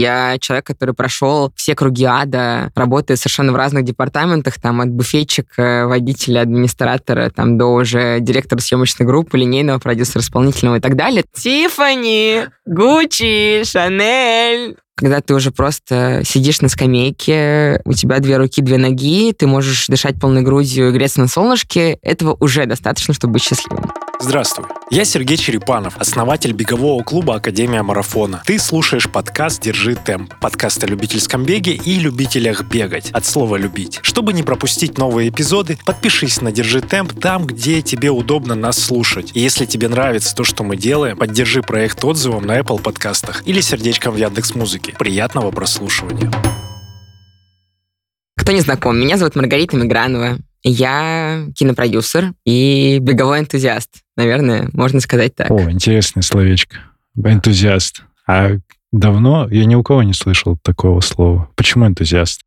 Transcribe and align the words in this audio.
Я 0.00 0.38
человек, 0.38 0.64
который 0.64 0.94
прошел 0.94 1.52
все 1.56 1.74
круги 1.74 2.04
ада, 2.04 2.72
работая 2.74 3.18
совершенно 3.18 3.52
в 3.52 3.56
разных 3.56 3.84
департаментах, 3.84 4.58
там 4.58 4.80
от 4.80 4.88
буфетчика, 4.88 5.84
водителя, 5.86 6.40
администратора, 6.40 7.28
там 7.28 7.58
до 7.58 7.66
уже 7.66 8.18
директора 8.20 8.60
съемочной 8.60 9.04
группы, 9.04 9.36
линейного 9.36 9.78
продюсера, 9.78 10.22
исполнительного 10.22 10.76
и 10.76 10.80
так 10.80 10.96
далее. 10.96 11.22
Тифани, 11.34 12.46
Гуччи, 12.64 13.62
Шанель, 13.64 14.78
когда 14.96 15.20
ты 15.20 15.34
уже 15.34 15.50
просто 15.50 16.22
сидишь 16.24 16.60
на 16.60 16.68
скамейке, 16.68 17.80
у 17.84 17.94
тебя 17.94 18.18
две 18.18 18.36
руки, 18.36 18.60
две 18.60 18.76
ноги, 18.76 19.32
ты 19.32 19.46
можешь 19.46 19.86
дышать 19.86 20.20
полной 20.20 20.42
грудью 20.42 20.90
и 20.90 20.92
греться 20.92 21.20
на 21.20 21.28
солнышке, 21.28 21.98
этого 22.02 22.36
уже 22.40 22.66
достаточно, 22.66 23.14
чтобы 23.14 23.34
быть 23.34 23.42
счастливым. 23.42 23.90
Здравствуй, 24.22 24.66
я 24.90 25.06
Сергей 25.06 25.38
Черепанов, 25.38 25.96
основатель 25.96 26.52
бегового 26.52 27.02
клуба 27.02 27.36
Академия 27.36 27.82
Марафона. 27.82 28.42
Ты 28.44 28.58
слушаешь 28.58 29.08
подкаст 29.08 29.62
«Держи 29.62 29.94
темп», 29.94 30.34
подкаст 30.40 30.84
о 30.84 30.86
любительском 30.86 31.44
беге 31.44 31.72
и 31.72 31.94
любителях 31.94 32.64
бегать, 32.64 33.10
от 33.12 33.24
слова 33.24 33.56
«любить». 33.56 33.98
Чтобы 34.02 34.34
не 34.34 34.42
пропустить 34.42 34.98
новые 34.98 35.30
эпизоды, 35.30 35.78
подпишись 35.86 36.42
на 36.42 36.52
«Держи 36.52 36.82
темп» 36.82 37.18
там, 37.18 37.46
где 37.46 37.80
тебе 37.80 38.10
удобно 38.10 38.54
нас 38.54 38.78
слушать. 38.78 39.30
И 39.32 39.40
если 39.40 39.64
тебе 39.64 39.88
нравится 39.88 40.34
то, 40.34 40.44
что 40.44 40.64
мы 40.64 40.76
делаем, 40.76 41.16
поддержи 41.16 41.62
проект 41.62 42.04
отзывом 42.04 42.44
на 42.44 42.58
Apple 42.58 42.82
подкастах 42.82 43.42
или 43.46 43.62
сердечком 43.62 44.12
в 44.12 44.18
Яндекс 44.18 44.54
Музыке. 44.80 44.96
Приятного 44.98 45.50
прослушивания. 45.50 46.30
Кто 48.36 48.52
не 48.52 48.60
знаком, 48.60 48.98
меня 48.98 49.16
зовут 49.16 49.36
Маргарита 49.36 49.76
Мигранова. 49.76 50.38
Я 50.62 51.46
кинопродюсер 51.54 52.32
и 52.44 52.98
беговой 53.00 53.40
энтузиаст. 53.40 53.90
Наверное, 54.16 54.68
можно 54.72 55.00
сказать 55.00 55.34
так. 55.34 55.50
О, 55.50 55.70
интересное 55.70 56.22
словечко. 56.22 56.78
Энтузиаст. 57.16 58.02
А 58.26 58.52
давно 58.92 59.48
я 59.50 59.64
ни 59.64 59.74
у 59.74 59.82
кого 59.82 60.02
не 60.02 60.14
слышал 60.14 60.58
такого 60.62 61.00
слова. 61.00 61.50
Почему 61.56 61.86
энтузиаст? 61.86 62.42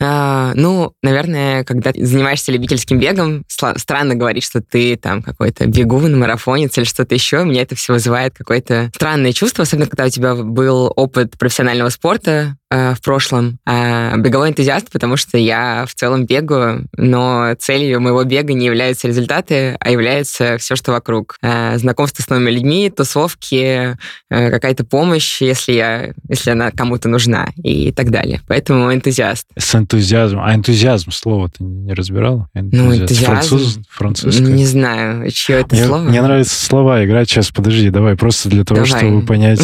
А, 0.00 0.52
ну, 0.54 0.92
наверное, 1.02 1.64
когда 1.64 1.92
занимаешься 1.94 2.52
любительским 2.52 2.98
бегом, 2.98 3.44
странно 3.48 4.14
говорить, 4.14 4.44
что 4.44 4.60
ты 4.60 4.96
там 4.96 5.22
какой-то 5.22 5.66
бегун, 5.66 6.18
марафонец 6.18 6.76
или 6.76 6.84
что-то 6.84 7.14
еще. 7.14 7.44
Мне 7.44 7.62
это 7.62 7.74
все 7.74 7.94
вызывает 7.94 8.34
какое-то 8.36 8.90
странное 8.94 9.32
чувство, 9.32 9.62
особенно 9.62 9.86
когда 9.86 10.04
у 10.04 10.10
тебя 10.10 10.34
был 10.34 10.92
опыт 10.94 11.38
профессионального 11.38 11.88
спорта, 11.88 12.56
Э, 12.76 12.94
в 12.94 13.00
прошлом 13.00 13.58
э, 13.66 14.18
беговой 14.18 14.50
энтузиаст, 14.50 14.90
потому 14.90 15.16
что 15.16 15.38
я 15.38 15.86
в 15.88 15.94
целом 15.94 16.26
бегаю, 16.26 16.86
но 16.96 17.54
целью 17.58 18.02
моего 18.02 18.22
бега 18.24 18.52
не 18.52 18.66
являются 18.66 19.08
результаты, 19.08 19.76
а 19.80 19.90
является 19.90 20.58
все, 20.58 20.76
что 20.76 20.92
вокруг. 20.92 21.36
Э, 21.40 21.78
знакомство 21.78 22.22
с 22.22 22.28
новыми 22.28 22.50
людьми, 22.50 22.92
тусовки, 22.94 23.96
какая-то 24.28 24.84
помощь, 24.84 25.40
если, 25.40 25.72
я, 25.72 26.12
если 26.28 26.50
она 26.50 26.70
кому-то 26.70 27.08
нужна 27.08 27.48
и 27.56 27.92
так 27.92 28.10
далее. 28.10 28.42
Поэтому 28.46 28.92
энтузиаст. 28.92 29.46
С 29.56 29.74
энтузиазмом. 29.74 30.44
А 30.44 30.54
энтузиазм 30.54 31.12
слово 31.12 31.48
ты 31.48 31.64
не 31.64 31.94
разбирала? 31.94 32.48
Энтузиазм. 32.54 32.88
Ну, 32.88 32.94
энтузиазм. 32.94 33.24
Француз, 33.24 33.78
французское. 33.88 34.46
Не 34.46 34.66
знаю, 34.66 35.30
чье 35.30 35.60
это 35.60 35.74
мне, 35.74 35.86
слово. 35.86 36.02
Мне 36.02 36.20
нравятся 36.20 36.66
слова 36.66 37.04
играть. 37.04 37.30
Сейчас, 37.30 37.50
подожди, 37.50 37.90
давай 37.90 38.16
просто 38.16 38.48
для 38.48 38.64
того, 38.64 38.84
давай. 38.84 39.00
чтобы 39.00 39.24
понять, 39.24 39.60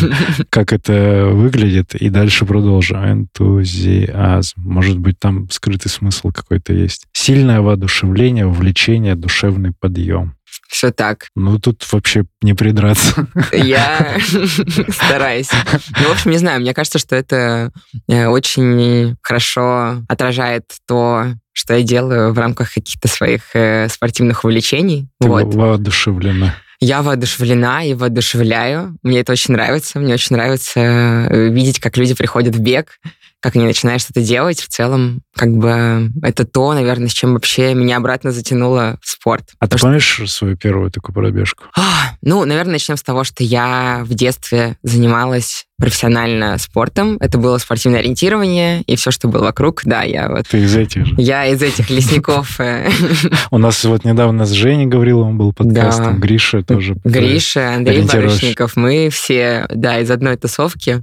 как 0.50 0.72
это 0.72 1.28
выглядит, 1.32 1.94
и 1.94 2.08
дальше 2.08 2.44
продолжу. 2.52 2.96
Энтузиазм. 2.96 4.54
Может 4.56 4.98
быть, 4.98 5.18
там 5.18 5.48
скрытый 5.50 5.90
смысл 5.90 6.30
какой-то 6.32 6.74
есть. 6.74 7.06
Сильное 7.12 7.60
воодушевление, 7.60 8.46
увлечение, 8.46 9.14
душевный 9.14 9.72
подъем. 9.78 10.34
Все 10.68 10.90
так. 10.90 11.28
Ну, 11.34 11.58
тут 11.58 11.86
вообще 11.92 12.24
не 12.42 12.52
придраться. 12.52 13.26
Я 13.52 14.16
стараюсь. 14.88 15.48
Ну, 15.98 16.08
в 16.08 16.12
общем, 16.12 16.30
не 16.30 16.38
знаю, 16.38 16.60
мне 16.60 16.74
кажется, 16.74 16.98
что 16.98 17.16
это 17.16 17.72
э, 18.08 18.26
очень 18.26 19.16
хорошо 19.22 20.02
отражает 20.08 20.64
то, 20.86 21.26
что 21.52 21.74
я 21.74 21.82
делаю 21.82 22.34
в 22.34 22.38
рамках 22.38 22.74
каких-то 22.74 23.08
своих 23.08 23.54
э, 23.54 23.88
спортивных 23.88 24.44
увлечений. 24.44 25.08
Ты 25.20 25.28
вот. 25.28 25.54
воодушевлена. 25.54 26.54
Я 26.84 27.02
воодушевлена 27.02 27.84
и 27.84 27.94
воодушевляю. 27.94 28.98
Мне 29.04 29.20
это 29.20 29.30
очень 29.30 29.54
нравится. 29.54 30.00
Мне 30.00 30.14
очень 30.14 30.34
нравится 30.34 30.80
э, 30.80 31.48
видеть, 31.48 31.78
как 31.78 31.96
люди 31.96 32.12
приходят 32.12 32.56
в 32.56 32.60
бег, 32.60 32.98
как 33.42 33.56
они 33.56 33.64
начинают 33.64 34.00
что-то 34.00 34.22
делать. 34.22 34.60
В 34.60 34.68
целом, 34.68 35.22
как 35.34 35.50
бы 35.50 36.10
это 36.22 36.46
то, 36.46 36.72
наверное, 36.72 37.08
с 37.08 37.12
чем 37.12 37.34
вообще 37.34 37.74
меня 37.74 37.96
обратно 37.96 38.30
затянуло 38.30 38.98
в 39.02 39.10
спорт. 39.10 39.50
А 39.58 39.66
ты 39.66 39.78
помнишь 39.78 40.22
свою 40.26 40.56
первую 40.56 40.90
такую 40.90 41.12
пробежку? 41.12 41.64
А, 41.76 42.14
ну, 42.22 42.44
наверное, 42.44 42.74
начнем 42.74 42.96
с 42.96 43.02
того, 43.02 43.24
что 43.24 43.42
я 43.42 44.02
в 44.04 44.14
детстве 44.14 44.76
занималась 44.82 45.66
профессионально 45.82 46.58
спортом. 46.58 47.16
Это 47.18 47.38
было 47.38 47.58
спортивное 47.58 47.98
ориентирование 47.98 48.82
и 48.82 48.94
все, 48.94 49.10
что 49.10 49.26
было 49.26 49.42
вокруг. 49.42 49.82
Да, 49.84 50.02
я 50.02 50.28
вот... 50.28 50.46
Ты 50.46 50.58
из 50.62 50.76
этих 50.76 51.06
же? 51.06 51.14
Я 51.18 51.46
из 51.46 51.60
этих 51.60 51.90
лесников. 51.90 52.60
Э. 52.60 52.88
У 53.50 53.58
нас 53.58 53.82
вот 53.82 54.04
недавно 54.04 54.46
с 54.46 54.52
Женей 54.52 54.86
Гавриловым 54.86 55.36
был 55.36 55.52
подкаст, 55.52 55.98
да. 55.98 56.12
Гриша 56.12 56.62
тоже. 56.62 56.94
Гриша, 57.02 57.74
Андрей 57.74 58.02
Барышников. 58.02 58.76
Мы 58.76 59.08
все, 59.10 59.66
да, 59.70 59.98
из 59.98 60.08
одной 60.12 60.36
тусовки. 60.36 61.02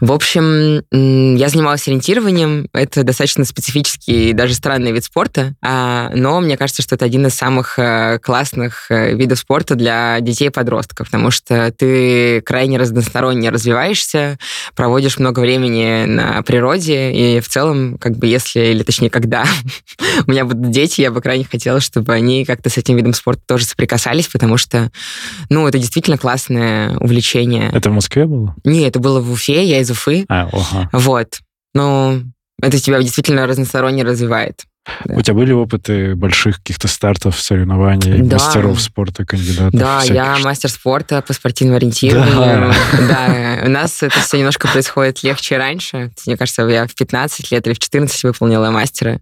В 0.00 0.12
общем, 0.12 0.84
я 0.92 1.48
занималась 1.48 1.79
ориентированием. 1.88 2.68
Это 2.72 3.02
достаточно 3.02 3.44
специфический 3.44 4.30
и 4.30 4.32
даже 4.32 4.54
странный 4.54 4.92
вид 4.92 5.04
спорта. 5.04 5.54
А, 5.62 6.10
но 6.14 6.40
мне 6.40 6.56
кажется, 6.56 6.82
что 6.82 6.94
это 6.94 7.04
один 7.04 7.26
из 7.26 7.34
самых 7.34 7.78
э, 7.78 8.18
классных 8.20 8.90
э, 8.90 9.14
видов 9.14 9.38
спорта 9.38 9.74
для 9.74 10.20
детей 10.20 10.48
и 10.48 10.50
подростков, 10.50 11.06
потому 11.06 11.30
что 11.30 11.72
ты 11.76 12.40
крайне 12.42 12.78
разносторонне 12.78 13.50
развиваешься, 13.50 14.38
проводишь 14.74 15.18
много 15.18 15.40
времени 15.40 16.04
на 16.06 16.42
природе, 16.42 17.12
и 17.12 17.40
в 17.40 17.48
целом, 17.48 17.98
как 17.98 18.16
бы 18.16 18.26
если, 18.26 18.60
или 18.60 18.82
точнее, 18.82 19.10
когда 19.10 19.44
у 20.26 20.30
меня 20.30 20.44
будут 20.44 20.70
дети, 20.70 21.00
я 21.00 21.10
бы 21.10 21.20
крайне 21.20 21.44
хотела, 21.44 21.80
чтобы 21.80 22.12
они 22.12 22.44
как-то 22.44 22.70
с 22.70 22.78
этим 22.78 22.96
видом 22.96 23.14
спорта 23.14 23.42
тоже 23.46 23.64
соприкасались, 23.64 24.28
потому 24.28 24.56
что, 24.56 24.90
ну, 25.48 25.66
это 25.66 25.78
действительно 25.78 26.18
классное 26.18 26.96
увлечение. 26.98 27.70
Это 27.72 27.90
в 27.90 27.94
Москве 27.94 28.26
было? 28.26 28.54
Не, 28.64 28.86
это 28.86 28.98
было 29.00 29.20
в 29.20 29.30
Уфе, 29.32 29.64
я 29.64 29.80
из 29.80 29.90
Уфы. 29.90 30.24
А, 30.28 30.48
ага. 30.52 30.88
Вот. 30.92 31.40
Ну, 31.74 32.22
это 32.62 32.78
тебя 32.78 33.00
действительно 33.00 33.46
разносторонне 33.46 34.04
развивает. 34.04 34.64
Да. 35.04 35.14
У 35.14 35.20
тебя 35.20 35.34
были 35.34 35.52
опыты 35.52 36.14
больших 36.14 36.56
каких-то 36.56 36.88
стартов, 36.88 37.38
соревнований, 37.38 38.22
да. 38.22 38.36
мастеров 38.36 38.80
спорта, 38.80 39.26
кандидатов? 39.26 39.78
Да, 39.78 40.00
всяких, 40.00 40.14
я 40.14 40.38
мастер 40.38 40.70
спорта 40.70 41.22
по 41.22 41.32
спортивному 41.32 41.76
ориентированию. 41.76 42.72
Да. 42.92 43.08
да, 43.08 43.66
у 43.66 43.68
нас 43.68 44.02
это 44.02 44.18
все 44.20 44.38
немножко 44.38 44.68
происходит 44.68 45.22
легче 45.22 45.58
раньше. 45.58 46.10
Мне 46.26 46.36
кажется, 46.36 46.62
я 46.62 46.86
в 46.86 46.94
15 46.94 47.50
лет 47.50 47.66
или 47.66 47.74
в 47.74 47.78
14 47.78 48.24
выполнила 48.24 48.70
мастера. 48.70 49.20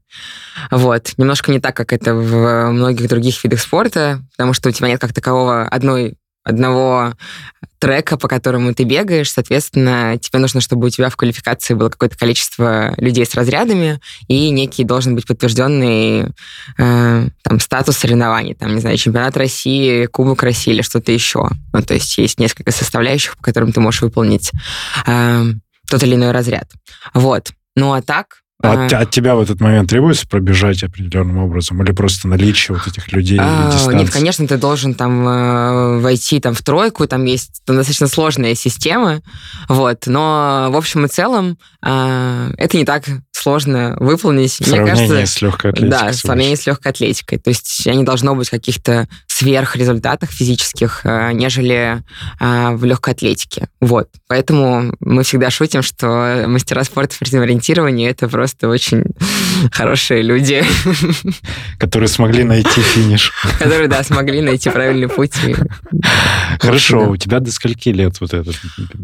Вот. 0.71 1.13
Немножко 1.17 1.51
не 1.51 1.61
так, 1.61 1.77
как 1.77 1.93
это 1.93 2.15
в 2.15 2.71
многих 2.71 3.09
других 3.09 3.43
видах 3.43 3.61
спорта, 3.61 4.23
потому 4.37 4.53
что 4.55 4.69
у 4.69 4.73
тебя 4.73 4.89
нет 4.89 5.01
как 5.01 5.13
такового 5.13 5.65
одной 5.65 6.15
одного 6.49 7.15
трека, 7.79 8.17
по 8.17 8.27
которому 8.27 8.75
ты 8.75 8.85
бегаешь, 8.85 9.31
соответственно, 9.31 10.19
тебе 10.21 10.41
нужно, 10.41 10.61
чтобы 10.61 10.89
у 10.89 10.91
тебя 10.91 11.11
в 11.11 11.17
квалификации 11.17 11.75
было 11.75 11.91
какое-то 11.91 12.19
количество 12.19 12.93
людей 12.97 13.25
с 13.25 13.35
разрядами 13.35 14.01
и 14.27 14.51
некий 14.51 14.85
должен 14.85 15.15
быть 15.15 15.27
подтвержденный 15.27 16.33
э, 16.77 17.29
там, 17.43 17.61
статус 17.61 17.99
соревнований, 17.99 18.55
там, 18.55 18.75
не 18.75 18.81
знаю, 18.81 18.97
чемпионат 18.97 19.37
России, 19.37 20.07
Кубок 20.07 20.43
России 20.43 20.73
или 20.73 20.83
что-то 20.83 21.13
еще. 21.13 21.49
Ну, 21.73 21.83
то 21.83 21.95
есть 21.95 22.19
есть 22.19 22.41
несколько 22.41 22.73
составляющих, 22.73 23.37
по 23.37 23.45
которым 23.45 23.73
ты 23.73 23.81
можешь 23.81 24.03
выполнить 24.03 24.51
э, 25.07 25.45
тот 25.89 26.03
или 26.03 26.17
иной 26.17 26.33
разряд. 26.33 26.69
Вот. 27.15 27.53
Ну, 27.77 27.93
а 27.93 28.03
так, 28.03 28.41
а 28.61 28.87
от, 28.87 28.93
от 28.93 29.11
тебя 29.11 29.37
в 29.37 29.41
этот 29.41 29.61
момент 29.61 29.89
требуется 29.89 30.27
пробежать 30.27 30.83
определенным 30.83 31.39
образом 31.39 31.81
или 31.83 31.93
просто 31.93 32.27
наличие 32.27 32.77
вот 32.77 32.89
этих 32.89 33.13
людей 33.13 33.39
а, 33.41 33.71
Нет, 33.93 34.11
конечно, 34.11 34.49
ты 34.49 34.57
должен 34.57 34.95
там 34.95 35.29
э, 35.29 36.01
войти 36.01 36.41
там 36.41 36.55
в 36.55 36.63
тройку, 36.63 37.07
там 37.07 37.25
есть 37.25 37.63
там 37.65 37.77
достаточно 37.77 38.09
сложная 38.09 38.57
система, 38.57 39.23
вот, 39.69 40.07
но 40.07 40.69
в 40.73 40.77
общем 40.77 41.05
и 41.05 41.09
целом 41.09 41.57
э, 41.85 42.51
это 42.57 42.77
не 42.77 42.85
так 42.85 43.05
сложно 43.31 43.97
выполнить. 44.01 44.55
В 44.55 44.67
Мне 44.67 44.85
кажется, 44.85 45.25
с 45.25 45.41
легкой 45.41 45.71
атлетикой. 45.71 45.91
Да, 45.91 46.11
в 46.11 46.15
сравнении 46.17 46.57
с 46.57 46.67
легкой 46.67 46.89
атлетикой. 46.89 47.39
То 47.39 47.51
есть 47.51 47.87
я 47.87 47.95
не 47.95 48.03
должно 48.03 48.35
быть 48.35 48.51
каких-то 48.51 49.09
сверхрезультатах 49.39 50.31
физических, 50.31 51.03
э, 51.05 51.31
нежели 51.33 52.03
э, 52.41 52.71
в 52.75 52.85
легкой 52.85 53.15
атлетике. 53.15 53.69
Вот. 53.81 54.09
Поэтому 54.27 54.93
мы 55.01 55.23
всегда 55.23 55.51
шутим, 55.51 55.83
что 55.83 56.45
мастера 56.49 56.83
спорта 56.83 57.15
спортивного 57.15 57.47
ориентирования— 57.47 58.11
это 58.11 58.29
просто 58.29 58.69
очень 58.69 59.05
хорошие 59.73 60.23
люди. 60.23 60.65
Которые 61.79 62.09
смогли 62.09 62.43
найти 62.43 62.81
финиш. 62.81 63.33
Которые, 63.59 63.87
да, 63.87 64.03
смогли 64.03 64.41
найти 64.41 64.71
правильный 64.71 65.09
путь. 65.09 65.35
Хорошо. 66.61 67.11
У 67.11 67.17
тебя 67.17 67.39
до 67.39 67.53
скольки 67.53 67.91
лет 67.91 68.21
вот 68.21 68.35
этот 68.35 68.57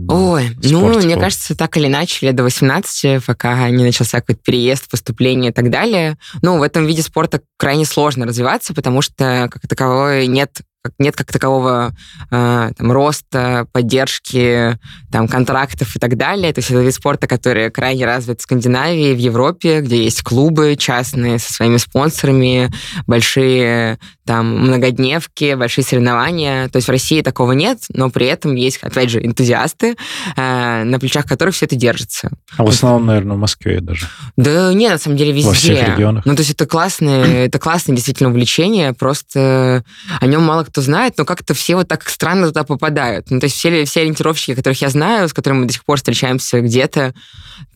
Ой, 0.08 0.56
ну, 0.62 0.98
мне 1.00 1.16
кажется, 1.16 1.54
так 1.54 1.76
или 1.76 1.87
иначе, 1.87 2.26
лет 2.26 2.34
до 2.34 2.42
18, 2.42 3.25
пока 3.25 3.69
не 3.70 3.84
начался 3.84 4.20
какой-то 4.20 4.40
переезд, 4.42 4.90
поступление 4.90 5.50
и 5.50 5.54
так 5.54 5.70
далее. 5.70 6.19
Ну, 6.42 6.58
в 6.58 6.62
этом 6.62 6.87
виде 6.87 7.02
спорта 7.02 7.40
крайне 7.56 7.84
сложно 7.84 8.26
развиваться, 8.26 8.75
потому 8.75 9.00
что, 9.00 9.48
как 9.50 9.62
таковой, 9.69 10.24
нет 10.26 10.62
нет 10.98 11.16
как 11.16 11.32
такового 11.32 11.94
э, 12.31 12.70
там, 12.76 12.92
роста, 12.92 13.66
поддержки, 13.72 14.78
там, 15.10 15.28
контрактов 15.28 15.96
и 15.96 15.98
так 15.98 16.16
далее. 16.16 16.52
То 16.52 16.60
есть 16.60 16.70
это 16.70 16.81
вид 16.81 16.94
спорта, 16.94 17.26
который 17.26 17.70
крайне 17.70 18.06
развит 18.06 18.40
в 18.40 18.42
Скандинавии, 18.42 19.14
в 19.14 19.19
Европе, 19.19 19.81
где 19.81 20.02
есть 20.04 20.22
клубы 20.22 20.76
частные 20.76 21.38
со 21.38 21.52
своими 21.52 21.76
спонсорами, 21.78 22.70
большие 23.06 23.98
там 24.26 24.66
многодневки, 24.66 25.54
большие 25.54 25.84
соревнования. 25.84 26.69
То 26.69 26.76
есть 26.76 26.88
в 26.88 26.90
России 26.90 27.20
такого 27.20 27.52
нет, 27.52 27.78
но 27.90 28.10
при 28.10 28.26
этом 28.26 28.54
есть, 28.54 28.78
опять 28.82 29.10
же, 29.10 29.25
энтузиасты, 29.25 29.96
э, 30.37 30.84
на 30.84 30.98
плечах 30.98 31.26
которых 31.26 31.54
все 31.54 31.66
это 31.66 31.76
держится. 31.76 32.30
А 32.56 32.64
в 32.64 32.69
основном, 32.69 33.06
наверное, 33.06 33.37
в 33.37 33.40
Москве 33.40 33.80
даже. 33.80 34.06
Да 34.37 34.72
нет, 34.72 34.92
на 34.92 34.98
самом 34.98 35.16
деле 35.16 35.32
везде. 35.32 35.48
Во 35.48 35.54
всех 35.54 35.88
регионах. 35.88 36.25
Ну, 36.26 36.34
то 36.34 36.40
есть 36.40 36.52
это 36.52 36.66
классное, 36.66 37.46
это 37.46 37.58
классное 37.58 37.94
действительно 37.94 38.30
увлечение, 38.30 38.92
просто 38.92 39.84
о 40.20 40.26
нем 40.26 40.42
мало 40.42 40.64
кто 40.64 40.74
знает, 40.81 41.15
но 41.19 41.25
как-то 41.25 41.55
все 41.55 41.76
вот 41.76 41.88
так 41.88 42.09
странно 42.09 42.49
туда 42.49 42.65
попадают. 42.65 43.31
Ну, 43.31 43.41
то 43.41 43.44
есть 43.44 43.56
все, 43.56 43.85
все 43.85 44.00
ориентировщики, 44.00 44.55
которых 44.55 44.81
я 44.82 44.88
знаю, 44.88 45.29
с 45.29 45.32
которыми 45.32 45.61
мы 45.61 45.67
до 45.67 45.73
сих 45.73 45.85
пор 45.85 45.97
встречаемся 45.97 46.61
где-то, 46.61 47.15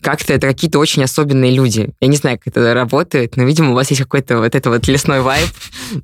как-то 0.01 0.33
это 0.33 0.47
какие-то 0.47 0.79
очень 0.79 1.03
особенные 1.03 1.51
люди. 1.51 1.89
Я 1.99 2.07
не 2.07 2.17
знаю, 2.17 2.37
как 2.37 2.47
это 2.47 2.73
работает, 2.73 3.37
но, 3.37 3.43
видимо, 3.43 3.71
у 3.71 3.73
вас 3.73 3.89
есть 3.89 4.01
какой-то 4.01 4.39
вот 4.39 4.55
это 4.55 4.69
вот 4.69 4.87
лесной 4.87 5.21
вайб. 5.21 5.49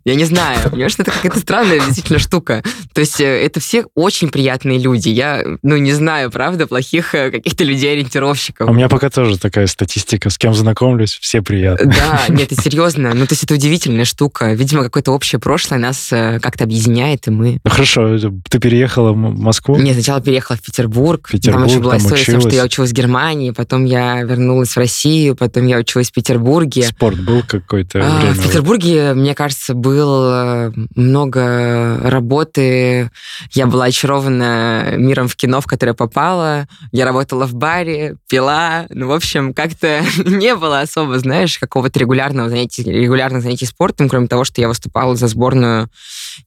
Я 0.03 0.15
не 0.15 0.25
знаю, 0.25 0.69
понимаешь, 0.69 0.95
это 0.97 1.11
какая-то 1.11 1.39
странная 1.39 1.79
действительно 1.79 2.19
штука. 2.19 2.63
То 2.93 3.01
есть 3.01 3.19
э, 3.19 3.25
это 3.25 3.59
все 3.59 3.85
очень 3.95 4.29
приятные 4.29 4.79
люди. 4.79 5.09
Я, 5.09 5.43
ну, 5.61 5.77
не 5.77 5.93
знаю, 5.93 6.31
правда, 6.31 6.67
плохих 6.67 7.15
э, 7.15 7.31
каких-то 7.31 7.63
людей-ориентировщиков. 7.63 8.69
У 8.69 8.73
меня 8.73 8.89
пока 8.89 9.09
тоже 9.09 9.37
такая 9.37 9.67
статистика, 9.67 10.29
с 10.29 10.37
кем 10.37 10.53
знакомлюсь, 10.53 11.17
все 11.21 11.41
приятные. 11.41 11.93
Да, 11.93 12.23
нет, 12.29 12.51
это 12.51 12.61
серьезно. 12.61 13.13
Ну, 13.13 13.25
то 13.27 13.33
есть 13.33 13.43
это 13.43 13.53
удивительная 13.53 14.05
штука. 14.05 14.53
Видимо, 14.53 14.83
какое-то 14.83 15.11
общее 15.11 15.39
прошлое 15.39 15.79
нас 15.79 16.11
э, 16.11 16.39
как-то 16.41 16.63
объединяет, 16.65 16.84
и 16.85 17.31
мы... 17.31 17.59
Ну, 17.63 17.71
хорошо, 17.71 18.17
ты 18.49 18.59
переехала 18.59 19.11
в 19.11 19.15
Москву? 19.15 19.77
Нет, 19.77 19.95
сначала 19.95 20.21
переехала 20.21 20.57
в 20.57 20.61
Петербург. 20.61 21.29
Петербург 21.29 21.65
там 21.65 21.69
еще 21.69 21.79
была 21.79 21.91
там 21.93 22.01
история 22.01 22.21
училась. 22.21 22.41
с 22.41 22.43
тем, 22.43 22.51
что 22.51 22.57
я 22.57 22.65
училась 22.65 22.89
в 22.91 22.93
Германии, 22.93 23.51
потом 23.51 23.85
я 23.85 24.21
вернулась 24.23 24.69
в 24.69 24.77
Россию, 24.77 25.35
потом 25.35 25.67
я 25.67 25.77
училась 25.77 26.09
в 26.09 26.13
Петербурге. 26.13 26.83
Спорт 26.83 27.19
был 27.19 27.43
какой-то 27.47 27.99
а, 28.03 28.19
время? 28.19 28.33
В 28.33 28.43
Петербурге, 28.43 29.13
мне 29.13 29.35
кажется, 29.35 29.73
было 29.73 30.73
много 30.95 31.99
работы. 32.03 33.11
Я 33.53 33.67
была 33.67 33.85
очарована 33.85 34.95
миром 34.97 35.27
в 35.27 35.35
кино, 35.35 35.61
в 35.61 35.65
которое 35.65 35.93
попала. 35.93 36.67
Я 36.91 37.05
работала 37.05 37.45
в 37.45 37.53
баре, 37.53 38.15
пила. 38.29 38.85
Ну, 38.89 39.07
в 39.07 39.11
общем, 39.11 39.53
как-то 39.53 40.01
не 40.25 40.55
было 40.55 40.81
особо, 40.81 41.19
знаешь, 41.19 41.57
какого-то 41.57 41.99
регулярного 41.99 42.49
занятия, 42.49 42.83
регулярных 42.83 43.43
занятий 43.43 43.65
спортом, 43.65 44.09
кроме 44.09 44.27
того, 44.27 44.43
что 44.43 44.61
я 44.61 44.67
выступала 44.67 45.15
за 45.15 45.27
сборную 45.27 45.89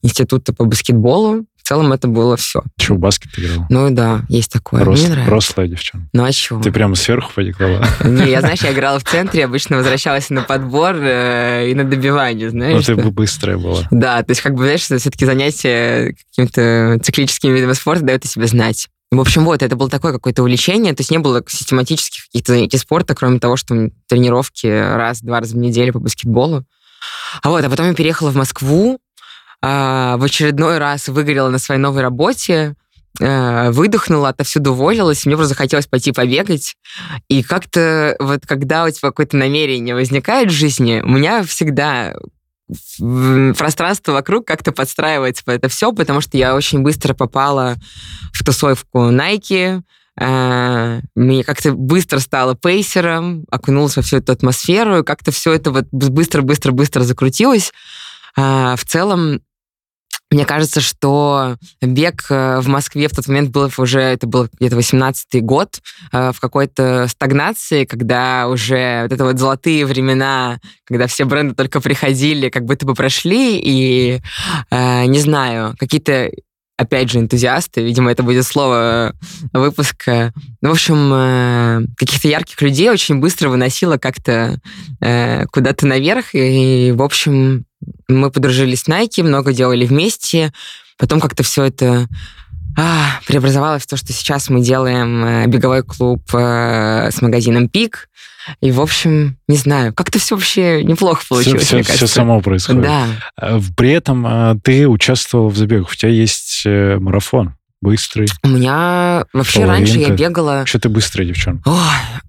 института 0.01 0.53
по 0.53 0.65
баскетболу 0.65 1.45
целом 1.69 1.93
это 1.93 2.07
было 2.07 2.35
все. 2.35 2.63
Че, 2.77 2.95
в 2.95 2.97
баскет 2.97 3.37
играл? 3.37 3.67
Ну 3.69 3.91
да, 3.91 4.23
есть 4.27 4.51
такое. 4.51 4.83
Рост, 4.83 5.03
Мне 5.03 5.11
нравится. 5.11 5.31
Рослая 5.31 5.67
девчонка. 5.67 6.09
Ну 6.13 6.23
а 6.23 6.31
чего? 6.31 6.61
Ты 6.61 6.71
прямо 6.71 6.95
сверху 6.95 7.31
потекла? 7.35 7.87
Не, 8.03 8.31
я, 8.31 8.41
знаешь, 8.41 8.61
я 8.63 8.73
играла 8.73 8.97
в 8.97 9.03
центре, 9.03 9.45
обычно 9.45 9.77
возвращалась 9.77 10.31
на 10.31 10.41
подбор 10.41 10.95
э, 10.95 11.69
и 11.69 11.75
на 11.75 11.83
добивание, 11.83 12.49
знаешь. 12.49 12.87
Ну 12.87 12.95
ты 12.95 12.99
бы 12.99 13.11
быстрая 13.11 13.57
была. 13.57 13.83
Да, 13.91 14.23
то 14.23 14.31
есть 14.31 14.41
как 14.41 14.55
бы, 14.55 14.63
знаешь, 14.63 14.81
все-таки 14.81 15.25
занятия 15.25 16.15
какими-то 16.31 16.99
циклическими 17.03 17.51
видами 17.53 17.73
спорта 17.73 18.03
дают 18.03 18.25
о 18.25 18.27
себе 18.27 18.47
знать. 18.47 18.87
В 19.11 19.19
общем, 19.19 19.45
вот, 19.45 19.61
это 19.61 19.75
было 19.75 19.89
такое 19.89 20.11
какое-то 20.11 20.41
увлечение, 20.41 20.93
то 20.93 21.01
есть 21.01 21.11
не 21.11 21.19
было 21.19 21.43
систематических 21.47 22.25
каких-то 22.25 22.53
занятий 22.53 22.77
спорта, 22.77 23.13
кроме 23.13 23.39
того, 23.39 23.57
что 23.57 23.89
тренировки 24.07 24.67
раз-два 24.67 25.39
раза 25.39 25.55
в 25.55 25.59
неделю 25.59 25.93
по 25.93 25.99
баскетболу. 25.99 26.63
А 27.41 27.49
вот, 27.49 27.63
а 27.63 27.69
потом 27.69 27.87
я 27.87 27.93
переехала 27.93 28.31
в 28.31 28.35
Москву, 28.35 28.99
а, 29.61 30.17
в 30.17 30.23
очередной 30.23 30.77
раз 30.77 31.07
выгорела 31.07 31.49
на 31.49 31.59
своей 31.59 31.81
новой 31.81 32.01
работе, 32.01 32.75
э, 33.19 33.71
выдохнула, 33.71 34.29
отовсюду 34.29 34.71
уволилась, 34.71 35.25
мне 35.25 35.35
просто 35.35 35.53
захотелось 35.53 35.87
пойти 35.87 36.11
побегать. 36.11 36.75
И 37.27 37.43
как-то 37.43 38.15
вот 38.19 38.45
когда 38.45 38.85
у 38.85 38.89
тебя 38.89 39.09
какое-то 39.09 39.35
намерение 39.35 39.95
возникает 39.95 40.49
в 40.49 40.53
жизни, 40.53 41.01
у 41.03 41.09
меня 41.09 41.43
всегда 41.43 42.13
пространство 43.57 44.11
вокруг 44.11 44.45
как-то 44.45 44.71
подстраивается 44.71 45.43
под 45.43 45.55
это 45.55 45.69
все, 45.69 45.91
потому 45.91 46.21
что 46.21 46.37
я 46.37 46.55
очень 46.55 46.79
быстро 46.81 47.15
попала 47.15 47.75
в 48.31 48.43
тусовку 48.45 49.09
Nike, 49.09 49.81
э, 50.19 51.01
мне 51.15 51.43
как-то 51.43 51.73
быстро 51.73 52.19
стало 52.19 52.55
пейсером, 52.55 53.45
окунулась 53.49 53.97
во 53.97 54.03
всю 54.03 54.17
эту 54.17 54.31
атмосферу, 54.31 55.03
как-то 55.03 55.31
все 55.31 55.51
это 55.53 55.71
вот 55.71 55.85
быстро-быстро-быстро 55.91 57.01
закрутилось. 57.01 57.73
А, 58.35 58.75
в 58.75 58.85
целом, 58.85 59.41
мне 60.31 60.45
кажется, 60.45 60.79
что 60.79 61.55
бег 61.81 62.25
э, 62.29 62.59
в 62.59 62.67
Москве 62.67 63.07
в 63.07 63.15
тот 63.15 63.27
момент 63.27 63.49
был 63.49 63.69
уже, 63.77 63.99
это 63.99 64.27
был 64.27 64.47
где-то 64.59 64.77
18-й 64.77 65.41
год, 65.41 65.81
э, 66.11 66.31
в 66.31 66.39
какой-то 66.39 67.07
стагнации, 67.07 67.85
когда 67.85 68.47
уже 68.47 69.03
вот 69.03 69.11
это 69.11 69.23
вот 69.23 69.39
золотые 69.39 69.85
времена, 69.87 70.59
когда 70.85 71.07
все 71.07 71.25
бренды 71.25 71.55
только 71.55 71.81
приходили, 71.81 72.49
как 72.49 72.65
будто 72.65 72.85
бы 72.85 72.93
прошли, 72.93 73.59
и, 73.59 74.21
э, 74.69 75.05
не 75.05 75.19
знаю, 75.19 75.75
какие-то 75.79 76.31
опять 76.79 77.11
же, 77.11 77.19
энтузиасты, 77.19 77.83
видимо, 77.83 78.09
это 78.09 78.23
будет 78.23 78.45
слово 78.45 79.13
выпуска. 79.51 80.33
Ну, 80.61 80.69
в 80.69 80.71
общем, 80.71 81.93
каких-то 81.97 82.29
ярких 82.29 82.61
людей 82.61 82.89
очень 82.89 83.19
быстро 83.19 83.49
выносило 83.49 83.97
как-то 83.97 84.59
куда-то 85.51 85.85
наверх, 85.85 86.33
и, 86.33 86.93
в 86.95 87.01
общем, 87.01 87.65
мы 88.07 88.31
подружились 88.31 88.83
с 88.83 88.87
Nike, 88.87 89.23
много 89.23 89.51
делали 89.51 89.85
вместе. 89.85 90.53
Потом 90.97 91.19
как-то 91.19 91.43
все 91.43 91.63
это 91.65 92.07
а, 92.77 93.19
преобразовалось 93.27 93.83
в 93.83 93.87
то, 93.87 93.97
что 93.97 94.13
сейчас 94.13 94.49
мы 94.49 94.61
делаем 94.61 95.25
э, 95.25 95.47
беговой 95.47 95.83
клуб 95.83 96.21
э, 96.33 97.09
с 97.11 97.21
магазином 97.21 97.69
Пик. 97.69 98.09
И, 98.61 98.71
в 98.71 98.81
общем, 98.81 99.37
не 99.47 99.57
знаю, 99.57 99.93
как-то 99.93 100.17
все 100.17 100.35
вообще 100.35 100.83
неплохо 100.83 101.23
получилось, 101.27 101.63
все, 101.63 101.75
мне 101.75 101.83
все, 101.83 101.91
кажется. 101.91 102.07
Все 102.07 102.15
само 102.15 102.41
происходит. 102.41 102.83
Да. 102.83 103.05
А, 103.37 103.59
при 103.75 103.91
этом 103.91 104.25
а, 104.25 104.55
ты 104.63 104.87
участвовал 104.87 105.49
в 105.49 105.57
забегах, 105.57 105.91
у 105.91 105.95
тебя 105.95 106.11
есть 106.11 106.63
э, 106.65 106.97
марафон 106.99 107.55
быстрый. 107.81 108.27
У 108.43 108.49
меня 108.49 109.25
вообще 109.33 109.61
половинка. 109.61 109.93
раньше 109.93 109.99
я 109.99 110.15
бегала... 110.15 110.65
Что 110.65 110.79
ты 110.79 110.89
быстрая 110.89 111.27
девчонка? 111.27 111.69
Ой, 111.69 111.77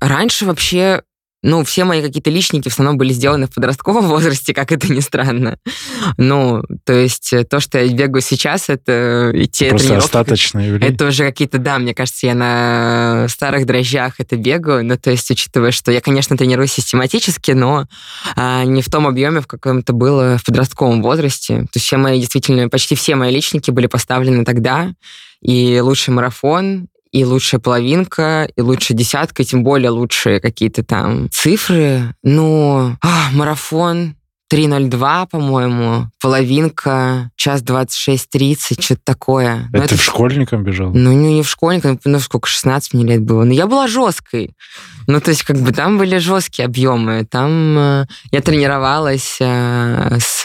раньше 0.01 0.47
вообще 0.47 1.03
ну, 1.43 1.65
все 1.65 1.85
мои 1.85 2.03
какие-то 2.03 2.29
личники 2.31 2.69
в 2.69 2.73
основном 2.73 2.99
были 2.99 3.13
сделаны 3.13 3.47
в 3.47 3.55
подростковом 3.55 4.07
возрасте, 4.09 4.53
как 4.53 4.73
это 4.73 4.93
ни 4.93 5.01
странно. 5.01 5.59
Ну, 6.17 6.63
то 6.85 6.93
есть 6.93 7.33
э, 7.33 7.45
то, 7.45 7.61
что 7.61 7.79
я 7.79 7.93
бегаю 7.93 8.21
сейчас, 8.21 8.69
это 8.69 9.31
и 9.35 9.47
те 9.47 9.71
Просто 9.71 9.97
остаточные 9.97 10.69
явления. 10.69 10.95
Это 10.95 11.07
уже 11.07 11.25
какие-то, 11.25 11.59
да, 11.59 11.79
мне 11.79 11.95
кажется, 11.95 12.27
я 12.27 12.35
на 12.35 13.27
старых 13.29 13.67
дрожжах 13.67 14.15
это 14.19 14.37
бегаю. 14.37 14.85
Ну, 14.85 14.99
то 14.99 15.11
есть, 15.11 15.31
учитывая, 15.31 15.71
что 15.71 15.91
я, 15.93 16.01
конечно, 16.01 16.37
тренируюсь 16.37 16.73
систематически, 16.73 17.53
но 17.53 17.87
а, 18.37 18.64
не 18.64 18.83
в 18.83 18.91
том 18.91 19.07
объеме, 19.07 19.41
в 19.41 19.47
каком 19.47 19.79
это 19.79 19.93
было 19.93 20.37
в 20.37 20.45
подростковом 20.45 21.03
возрасте. 21.03 21.61
То 21.61 21.76
есть 21.76 21.87
все 21.87 21.97
мои, 21.97 22.19
действительно, 22.21 22.69
почти 22.69 22.95
все 22.95 23.14
мои 23.14 23.33
личники 23.33 23.71
были 23.71 23.87
поставлены 23.87 24.45
тогда. 24.45 24.93
И 25.41 25.81
лучший 25.81 26.12
марафон, 26.12 26.88
и 27.12 27.25
лучшая 27.25 27.61
половинка, 27.61 28.49
и 28.55 28.61
лучшая 28.61 28.97
десятка, 28.97 29.43
и 29.43 29.47
тем 29.47 29.64
более 29.64 29.90
лучшие 29.90 30.40
какие-то 30.40 30.85
там 30.85 31.29
цифры. 31.31 32.14
Ну, 32.23 32.97
а, 33.02 33.31
марафон 33.33 34.14
3.02, 34.52 35.29
по-моему, 35.31 36.09
половинка, 36.21 37.31
час 37.37 37.62
26.30, 37.62 38.83
что-то 38.83 39.00
такое. 39.05 39.69
Это, 39.73 39.85
это 39.85 39.97
в 39.97 40.02
школьникам 40.02 40.64
бежал? 40.64 40.90
Ну, 40.93 41.12
не, 41.12 41.35
не 41.35 41.43
в 41.43 41.49
школьникам, 41.49 42.00
ну, 42.05 42.19
сколько, 42.19 42.49
16 42.49 42.95
мне 42.95 43.05
лет 43.05 43.23
было. 43.23 43.45
Но 43.45 43.52
я 43.52 43.69
была 43.69 43.87
жесткой. 43.87 44.57
Ну, 45.07 45.21
то 45.21 45.31
есть, 45.31 45.45
как 45.45 45.57
бы 45.57 45.73
там 45.73 45.99
были 45.99 46.19
жесткие 46.19 46.67
объемы. 46.67 47.25
Там 47.31 47.79
э, 47.79 48.07
я 48.33 48.40
тренировалась 48.40 49.37
э, 49.40 50.19
с 50.21 50.45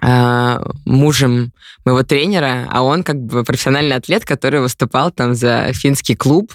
мужем 0.00 1.52
моего 1.84 2.02
тренера, 2.02 2.68
а 2.70 2.82
он 2.82 3.02
как 3.02 3.16
бы 3.16 3.44
профессиональный 3.44 3.96
атлет, 3.96 4.24
который 4.24 4.60
выступал 4.60 5.10
там 5.10 5.34
за 5.34 5.72
финский 5.72 6.14
клуб, 6.14 6.52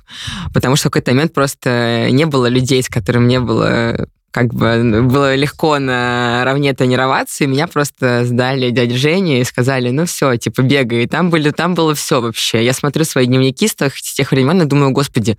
потому 0.53 0.75
что 0.75 0.89
в 0.89 0.91
какой-то 0.91 1.11
момент 1.11 1.33
просто 1.33 2.09
не 2.11 2.25
было 2.25 2.47
людей, 2.47 2.83
с 2.83 2.87
которыми 2.87 3.27
не 3.27 3.39
было 3.39 4.07
как 4.31 4.53
бы 4.53 5.01
было 5.03 5.35
легко 5.35 5.77
наравне 5.77 6.73
тренироваться, 6.73 7.43
и 7.43 7.47
меня 7.47 7.67
просто 7.67 8.25
сдали 8.25 8.71
дядя 8.71 8.95
Женя 8.95 9.41
и 9.41 9.43
сказали, 9.43 9.91
ну 9.91 10.05
все, 10.05 10.37
типа, 10.37 10.61
бегай. 10.61 11.03
И 11.03 11.07
там, 11.07 11.29
были, 11.29 11.51
там 11.51 11.75
было 11.75 11.93
все 11.93 12.21
вообще. 12.21 12.63
Я 12.63 12.73
смотрю 12.73 13.03
свои 13.03 13.25
дневники 13.25 13.67
с 13.67 13.75
тех 14.15 14.31
времен 14.31 14.61
и 14.61 14.65
думаю, 14.65 14.91
господи, 14.91 15.37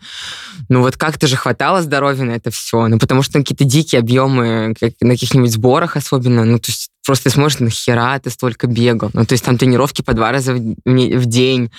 ну 0.68 0.82
вот 0.82 0.99
как-то 0.99 1.26
же 1.26 1.37
хватало 1.37 1.80
здоровья 1.80 2.25
на 2.25 2.32
это 2.32 2.50
все. 2.50 2.87
Ну 2.87 2.99
потому 2.99 3.23
что 3.23 3.38
какие-то 3.38 3.64
дикие 3.64 4.00
объемы, 4.00 4.75
как, 4.78 4.92
на 5.00 5.14
каких-нибудь 5.14 5.52
сборах 5.52 5.97
особенно, 5.97 6.44
ну 6.44 6.59
то 6.59 6.71
есть 6.71 6.91
просто 7.04 7.30
смотришь, 7.30 7.61
нахера 7.61 8.18
ты 8.18 8.30
столько 8.30 8.66
бегал. 8.66 9.11
Ну, 9.12 9.25
то 9.25 9.32
есть 9.32 9.44
там 9.44 9.59
тренировки 9.59 10.02
по 10.02 10.14
два 10.14 10.32
раза 10.32 10.54
в, 10.54 10.59
в 10.85 11.26
день, 11.26 11.71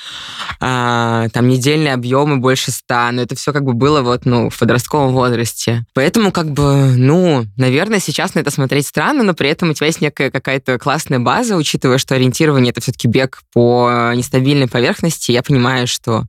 а, 0.60 1.28
там 1.30 1.48
недельные 1.48 1.94
объемы 1.94 2.38
больше 2.38 2.72
ста, 2.72 3.12
но 3.12 3.22
это 3.22 3.36
все 3.36 3.54
как 3.54 3.64
бы 3.64 3.74
было 3.74 4.02
вот, 4.02 4.26
ну, 4.26 4.50
в 4.50 4.58
подростковом 4.58 5.14
возрасте. 5.14 5.86
Поэтому 5.94 6.32
как 6.32 6.52
бы, 6.52 6.94
ну, 6.96 7.46
наверное, 7.58 8.00
сейчас 8.00 8.36
на 8.36 8.40
это 8.40 8.52
смотреть 8.52 8.88
странно, 8.88 9.24
но 9.24 9.34
при 9.34 9.50
этом 9.50 9.70
у 9.70 9.74
тебя 9.74 9.88
есть 9.88 10.02
некая 10.02 10.30
какая-то 10.30 10.78
классная 10.78 11.20
база, 11.20 11.56
учитывая, 11.56 11.98
что 11.98 12.16
ориентирование 12.16 12.72
это 12.72 12.82
все-таки 12.82 13.08
бег 13.08 13.42
по 13.54 14.12
нестабильной 14.16 14.68
поверхности, 14.68 15.32
я 15.32 15.44
понимаю, 15.44 15.88
что 15.88 16.26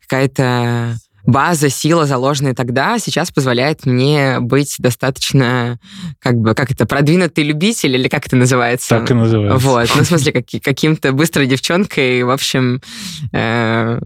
какая-то 0.00 0.98
база, 1.28 1.68
сила, 1.68 2.06
заложенная 2.06 2.54
тогда, 2.54 2.98
сейчас 2.98 3.30
позволяет 3.30 3.84
мне 3.84 4.40
быть 4.40 4.76
достаточно, 4.78 5.78
как 6.20 6.36
бы, 6.36 6.54
как 6.54 6.70
это, 6.70 6.86
продвинутый 6.86 7.44
любитель, 7.44 7.94
или 7.94 8.08
как 8.08 8.26
это 8.26 8.34
называется? 8.34 8.88
Так 8.88 9.10
и 9.10 9.14
называется. 9.14 9.68
Вот, 9.68 9.90
ну, 9.94 10.02
в 10.04 10.06
смысле, 10.06 10.32
как, 10.32 10.44
каким-то 10.62 11.12
быстрой 11.12 11.46
девчонкой, 11.46 12.22
в 12.22 12.30
общем... 12.30 12.80
Э... 13.32 14.00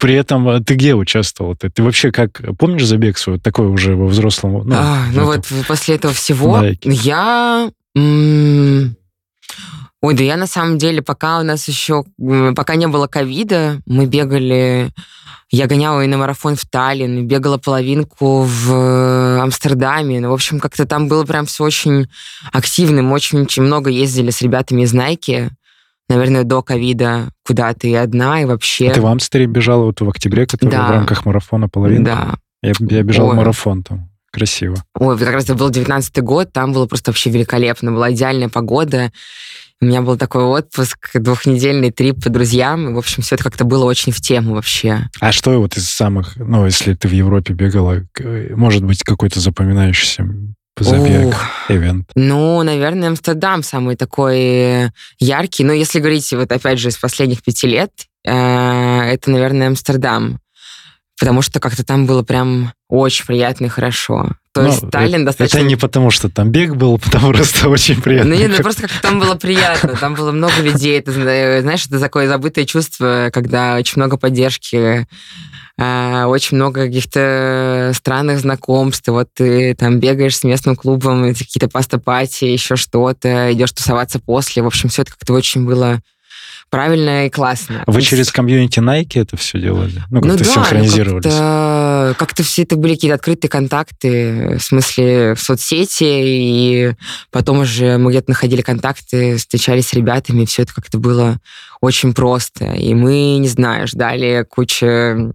При 0.00 0.14
этом 0.14 0.48
э, 0.48 0.60
ты 0.60 0.74
где 0.74 0.94
участвовал? 0.94 1.54
Ты, 1.54 1.68
ты 1.68 1.82
вообще 1.82 2.10
как, 2.10 2.40
помнишь 2.58 2.86
забег 2.86 3.18
свой, 3.18 3.38
такой 3.38 3.66
уже 3.66 3.94
во 3.94 4.06
взрослом? 4.06 4.66
Ну, 4.66 4.74
а, 4.74 5.04
ну 5.12 5.26
вот 5.26 5.46
после 5.68 5.96
этого 5.96 6.14
всего 6.14 6.52
Лайки. 6.52 6.88
я... 6.88 7.70
М- 7.94 8.96
Ой, 10.02 10.14
да 10.14 10.24
я 10.24 10.36
на 10.36 10.46
самом 10.46 10.78
деле, 10.78 11.00
пока 11.00 11.38
у 11.38 11.44
нас 11.44 11.68
еще, 11.68 12.04
пока 12.56 12.74
не 12.74 12.88
было 12.88 13.06
ковида, 13.06 13.80
мы 13.86 14.06
бегали 14.06 14.90
я 15.54 15.66
гоняла 15.66 16.00
и 16.02 16.06
на 16.06 16.16
марафон 16.16 16.56
в 16.56 16.64
Таллин, 16.64 17.26
бегала 17.26 17.58
половинку 17.58 18.40
в 18.40 18.72
э, 18.72 19.38
Амстердаме. 19.38 20.18
Ну, 20.18 20.30
в 20.30 20.32
общем, 20.32 20.58
как-то 20.58 20.86
там 20.86 21.08
было 21.08 21.24
прям 21.24 21.44
все 21.44 21.62
очень 21.62 22.08
активным. 22.52 23.12
Очень, 23.12 23.42
очень 23.42 23.62
много 23.62 23.90
ездили 23.90 24.30
с 24.30 24.40
ребятами 24.40 24.82
из 24.82 24.94
Nike. 24.94 25.50
Наверное, 26.08 26.44
до 26.44 26.62
ковида 26.62 27.28
куда-то 27.46 27.86
и 27.86 27.92
одна, 27.92 28.40
и 28.40 28.46
вообще... 28.46 28.88
А 28.88 28.94
ты 28.94 29.02
в 29.02 29.06
Амстере 29.06 29.44
бежала 29.44 29.84
вот 29.84 30.00
в 30.00 30.08
октябре, 30.08 30.46
который 30.46 30.70
да. 30.70 30.88
в 30.88 30.90
рамках 30.90 31.26
марафона 31.26 31.68
половинка? 31.68 32.38
Да. 32.62 32.70
Я, 32.70 32.72
я 32.96 33.02
бежал 33.02 33.28
Ой. 33.28 33.36
марафон 33.36 33.82
там. 33.82 34.08
Красиво. 34.32 34.82
Ой, 34.98 35.18
как 35.18 35.30
раз 35.30 35.44
это 35.44 35.54
был 35.54 35.68
19 35.68 36.22
год, 36.22 36.50
там 36.50 36.72
было 36.72 36.86
просто 36.86 37.10
вообще 37.10 37.28
великолепно. 37.28 37.92
Была 37.92 38.10
идеальная 38.12 38.48
погода. 38.48 39.12
У 39.82 39.84
меня 39.84 40.00
был 40.00 40.16
такой 40.16 40.44
отпуск, 40.44 41.10
двухнедельный 41.14 41.90
трип 41.90 42.22
по 42.22 42.30
друзьям. 42.30 42.94
В 42.94 42.98
общем, 42.98 43.24
все 43.24 43.34
это 43.34 43.42
как-то 43.42 43.64
было 43.64 43.84
очень 43.84 44.12
в 44.12 44.20
тему 44.20 44.54
вообще. 44.54 45.08
А 45.18 45.32
что 45.32 45.58
вот 45.58 45.76
из 45.76 45.90
самых, 45.90 46.36
ну, 46.36 46.64
если 46.64 46.94
ты 46.94 47.08
в 47.08 47.10
Европе 47.10 47.52
бегала, 47.52 48.04
может 48.54 48.84
быть, 48.84 49.02
какой-то 49.02 49.40
запоминающийся 49.40 50.24
забег, 50.78 51.34
ивент? 51.68 52.08
Ну, 52.14 52.62
наверное, 52.62 53.08
Амстердам 53.08 53.64
самый 53.64 53.96
такой 53.96 54.92
яркий. 55.18 55.64
Но 55.64 55.72
если 55.72 55.98
говорить 55.98 56.32
вот 56.32 56.52
опять 56.52 56.78
же 56.78 56.90
из 56.90 56.96
последних 56.96 57.42
пяти 57.42 57.66
лет, 57.66 57.90
э, 58.24 58.30
это, 58.30 59.32
наверное, 59.32 59.66
Амстердам. 59.66 60.38
Потому 61.18 61.42
что 61.42 61.58
как-то 61.58 61.84
там 61.84 62.06
было 62.06 62.22
прям 62.22 62.72
очень 62.88 63.26
приятно 63.26 63.64
и 63.64 63.68
хорошо. 63.68 64.30
То 64.52 64.60
ну, 64.60 64.68
есть 64.68 64.90
Таллин 64.90 65.22
это, 65.22 65.24
достаточно... 65.26 65.58
Это 65.58 65.66
не 65.66 65.76
потому, 65.76 66.10
что 66.10 66.28
там 66.28 66.50
бег 66.50 66.74
был, 66.76 66.98
потому 67.02 67.32
просто 67.32 67.68
очень 67.68 68.00
приятно. 68.00 68.34
Ну 68.34 68.40
нет, 68.40 68.50
ну 68.54 68.62
просто 68.62 68.82
как 68.82 68.92
там 69.00 69.18
было 69.18 69.34
приятно, 69.34 69.96
там 69.96 70.14
было 70.14 70.30
много 70.30 70.60
людей. 70.60 70.98
Это, 70.98 71.12
знаешь, 71.12 71.86
это 71.86 71.98
такое 71.98 72.28
забытое 72.28 72.66
чувство, 72.66 73.30
когда 73.32 73.76
очень 73.76 73.94
много 73.96 74.18
поддержки, 74.18 75.06
а, 75.78 76.26
очень 76.26 76.56
много 76.58 76.84
каких-то 76.84 77.92
странных 77.94 78.40
знакомств. 78.40 79.08
Вот 79.08 79.28
ты 79.34 79.74
там 79.74 80.00
бегаешь 80.00 80.36
с 80.36 80.44
местным 80.44 80.76
клубом, 80.76 81.34
какие-то 81.34 81.68
паста-пати, 81.68 82.44
еще 82.44 82.76
что-то, 82.76 83.52
идешь 83.52 83.72
тусоваться 83.72 84.18
после. 84.18 84.62
В 84.62 84.66
общем, 84.66 84.90
все 84.90 85.02
это 85.02 85.12
как-то 85.12 85.32
очень 85.32 85.64
было 85.64 86.02
правильно 86.72 87.26
и 87.26 87.30
классно. 87.30 87.84
Вы 87.86 88.00
через 88.00 88.32
комьюнити 88.32 88.80
Nike 88.80 89.20
это 89.20 89.36
все 89.36 89.60
делали? 89.60 90.02
Ну, 90.10 90.22
как-то 90.22 90.38
ну, 90.38 90.38
да, 90.38 90.44
синхронизировались? 90.44 91.24
как-то, 91.24 92.14
как-то 92.18 92.42
все 92.42 92.62
это 92.62 92.76
были 92.76 92.94
какие-то 92.94 93.16
открытые 93.16 93.50
контакты, 93.50 94.56
в 94.56 94.62
смысле 94.62 95.34
в 95.34 95.40
соцсети, 95.40 96.02
и 96.02 96.94
потом 97.30 97.58
уже 97.58 97.98
мы 97.98 98.10
где-то 98.10 98.30
находили 98.30 98.62
контакты, 98.62 99.36
встречались 99.36 99.88
с 99.88 99.92
ребятами, 99.92 100.42
и 100.42 100.46
все 100.46 100.62
это 100.62 100.72
как-то 100.72 100.96
было 100.96 101.36
очень 101.82 102.14
просто. 102.14 102.64
И 102.72 102.94
мы, 102.94 103.36
не 103.36 103.48
знаю, 103.48 103.86
ждали 103.86 104.46
кучу 104.48 105.34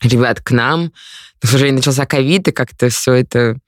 ребят 0.00 0.40
к 0.40 0.52
нам. 0.52 0.90
К 1.38 1.48
сожалению, 1.48 1.80
начался 1.80 2.06
ковид, 2.06 2.48
и 2.48 2.52
как-то 2.52 2.88
все 2.88 3.12
это 3.12 3.58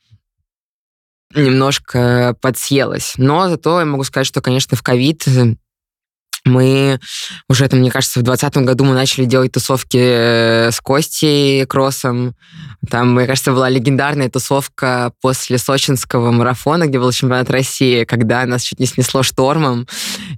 немножко 1.35 2.35
подсъелось. 2.41 3.13
Но 3.19 3.51
зато 3.51 3.81
я 3.81 3.85
могу 3.85 4.05
сказать, 4.05 4.27
что, 4.27 4.41
конечно, 4.41 4.75
в 4.75 4.83
ковид 4.83 5.27
мы 6.45 7.01
уже, 7.49 7.67
там, 7.69 7.81
мне 7.81 7.91
кажется, 7.91 8.21
в 8.21 8.23
2020 8.23 8.65
году 8.67 8.85
мы 8.85 8.95
начали 8.95 9.25
делать 9.25 9.53
тусовки 9.53 9.99
э, 9.99 10.71
с 10.71 10.81
Костей 10.81 11.65
Кроссом. 11.67 12.35
Там, 12.91 13.15
мне 13.15 13.27
кажется, 13.27 13.53
была 13.53 13.71
легендарная 13.71 14.29
тусовка 14.29 15.13
после 15.23 15.57
сочинского 15.59 16.31
марафона, 16.33 16.87
где 16.87 16.99
был 16.99 17.11
чемпионат 17.13 17.51
России, 17.51 18.05
когда 18.05 18.45
нас 18.45 18.63
чуть 18.63 18.79
не 18.79 18.87
снесло 18.87 19.23
штормом. 19.23 19.87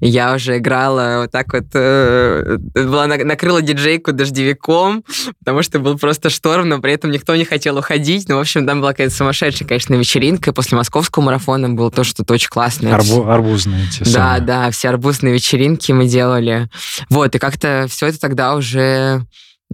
И 0.01 0.09
я 0.09 0.35
уже 0.35 0.59
играла 0.59 1.23
вот 1.23 1.33
так 1.33 1.53
вот, 1.53 1.65
э, 1.75 2.57
была, 2.75 3.07
накрыла 3.09 3.61
диджейку 3.63 4.13
дождевиком, 4.13 5.03
потому 5.41 5.63
что 5.63 5.81
был 5.81 5.99
просто 5.99 6.31
шторм, 6.31 6.69
но 6.69 6.81
при 6.81 6.93
этом 6.93 7.11
никто 7.11 7.35
не 7.35 7.45
хотел 7.45 7.77
уходить. 7.79 8.29
Ну, 8.29 8.37
в 8.37 8.41
общем, 8.41 8.65
там 8.67 8.81
была 8.81 8.93
какая-то 8.93 9.15
сумасшедшая, 9.15 9.67
конечно, 9.67 9.95
вечеринка. 9.95 10.53
После 10.53 10.79
московского 10.79 11.25
марафона 11.25 11.69
было 11.71 11.91
то, 11.91 12.05
что-то 12.05 12.35
очень 12.35 12.49
классное. 12.49 12.95
Арбу, 12.95 13.29
арбузные 13.29 13.89
те 13.89 14.05
Да, 14.05 14.11
самые. 14.11 14.41
да, 14.43 14.71
все 14.71 14.89
арбузные 14.91 15.35
вечеринки 15.35 15.96
мы 15.97 16.07
делали. 16.07 16.69
Вот, 17.11 17.35
и 17.35 17.39
как-то 17.39 17.87
все 17.89 18.07
это 18.07 18.21
тогда 18.21 18.55
уже... 18.55 19.25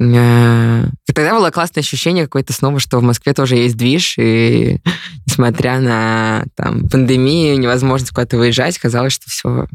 Э, 0.00 0.84
тогда 1.06 1.34
было 1.34 1.50
классное 1.50 1.82
ощущение 1.82 2.24
какое-то 2.24 2.52
снова, 2.52 2.80
что 2.80 2.98
в 2.98 3.02
Москве 3.02 3.34
тоже 3.34 3.56
есть 3.56 3.76
движ, 3.76 4.16
и 4.18 4.80
несмотря 5.26 5.80
на 5.80 6.44
там, 6.56 6.88
пандемию, 6.88 7.58
невозможность 7.58 8.12
куда-то 8.12 8.38
выезжать, 8.38 8.78
казалось, 8.78 9.12
что 9.12 9.28
все 9.28 9.66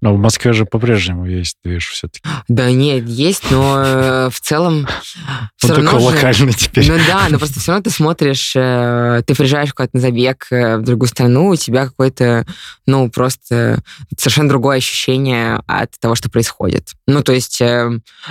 но 0.00 0.14
в 0.14 0.18
Москве 0.18 0.52
же 0.52 0.64
по-прежнему 0.64 1.26
есть 1.26 1.58
движ 1.64 1.90
все-таки. 1.90 2.20
Да 2.48 2.70
нет, 2.70 3.06
есть, 3.06 3.50
но 3.50 3.82
э, 3.84 4.30
в 4.30 4.40
целом... 4.40 4.86
Он 5.62 5.70
такой 5.70 6.00
локальный 6.00 6.52
теперь. 6.52 6.90
Ну 6.90 6.98
да, 7.06 7.26
но 7.28 7.38
просто 7.38 7.60
все 7.60 7.72
равно 7.72 7.84
ты 7.84 7.90
смотришь, 7.90 8.52
э, 8.56 9.22
ты 9.24 9.34
приезжаешь 9.34 9.72
куда-то 9.72 9.96
на 9.96 10.00
забег 10.00 10.46
э, 10.50 10.78
в 10.78 10.82
другую 10.82 11.08
страну, 11.08 11.48
у 11.48 11.56
тебя 11.56 11.86
какое-то, 11.86 12.44
ну, 12.86 13.08
просто 13.10 13.80
совершенно 14.16 14.48
другое 14.48 14.78
ощущение 14.78 15.60
от 15.66 15.92
того, 16.00 16.14
что 16.16 16.30
происходит. 16.30 16.90
Ну, 17.06 17.22
то 17.22 17.32
есть 17.32 17.62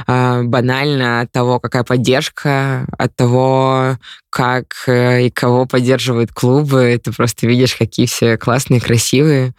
банально 0.08 1.22
от 1.22 1.32
того, 1.32 1.60
какая 1.60 1.84
поддержка, 1.84 2.86
от 2.98 3.16
того, 3.16 3.98
как 4.30 4.74
и 4.88 5.32
кого 5.34 5.66
поддерживают 5.66 6.32
клубы, 6.32 7.00
ты 7.02 7.12
просто 7.12 7.48
видишь, 7.48 7.76
какие 7.76 8.06
все 8.06 8.38
классные, 8.38 8.82
красивые. 8.82 9.54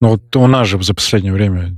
Ну 0.00 0.10
вот 0.10 0.34
у 0.36 0.46
нас 0.46 0.66
же 0.66 0.82
за 0.82 0.94
последнее 0.94 1.32
время, 1.32 1.76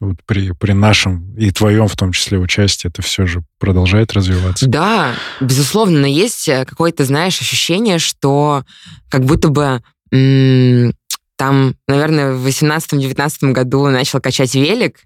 вот 0.00 0.16
при, 0.26 0.50
при 0.52 0.72
нашем 0.72 1.36
и 1.36 1.52
твоем 1.52 1.86
в 1.86 1.96
том 1.96 2.10
числе 2.10 2.38
участии, 2.38 2.88
это 2.88 3.00
все 3.00 3.26
же 3.26 3.44
продолжает 3.58 4.12
развиваться. 4.12 4.66
Да, 4.66 5.14
безусловно, 5.40 6.00
но 6.00 6.06
есть 6.06 6.48
э, 6.48 6.64
какое-то, 6.64 7.04
знаешь, 7.04 7.40
ощущение, 7.40 7.98
что 8.00 8.64
как 9.08 9.24
будто 9.24 9.48
бы 9.48 9.82
м- 10.10 10.94
там, 11.36 11.76
наверное, 11.86 12.34
в 12.34 12.46
18-19 12.46 13.52
году 13.52 13.86
начал 13.88 14.20
качать 14.20 14.54
велик, 14.54 15.02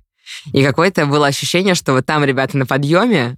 и 0.53 0.65
какое-то 0.65 1.05
было 1.07 1.27
ощущение, 1.27 1.75
что 1.75 1.93
вот 1.93 2.07
там 2.07 2.25
ребята 2.25 2.57
на 2.57 2.65
подъеме, 2.65 3.37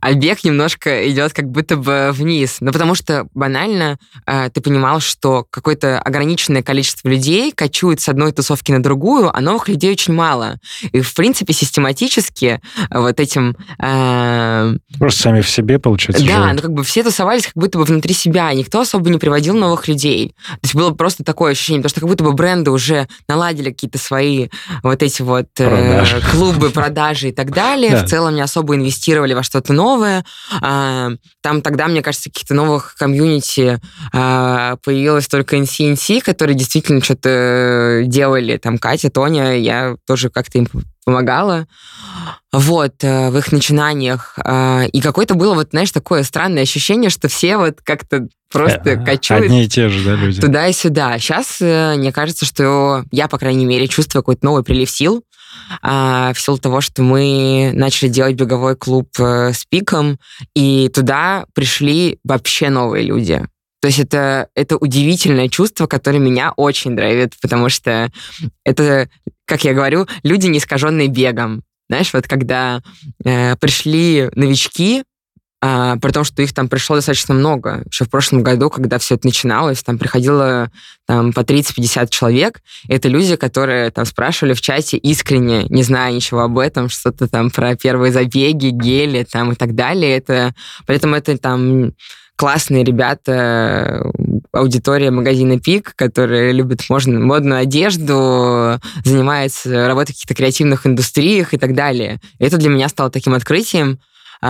а 0.00 0.12
бег 0.14 0.44
немножко 0.44 1.10
идет 1.10 1.32
как 1.32 1.50
будто 1.50 1.76
бы 1.76 2.10
вниз. 2.12 2.58
Ну, 2.60 2.72
потому 2.72 2.94
что 2.94 3.26
банально 3.34 3.98
э, 4.26 4.50
ты 4.52 4.60
понимал, 4.60 5.00
что 5.00 5.46
какое-то 5.50 5.98
ограниченное 6.00 6.62
количество 6.62 7.08
людей 7.08 7.52
кочует 7.52 8.00
с 8.00 8.08
одной 8.08 8.32
тусовки 8.32 8.72
на 8.72 8.82
другую, 8.82 9.34
а 9.34 9.40
новых 9.40 9.68
людей 9.68 9.92
очень 9.92 10.14
мало. 10.14 10.58
И, 10.92 11.00
в 11.00 11.14
принципе, 11.14 11.52
систематически 11.52 12.60
э, 12.90 12.98
вот 12.98 13.20
этим... 13.20 13.56
Э, 13.78 14.74
Просто 14.98 15.22
сами 15.22 15.40
в 15.40 15.48
себе, 15.48 15.78
получается, 15.78 16.24
Да, 16.24 16.42
живут. 16.42 16.54
ну 16.54 16.62
как 16.62 16.72
бы 16.72 16.84
все 16.84 17.02
тусовались 17.02 17.44
как 17.46 17.54
будто 17.54 17.78
бы 17.78 17.84
внутри 17.84 18.14
себя, 18.14 18.52
никто 18.52 18.80
особо 18.80 19.10
не 19.10 19.18
приводил 19.18 19.54
новых 19.54 19.88
людей. 19.88 20.34
То 20.48 20.58
есть 20.62 20.74
было 20.74 20.90
просто 20.92 21.24
такое 21.24 21.52
ощущение, 21.52 21.82
потому 21.82 21.90
что 21.90 22.00
как 22.00 22.08
будто 22.08 22.24
бы 22.24 22.32
бренды 22.32 22.70
уже 22.70 23.08
наладили 23.28 23.70
какие-то 23.70 23.98
свои 23.98 24.48
вот 24.82 25.02
эти 25.02 25.22
вот 25.22 25.48
э, 25.58 26.04
клубы, 26.30 26.70
продажи 26.70 27.28
и 27.28 27.32
так 27.32 27.52
далее, 27.52 27.96
в 28.04 28.08
целом 28.08 28.34
не 28.34 28.40
особо 28.40 28.74
инвестировали 28.76 29.34
во 29.34 29.42
что 29.42 29.60
что-то 29.64 29.72
новое. 29.72 30.24
А, 30.60 31.10
там 31.42 31.62
тогда, 31.62 31.88
мне 31.88 32.02
кажется, 32.02 32.30
каких-то 32.30 32.54
новых 32.54 32.94
комьюнити 32.98 33.80
а, 34.12 34.76
появилось 34.84 35.26
только 35.26 35.56
NCNC, 35.56 36.20
которые 36.20 36.56
действительно 36.56 37.02
что-то 37.02 38.02
делали. 38.04 38.58
Там 38.58 38.78
Катя, 38.78 39.10
Тоня, 39.10 39.58
я 39.58 39.96
тоже 40.06 40.30
как-то 40.30 40.58
им 40.58 40.68
помогала 41.04 41.66
вот, 42.50 42.94
э, 43.02 43.30
в 43.30 43.36
их 43.36 43.52
начинаниях. 43.52 44.38
А, 44.38 44.84
и 44.84 45.00
какое-то 45.00 45.34
было, 45.34 45.54
вот, 45.54 45.70
знаешь, 45.70 45.90
такое 45.90 46.22
странное 46.22 46.62
ощущение, 46.62 47.10
что 47.10 47.28
все 47.28 47.58
вот 47.58 47.80
как-то 47.82 48.26
просто 48.50 48.90
э, 48.90 49.04
качуют. 49.04 49.44
Одни 49.44 49.64
и 49.64 49.68
те 49.68 49.88
же, 49.88 50.02
да, 50.04 50.14
люди? 50.14 50.40
Туда 50.40 50.66
и 50.68 50.72
сюда. 50.72 51.18
Сейчас 51.18 51.58
э, 51.60 51.96
мне 51.96 52.10
кажется, 52.10 52.46
что 52.46 53.04
я, 53.10 53.28
по 53.28 53.38
крайней 53.38 53.66
мере, 53.66 53.86
чувствую 53.86 54.22
какой-то 54.22 54.46
новый 54.46 54.62
прилив 54.62 54.88
сил, 54.88 55.24
а, 55.82 56.32
в 56.34 56.40
силу 56.40 56.58
того, 56.58 56.80
что 56.80 57.02
мы 57.02 57.70
начали 57.74 58.08
делать 58.08 58.36
беговой 58.36 58.76
клуб 58.76 59.08
с 59.18 59.64
пиком, 59.68 60.18
и 60.54 60.90
туда 60.92 61.46
пришли 61.54 62.18
вообще 62.24 62.70
новые 62.70 63.04
люди. 63.04 63.46
То 63.84 63.88
есть 63.88 63.98
это, 63.98 64.48
это 64.54 64.78
удивительное 64.78 65.50
чувство, 65.50 65.86
которое 65.86 66.18
меня 66.18 66.52
очень 66.56 66.96
драйвит, 66.96 67.34
потому 67.42 67.68
что 67.68 68.10
это, 68.64 69.10
как 69.44 69.64
я 69.64 69.74
говорю, 69.74 70.06
люди, 70.22 70.46
не 70.46 70.56
искаженные 70.56 71.08
бегом. 71.08 71.62
Знаешь, 71.90 72.14
вот 72.14 72.26
когда 72.26 72.80
э, 73.24 73.56
пришли 73.56 74.30
новички, 74.34 75.04
а, 75.66 75.96
при 75.96 76.10
том, 76.10 76.24
что 76.24 76.42
их 76.42 76.52
там 76.52 76.68
пришло 76.68 76.96
достаточно 76.96 77.32
много. 77.32 77.84
Еще 77.90 78.04
в 78.04 78.10
прошлом 78.10 78.42
году, 78.42 78.68
когда 78.68 78.98
все 78.98 79.14
это 79.14 79.26
начиналось, 79.26 79.82
там 79.82 79.96
приходило 79.96 80.70
там, 81.06 81.32
по 81.32 81.40
30-50 81.40 82.08
человек. 82.10 82.60
Это 82.86 83.08
люди, 83.08 83.36
которые 83.36 83.90
там 83.90 84.04
спрашивали 84.04 84.52
в 84.52 84.60
чате 84.60 84.98
искренне, 84.98 85.64
не 85.70 85.82
зная 85.82 86.12
ничего 86.12 86.40
об 86.40 86.58
этом, 86.58 86.90
что-то 86.90 87.28
там 87.28 87.48
про 87.48 87.76
первые 87.76 88.12
забеги, 88.12 88.66
гели 88.66 89.24
там 89.24 89.52
и 89.52 89.54
так 89.54 89.74
далее. 89.74 90.18
Это, 90.18 90.54
поэтому 90.86 91.16
это 91.16 91.38
там 91.38 91.92
классные 92.36 92.84
ребята, 92.84 94.04
аудитория 94.52 95.10
магазина 95.10 95.58
Пик, 95.58 95.94
которые 95.96 96.52
любят 96.52 96.82
можно, 96.90 97.18
модную 97.18 97.62
одежду, 97.62 98.80
занимается 99.02 99.86
работой 99.86 100.12
в 100.12 100.16
каких-то 100.16 100.34
креативных 100.34 100.86
индустриях 100.86 101.54
и 101.54 101.56
так 101.56 101.74
далее. 101.74 102.20
Это 102.38 102.58
для 102.58 102.68
меня 102.68 102.90
стало 102.90 103.10
таким 103.10 103.32
открытием, 103.32 103.98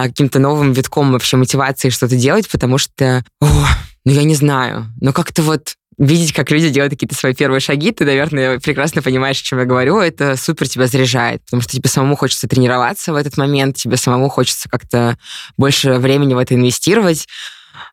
каким-то 0.03 0.39
новым 0.39 0.73
витком 0.73 1.13
вообще 1.13 1.37
мотивации 1.37 1.89
что-то 1.89 2.17
делать, 2.17 2.49
потому 2.51 2.79
что, 2.79 3.25
о, 3.41 3.47
ну 4.05 4.13
я 4.13 4.25
не 4.25 4.35
знаю, 4.35 4.87
но 5.01 5.13
как-то 5.13 5.43
вот 5.43 5.75
видеть, 5.99 6.33
как 6.33 6.51
люди 6.51 6.71
делают 6.71 6.93
какие-то 6.93 7.15
свои 7.15 7.35
первые 7.35 7.61
шаги, 7.61 7.93
ты, 7.93 8.05
наверное, 8.05 8.59
прекрасно 8.59 9.03
понимаешь, 9.03 9.41
о 9.41 9.45
чем 9.45 9.61
я 9.61 9.65
говорю, 9.65 9.99
это 9.99 10.37
супер 10.37 10.69
тебя 10.69 10.87
заряжает, 10.87 11.45
потому 11.45 11.63
что 11.63 11.73
тебе 11.73 11.89
самому 11.89 12.17
хочется 12.17 12.49
тренироваться 12.49 13.13
в 13.13 13.17
этот 13.17 13.37
момент, 13.37 13.77
тебе 13.77 13.97
самому 13.97 14.29
хочется 14.29 14.69
как-то 14.69 15.17
больше 15.57 15.95
времени 15.95 16.35
в 16.35 16.39
это 16.39 16.55
инвестировать, 16.55 17.29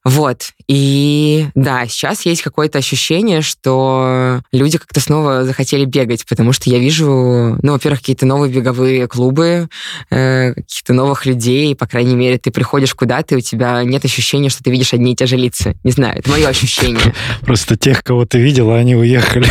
вот. 0.04 0.52
И 0.68 1.48
да, 1.56 1.86
сейчас 1.88 2.26
есть 2.26 2.42
какое-то 2.42 2.80
ощущение, 2.80 3.42
что 3.42 4.42
люди 4.52 4.78
как-то 4.78 5.00
снова 5.00 5.44
захотели 5.44 5.86
бегать, 5.86 6.26
потому 6.28 6.54
что 6.54 6.70
я 6.70 6.80
вижу, 6.80 7.58
ну, 7.62 7.72
во-первых, 7.74 8.00
какие-то 8.00 8.26
новые 8.26 8.52
беговые 8.54 9.08
клубы, 9.08 9.68
э, 10.10 10.54
каких-то 10.54 10.94
новых 10.94 11.26
людей, 11.26 11.76
по 11.76 11.88
крайней 11.88 12.16
мере, 12.16 12.38
ты 12.38 12.52
приходишь 12.52 12.94
куда-то, 12.94 13.36
и 13.36 13.38
у 13.38 13.42
тебя 13.42 13.84
нет 13.84 14.06
ощущения, 14.06 14.50
что 14.50 14.64
ты 14.64 14.72
видишь 14.72 14.94
одни 14.94 15.14
и 15.14 15.16
те 15.16 15.26
же 15.26 15.38
лица. 15.38 15.76
Не 15.84 15.92
знаю, 15.92 16.20
это 16.20 16.30
мое 16.30 16.48
ощущение. 16.48 17.14
Просто 17.42 17.78
тех, 17.78 18.04
кого 18.04 18.26
ты 18.26 18.40
видела, 18.40 18.78
они 18.78 18.96
уехали. 18.96 19.48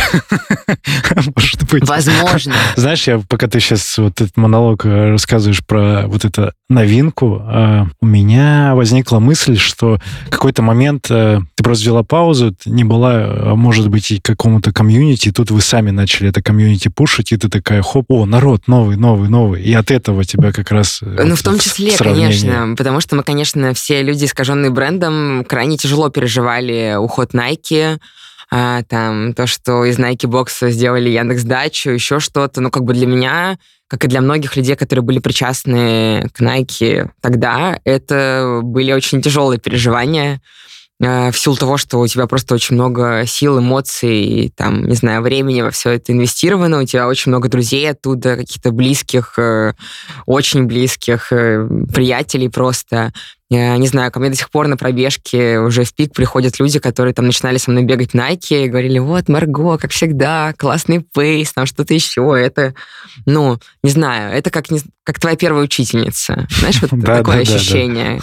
Может 1.35 1.69
быть. 1.69 1.87
Возможно. 1.87 2.53
Знаешь, 2.75 3.07
я 3.07 3.19
пока 3.27 3.47
ты 3.47 3.59
сейчас 3.59 3.97
вот 3.97 4.21
этот 4.21 4.37
монолог 4.37 4.85
э, 4.85 5.11
рассказываешь 5.11 5.65
про 5.65 6.07
вот 6.07 6.25
эту 6.25 6.53
новинку, 6.69 7.41
э, 7.41 7.83
у 7.99 8.05
меня 8.05 8.73
возникла 8.75 9.19
мысль, 9.19 9.57
что 9.57 9.99
какой-то 10.29 10.61
момент 10.61 11.07
э, 11.09 11.39
ты 11.55 11.63
просто 11.63 11.83
взяла 11.83 12.03
паузу, 12.03 12.55
не 12.65 12.83
была, 12.83 13.21
э, 13.21 13.55
может 13.55 13.89
быть, 13.89 14.11
и 14.11 14.19
какому-то 14.19 14.71
комьюнити, 14.71 15.29
и 15.29 15.31
тут 15.31 15.51
вы 15.51 15.61
сами 15.61 15.91
начали 15.91 16.29
это 16.29 16.41
комьюнити 16.41 16.87
пушить, 16.89 17.31
и 17.31 17.37
ты 17.37 17.49
такая, 17.49 17.81
хоп, 17.81 18.05
о, 18.09 18.25
народ 18.25 18.67
новый, 18.67 18.97
новый, 18.97 19.29
новый. 19.29 19.61
И 19.61 19.73
от 19.73 19.91
этого 19.91 20.23
тебя 20.23 20.51
как 20.51 20.71
раз... 20.71 20.99
Э, 21.01 21.23
ну, 21.23 21.35
в 21.35 21.43
том 21.43 21.59
числе, 21.59 21.95
конечно, 21.97 22.75
потому 22.77 23.01
что 23.01 23.15
мы, 23.15 23.23
конечно, 23.23 23.73
все 23.73 24.01
люди, 24.01 24.25
искаженные 24.25 24.71
брендом, 24.71 25.45
крайне 25.47 25.77
тяжело 25.77 26.09
переживали 26.09 26.95
уход 26.97 27.33
Nike, 27.33 27.99
а, 28.53 28.83
там, 28.83 29.33
то, 29.33 29.47
что 29.47 29.85
из 29.85 29.97
Nike 29.97 30.27
Box 30.29 30.69
сделали 30.71 31.09
Яндекс 31.09 31.43
Дачу, 31.43 31.91
еще 31.91 32.19
что-то. 32.19 32.59
Ну, 32.59 32.69
как 32.69 32.83
бы 32.83 32.93
для 32.93 33.07
меня 33.07 33.57
как 33.91 34.05
и 34.05 34.07
для 34.07 34.21
многих 34.21 34.55
людей, 34.55 34.77
которые 34.77 35.03
были 35.03 35.19
причастны 35.19 36.29
к 36.33 36.39
Nike 36.39 37.09
тогда, 37.19 37.77
это 37.83 38.61
были 38.63 38.93
очень 38.93 39.21
тяжелые 39.21 39.59
переживания 39.59 40.41
э, 41.01 41.29
в 41.29 41.37
силу 41.37 41.57
того, 41.57 41.75
что 41.75 41.99
у 41.99 42.07
тебя 42.07 42.25
просто 42.25 42.55
очень 42.55 42.75
много 42.75 43.25
сил, 43.27 43.59
эмоций, 43.59 44.23
и, 44.23 44.49
там, 44.49 44.87
не 44.87 44.95
знаю, 44.95 45.21
времени 45.21 45.61
во 45.61 45.71
все 45.71 45.89
это 45.89 46.13
инвестировано, 46.13 46.81
у 46.81 46.85
тебя 46.85 47.05
очень 47.05 47.33
много 47.33 47.49
друзей 47.49 47.91
оттуда, 47.91 48.37
каких-то 48.37 48.71
близких, 48.71 49.37
э, 49.37 49.73
очень 50.25 50.67
близких, 50.67 51.33
э, 51.33 51.67
приятелей 51.93 52.47
просто. 52.47 53.11
Я 53.51 53.75
не 53.75 53.87
знаю, 53.87 54.13
ко 54.13 54.21
мне 54.21 54.29
до 54.29 54.37
сих 54.37 54.49
пор 54.49 54.67
на 54.67 54.77
пробежке 54.77 55.59
уже 55.59 55.83
в 55.83 55.93
пик 55.93 56.13
приходят 56.13 56.57
люди, 56.57 56.79
которые 56.79 57.13
там 57.13 57.25
начинали 57.25 57.57
со 57.57 57.69
мной 57.69 57.83
бегать 57.83 58.15
Nike 58.15 58.63
и 58.63 58.69
говорили, 58.69 58.97
вот, 58.97 59.27
Марго, 59.27 59.77
как 59.77 59.91
всегда, 59.91 60.53
классный 60.57 61.01
пейс, 61.01 61.51
там 61.51 61.65
что-то 61.65 61.93
еще. 61.93 62.33
Это, 62.41 62.73
ну, 63.25 63.59
не 63.83 63.91
знаю, 63.91 64.33
это 64.33 64.51
как, 64.51 64.71
не, 64.71 64.79
как 65.03 65.19
твоя 65.19 65.35
первая 65.35 65.65
учительница. 65.65 66.47
Знаешь, 66.49 66.81
вот 66.81 66.91
такое 67.05 67.41
ощущение. 67.41 68.21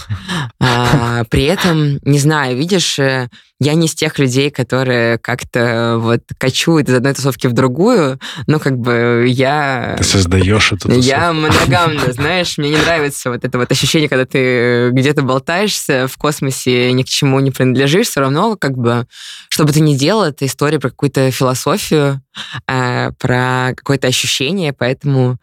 А, 0.60 1.24
при 1.24 1.44
этом, 1.44 1.98
не 2.04 2.18
знаю, 2.18 2.56
видишь, 2.56 2.98
э, 2.98 3.28
я 3.60 3.74
не 3.74 3.86
из 3.86 3.94
тех 3.94 4.18
людей, 4.18 4.50
которые 4.50 5.18
как-то 5.18 5.96
вот 5.98 6.22
качуют 6.38 6.88
из 6.88 6.94
одной 6.94 7.14
тусовки 7.14 7.48
в 7.48 7.52
другую, 7.52 8.20
но 8.46 8.60
как 8.60 8.78
бы 8.78 9.24
я... 9.28 9.96
Ты 9.98 10.04
создаешь 10.04 10.72
эту 10.72 10.88
тусовку. 10.88 11.04
Я 11.04 11.32
моногамна, 11.32 12.12
знаешь, 12.12 12.56
мне 12.56 12.70
не 12.70 12.76
нравится 12.76 13.30
вот 13.30 13.44
это 13.44 13.58
вот 13.58 13.70
ощущение, 13.72 14.08
когда 14.08 14.26
ты 14.26 14.90
где-то 14.90 15.22
болтаешься 15.22 16.06
в 16.06 16.16
космосе, 16.16 16.92
ни 16.92 17.02
к 17.02 17.08
чему 17.08 17.40
не 17.40 17.50
принадлежишь, 17.50 18.08
все 18.08 18.20
равно 18.20 18.56
как 18.56 18.78
бы, 18.78 19.06
что 19.48 19.64
бы 19.64 19.72
ты 19.72 19.80
ни 19.80 19.96
делал, 19.96 20.24
это 20.24 20.46
история 20.46 20.78
про 20.78 20.90
какую-то 20.90 21.30
философию, 21.32 22.22
э, 22.68 23.10
про 23.18 23.72
какое-то 23.74 24.06
ощущение, 24.06 24.72
поэтому 24.72 25.38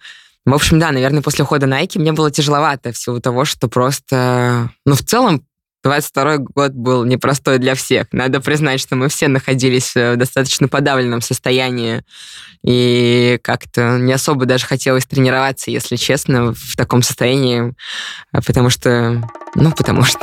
в 0.45 0.53
общем, 0.53 0.79
да, 0.79 0.91
наверное, 0.91 1.23
после 1.23 1.43
ухода 1.43 1.65
Nike 1.65 1.99
мне 1.99 2.13
было 2.13 2.29
тяжеловато 2.29 2.91
в 2.91 2.97
силу 2.97 3.19
того, 3.19 3.45
что 3.45 3.67
просто, 3.67 4.69
ну, 4.85 4.93
в 4.93 5.01
целом, 5.01 5.43
22 5.85 6.37
год 6.37 6.71
был 6.71 7.05
непростой 7.05 7.59
для 7.59 7.75
всех. 7.75 8.07
Надо 8.11 8.41
признать, 8.41 8.81
что 8.81 8.95
мы 8.95 9.07
все 9.07 9.27
находились 9.27 9.93
в 9.93 10.15
достаточно 10.15 10.67
подавленном 10.67 11.21
состоянии, 11.21 12.01
и 12.63 13.39
как-то 13.43 13.99
не 13.99 14.11
особо 14.11 14.47
даже 14.47 14.65
хотелось 14.65 15.05
тренироваться, 15.05 15.69
если 15.69 15.95
честно, 15.95 16.53
в 16.55 16.75
таком 16.75 17.03
состоянии, 17.03 17.75
потому 18.31 18.71
что... 18.71 19.21
Ну, 19.53 19.71
потому 19.73 20.01
что... 20.01 20.19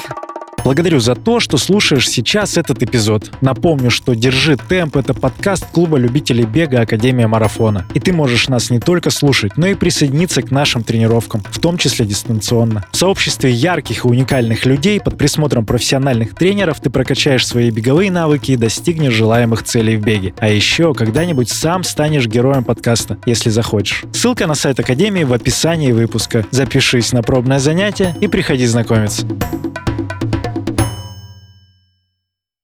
Благодарю 0.64 1.01
за 1.01 1.16
то, 1.16 1.40
что 1.40 1.59
слушаешь 1.59 2.09
сейчас 2.09 2.57
этот 2.57 2.83
эпизод. 2.83 3.33
Напомню, 3.40 3.90
что 3.90 4.14
«Держи 4.14 4.57
темп»— 4.57 4.96
это 4.98 5.12
подкаст 5.12 5.66
клуба 5.72 5.96
любителей 5.96 6.44
бега 6.44 6.83
Академия 6.83 7.27
Марафона. 7.27 7.87
И 7.94 8.01
ты 8.01 8.12
можешь 8.12 8.48
нас 8.48 8.70
не 8.70 8.79
только 8.79 9.11
слушать, 9.11 9.57
но 9.57 9.66
и 9.66 9.75
присоединиться 9.75 10.40
к 10.42 10.53
нашим 10.53 10.85
тренировкам, 10.85 11.42
в 11.51 11.59
том 11.59 11.79
числе 11.79 12.07
дистанционно. 12.07 12.85
В 12.92 12.96
сообществе 12.96 13.51
ярких 13.51 14.05
и 14.05 14.09
уникальных 14.09 14.64
людей 14.64 15.01
под 15.01 15.18
присмотром 15.18 15.66
профессиональных 15.66 16.35
тренеров 16.37 16.81
ты 16.81 16.90
прокачаешь 16.90 17.46
свои 17.46 17.70
беговые 17.70 18.12
навыки 18.12 18.53
и 18.53 18.57
достигнешь 18.57 19.14
желаемых 19.14 19.64
целей 19.64 19.96
в 19.96 20.05
беге. 20.05 20.33
А 20.38 20.48
еще 20.48 20.94
когда-нибудь 20.94 21.48
сам 21.48 21.83
станешь 21.83 22.27
героем 22.27 22.62
подкаста, 22.62 23.18
если 23.27 23.51
захочешь. 23.51 24.05
Ссылка 24.12 24.46
на 24.46 24.55
сайт 24.55 24.79
Академии 24.79 25.25
в 25.25 25.33
описании 25.33 25.90
выпуска. 25.90 26.46
Запишись 26.53 27.12
на 27.12 27.22
пробное 27.22 27.59
занятие 27.59 28.14
и 28.20 28.29
приходи 28.29 28.66
знакомиться 28.66 29.27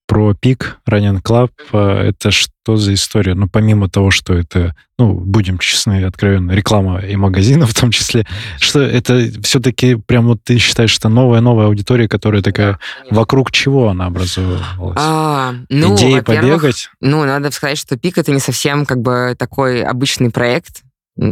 про 0.09 0.35
пик 0.35 0.79
Running 0.88 1.23
Club. 1.23 1.51
Это 1.73 2.31
что 2.31 2.77
за 2.77 2.94
история? 2.94 3.35
Ну, 3.35 3.47
помимо 3.47 3.88
того, 3.90 4.11
что 4.11 4.35
это, 4.35 4.75
ну, 4.99 5.12
будем 5.12 5.59
честны, 5.59 6.05
откровенно, 6.05 6.53
реклама 6.53 7.01
и 7.01 7.14
магазина 7.14 7.66
в 7.66 7.75
том 7.75 7.90
числе, 7.90 8.27
что 8.59 8.81
это 8.81 9.31
все-таки 9.42 9.97
прям 9.97 10.27
вот 10.27 10.38
ты 10.42 10.59
считаешь, 10.59 10.90
что 10.90 11.11
новая-новая 11.11 11.66
аудитория, 11.66 12.09
которая 12.09 12.42
такая, 12.42 12.79
вокруг 13.11 13.53
чего 13.53 13.90
она 13.90 14.07
образовалась? 14.07 14.97
А, 14.99 15.55
ну, 15.68 15.94
Идеи 15.94 16.21
побегать? 16.21 16.88
Ну, 17.01 17.25
надо 17.25 17.51
сказать, 17.51 17.79
что 17.79 17.99
пик— 17.99 18.16
это 18.18 18.33
не 18.33 18.40
совсем 18.40 18.87
как 18.87 19.03
бы 19.03 19.37
такой 19.38 19.83
обычный 19.83 20.31
проект, 20.31 20.83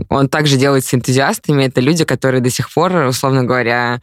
он 0.08 0.28
также 0.28 0.56
делается 0.56 0.96
энтузиастами. 0.96 1.64
Это 1.64 1.80
люди, 1.80 2.04
которые 2.04 2.40
до 2.40 2.50
сих 2.50 2.72
пор, 2.72 2.92
условно 3.06 3.44
говоря, 3.44 4.00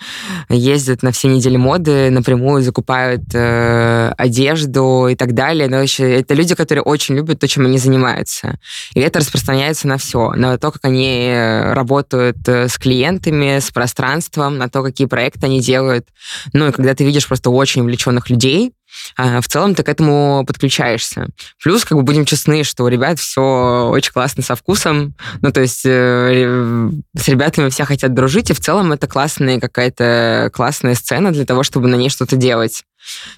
ездят 0.49 1.03
на 1.03 1.11
все 1.11 1.27
недели 1.27 1.57
моды, 1.57 2.09
напрямую 2.09 2.63
закупают 2.63 3.23
э, 3.33 4.13
одежду 4.17 5.07
и 5.09 5.15
так 5.15 5.33
далее. 5.33 5.67
Но 5.67 5.81
еще 5.81 6.19
это 6.19 6.33
люди, 6.33 6.55
которые 6.55 6.83
очень 6.83 7.15
любят 7.15 7.39
то, 7.39 7.47
чем 7.47 7.65
они 7.65 7.77
занимаются. 7.77 8.59
И 8.93 8.99
это 8.99 9.19
распространяется 9.19 9.87
на 9.87 9.97
все. 9.97 10.31
На 10.31 10.57
то, 10.57 10.71
как 10.71 10.85
они 10.85 11.27
э, 11.27 11.73
работают 11.73 12.37
э, 12.47 12.67
с 12.67 12.77
клиентами, 12.77 13.59
с 13.59 13.71
пространством, 13.71 14.57
на 14.57 14.69
то, 14.69 14.83
какие 14.83 15.07
проекты 15.07 15.45
они 15.45 15.59
делают. 15.59 16.07
Ну 16.53 16.67
и 16.67 16.71
когда 16.71 16.93
ты 16.93 17.03
видишь 17.03 17.27
просто 17.27 17.49
очень 17.49 17.81
увлеченных 17.81 18.29
людей, 18.29 18.73
в 19.17 19.47
целом 19.47 19.75
ты 19.75 19.83
к 19.83 19.89
этому 19.89 20.43
подключаешься. 20.45 21.27
Плюс, 21.61 21.85
как 21.85 21.97
бы 21.97 22.03
будем 22.03 22.25
честны, 22.25 22.63
что 22.63 22.83
у 22.83 22.87
ребят 22.87 23.19
все 23.19 23.89
очень 23.91 24.11
классно 24.11 24.43
со 24.43 24.55
вкусом. 24.55 25.15
Ну, 25.41 25.51
то 25.51 25.61
есть 25.61 25.85
э, 25.85 26.89
с 27.15 27.27
ребятами 27.27 27.69
все 27.69 27.85
хотят 27.85 28.13
дружить, 28.13 28.49
и 28.49 28.53
в 28.53 28.59
целом 28.59 28.91
это 28.91 29.07
классная 29.07 29.59
какая-то 29.59 30.51
классная 30.53 30.95
сцена 30.95 31.31
для 31.31 31.45
того, 31.45 31.63
чтобы 31.63 31.87
на 31.87 31.95
ней 31.95 32.09
что-то 32.09 32.35
делать. 32.35 32.83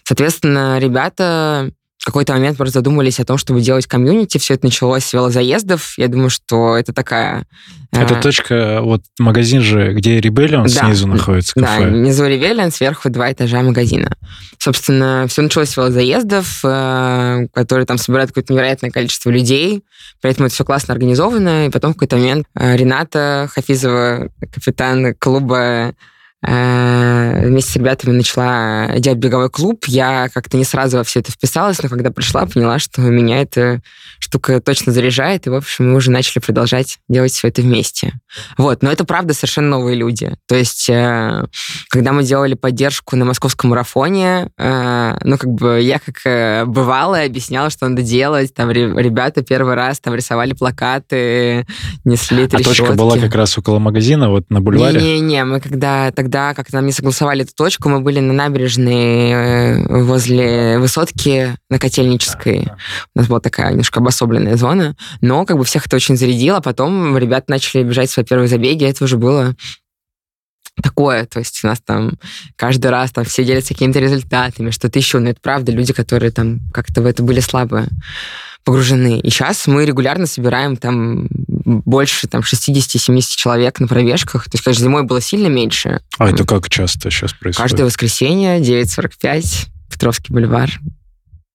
Соответственно, 0.03 0.79
ребята 0.79 1.71
в 2.05 2.07
какой-то 2.07 2.33
момент 2.33 2.55
просто 2.55 2.79
задумались 2.79 3.19
о 3.19 3.25
том, 3.25 3.39
чтобы 3.39 3.61
делать 3.61 3.87
комьюнити. 3.87 4.37
Все 4.37 4.53
это 4.53 4.65
началось 4.65 5.03
с 5.05 5.11
велозаездов. 5.11 5.95
Я 5.97 6.07
думаю, 6.07 6.29
что 6.29 6.77
это 6.77 6.93
такая... 6.93 7.47
Это 7.91 8.13
э... 8.13 8.21
точка, 8.21 8.81
вот 8.83 9.01
магазин 9.17 9.61
же, 9.61 9.91
где 9.91 10.19
Rebellion 10.19 10.65
да, 10.65 10.85
снизу 10.85 11.07
находится, 11.07 11.53
кафе. 11.59 11.85
Да, 11.85 11.87
внизу 11.87 12.25
Rebellion, 12.25 12.69
сверху 12.69 13.09
два 13.09 13.31
этажа 13.31 13.63
магазина. 13.63 14.15
Собственно, 14.59 15.25
все 15.27 15.41
началось 15.41 15.69
с 15.69 15.77
велозаездов, 15.77 16.59
э, 16.63 17.47
которые 17.51 17.87
там 17.87 17.97
собирают 17.97 18.29
какое-то 18.29 18.53
невероятное 18.53 18.91
количество 18.91 19.31
людей. 19.31 19.83
При 20.21 20.29
этом 20.29 20.45
это 20.45 20.53
все 20.53 20.63
классно 20.63 20.93
организовано. 20.93 21.65
И 21.65 21.69
потом 21.71 21.93
в 21.93 21.95
какой-то 21.95 22.17
момент 22.17 22.45
э, 22.53 22.77
Рената 22.77 23.49
Хафизова, 23.51 24.29
капитан 24.53 25.15
клуба 25.15 25.55
Э, 25.55 25.91
вместе 26.45 27.71
с 27.71 27.75
ребятами 27.75 28.13
начала 28.13 28.99
делать 28.99 29.19
беговой 29.19 29.49
клуб. 29.49 29.85
Я 29.87 30.29
как-то 30.33 30.57
не 30.57 30.63
сразу 30.63 30.97
во 30.97 31.03
все 31.03 31.19
это 31.21 31.31
вписалась, 31.31 31.81
но 31.81 31.89
когда 31.89 32.11
пришла, 32.11 32.45
поняла, 32.45 32.79
что 32.79 33.01
меня 33.01 33.41
эта 33.41 33.81
штука 34.35 34.59
точно 34.59 34.91
заряжает, 34.91 35.47
и, 35.47 35.49
в 35.49 35.55
общем, 35.55 35.91
мы 35.91 35.95
уже 35.95 36.11
начали 36.11 36.39
продолжать 36.39 36.99
делать 37.07 37.31
все 37.31 37.47
это 37.47 37.61
вместе. 37.61 38.19
Вот, 38.57 38.83
но 38.83 38.91
это, 38.91 39.05
правда, 39.05 39.33
совершенно 39.33 39.69
новые 39.69 39.95
люди. 39.95 40.35
То 40.47 40.55
есть, 40.55 40.89
э, 40.89 41.45
когда 41.89 42.11
мы 42.11 42.23
делали 42.23 42.53
поддержку 42.53 43.15
на 43.15 43.23
московском 43.23 43.69
марафоне, 43.69 44.49
э, 44.57 45.17
ну, 45.23 45.37
как 45.37 45.51
бы 45.51 45.79
я 45.81 45.99
как 45.99 46.67
бывалая 46.67 47.27
объясняла, 47.27 47.69
что 47.69 47.87
надо 47.87 48.01
делать. 48.01 48.53
Там 48.53 48.71
ребята 48.71 49.41
первый 49.41 49.75
раз 49.75 49.99
там 50.01 50.13
рисовали 50.15 50.53
плакаты, 50.53 51.65
несли 52.03 52.47
трещотки. 52.47 52.81
А 52.81 52.85
точка 52.87 52.93
была 52.93 53.17
как 53.17 53.35
раз 53.35 53.57
около 53.57 53.79
магазина, 53.79 54.29
вот 54.29 54.49
на 54.49 54.59
бульваре? 54.59 54.99
Не-не-не, 54.99 55.45
мы 55.45 55.61
когда 55.61 56.11
тогда 56.11 56.53
как 56.53 56.73
нам 56.73 56.85
не 56.85 56.91
согласовали 56.91 57.43
эту 57.43 57.53
точку, 57.55 57.87
мы 57.87 58.01
были 58.01 58.19
на 58.19 58.33
набережной 58.33 59.31
э, 59.31 60.03
возле 60.03 60.77
высотки 60.79 61.55
на 61.69 61.79
Котельнической. 61.79 62.67
У 63.15 63.19
нас 63.19 63.27
была 63.27 63.39
такая 63.39 63.69
немножко 63.69 63.99
обособленная 63.99 64.24
зона, 64.57 64.95
но 65.21 65.45
как 65.45 65.57
бы 65.57 65.63
всех 65.63 65.87
это 65.87 65.95
очень 65.95 66.17
зарядило. 66.17 66.59
Потом 66.59 67.17
ребята 67.17 67.45
начали 67.49 67.83
бежать 67.83 68.09
свои 68.09 68.25
первые 68.25 68.47
забеги, 68.47 68.85
это 68.85 69.03
уже 69.03 69.17
было 69.17 69.55
такое, 70.81 71.25
то 71.25 71.39
есть 71.39 71.63
у 71.63 71.67
нас 71.67 71.79
там 71.79 72.13
каждый 72.55 72.91
раз 72.91 73.11
там 73.11 73.23
все 73.23 73.45
делятся 73.45 73.73
какими-то 73.73 73.99
результатами, 73.99 74.71
что-то 74.71 74.99
еще, 74.99 75.19
но 75.19 75.29
это 75.29 75.39
правда 75.41 75.71
люди, 75.71 75.93
которые 75.93 76.31
там 76.31 76.59
как-то 76.73 77.01
в 77.01 77.05
это 77.05 77.23
были 77.23 77.39
слабые 77.39 77.87
погружены. 78.65 79.19
И 79.19 79.29
сейчас 79.29 79.67
мы 79.67 79.85
регулярно 79.85 80.25
собираем 80.25 80.75
там 80.75 81.27
больше 81.29 82.27
там 82.27 82.41
60-70 82.41 83.21
человек 83.21 83.79
на 83.79 83.87
пробежках. 83.87 84.45
То 84.45 84.55
есть, 84.55 84.63
конечно, 84.63 84.83
зимой 84.83 85.03
было 85.03 85.21
сильно 85.21 85.47
меньше. 85.47 86.01
А 86.17 86.29
это 86.29 86.45
как 86.45 86.67
часто 86.69 87.11
сейчас 87.11 87.31
происходит? 87.33 87.57
Каждое 87.57 87.85
воскресенье 87.85 88.59
9.45, 88.59 89.67
Петровский 89.91 90.33
бульвар. 90.33 90.71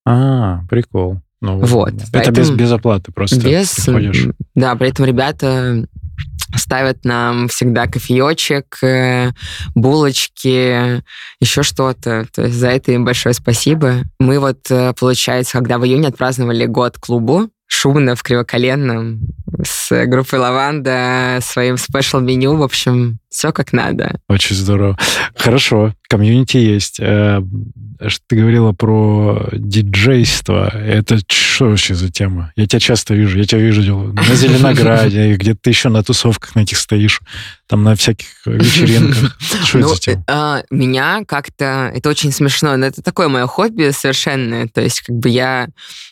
А, 0.06 0.60
прикол. 0.70 1.20
Ну, 1.40 1.58
вот. 1.58 1.94
Это 1.94 2.06
поэтому, 2.12 2.36
без, 2.36 2.50
без 2.50 2.72
оплаты 2.72 3.12
просто 3.12 3.40
без, 3.40 3.74
приходишь. 3.74 4.28
Да, 4.54 4.74
при 4.74 4.88
этом 4.88 5.06
ребята 5.06 5.86
ставят 6.56 7.04
нам 7.04 7.48
всегда 7.48 7.86
кофеечек, 7.86 8.78
э, 8.82 9.30
булочки, 9.74 11.02
еще 11.40 11.62
что-то. 11.62 12.26
То 12.34 12.42
есть 12.42 12.56
за 12.56 12.68
это 12.68 12.92
им 12.92 13.04
большое 13.04 13.34
спасибо. 13.34 14.02
Мы 14.18 14.38
вот, 14.38 14.70
э, 14.70 14.92
получается, 14.98 15.58
когда 15.58 15.78
в 15.78 15.84
июне 15.84 16.08
отпраздновали 16.08 16.66
год 16.66 16.98
клубу, 16.98 17.48
шумно 17.66 18.16
в 18.16 18.22
Кривоколенном 18.22 19.20
с 19.64 20.06
группой 20.06 20.38
«Лаванда», 20.38 21.38
своим 21.42 21.76
спешл-меню, 21.76 22.56
в 22.56 22.62
общем, 22.62 23.18
все 23.30 23.52
как 23.52 23.72
надо. 23.72 24.18
Очень 24.28 24.56
здорово. 24.56 24.98
Хорошо, 25.36 25.94
комьюнити 26.08 26.56
есть. 26.56 26.98
Э, 26.98 27.40
ты 28.26 28.36
говорила 28.36 28.72
про 28.72 29.48
диджейство. 29.52 30.68
Это 30.68 31.18
что 31.28 31.66
вообще 31.66 31.94
за 31.94 32.10
тема? 32.10 32.52
Я 32.56 32.66
тебя 32.66 32.80
часто 32.80 33.14
вижу. 33.14 33.38
Я 33.38 33.44
тебя 33.44 33.60
вижу 33.60 34.12
на 34.12 34.34
Зеленограде, 34.34 35.34
где 35.36 35.54
ты 35.54 35.70
еще 35.70 35.90
на 35.90 36.02
тусовках 36.02 36.56
на 36.56 36.60
этих 36.60 36.76
стоишь, 36.76 37.20
там 37.68 37.84
на 37.84 37.94
всяких 37.94 38.26
вечеринках. 38.46 39.38
Что 39.64 39.78
это 39.78 39.86
ну, 39.86 39.94
за 39.94 40.00
тема? 40.00 40.24
А, 40.26 40.62
меня 40.70 41.22
как-то... 41.24 41.92
Это 41.94 42.08
очень 42.08 42.32
смешно, 42.32 42.76
но 42.76 42.86
это 42.86 43.00
такое 43.00 43.28
мое 43.28 43.46
хобби 43.46 43.90
совершенно. 43.92 44.68
То 44.68 44.80
есть 44.80 45.02
как 45.02 45.14
бы 45.14 45.28
я 45.28 45.68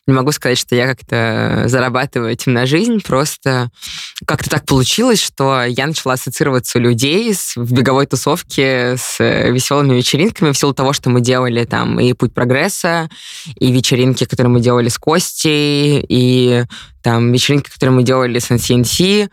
не 0.06 0.14
могу 0.14 0.30
сказать, 0.30 0.58
что 0.58 0.76
я 0.76 0.86
как-то 0.86 1.64
зарабатываю 1.66 2.30
этим 2.30 2.52
на 2.52 2.64
жизнь, 2.64 3.00
просто 3.00 3.27
как-то 4.26 4.50
так 4.50 4.64
получилось, 4.66 5.22
что 5.22 5.64
я 5.64 5.86
начала 5.86 6.14
ассоциироваться 6.14 6.78
у 6.78 6.80
людей 6.80 7.34
в 7.56 7.72
беговой 7.72 8.06
тусовке 8.06 8.96
с 8.98 9.18
веселыми 9.18 9.94
вечеринками 9.94 10.52
в 10.52 10.58
силу 10.58 10.74
того, 10.74 10.92
что 10.92 11.10
мы 11.10 11.20
делали 11.20 11.64
там 11.64 11.98
и 12.00 12.12
«Путь 12.12 12.34
прогресса», 12.34 13.08
и 13.56 13.72
вечеринки, 13.72 14.24
которые 14.24 14.50
мы 14.50 14.60
делали 14.60 14.88
с 14.88 14.98
Костей, 14.98 16.04
и 16.08 16.64
там 17.02 17.32
вечеринки, 17.32 17.70
которые 17.70 17.94
мы 17.94 18.02
делали 18.02 18.38
с 18.38 18.50
NCNC, 18.50 19.30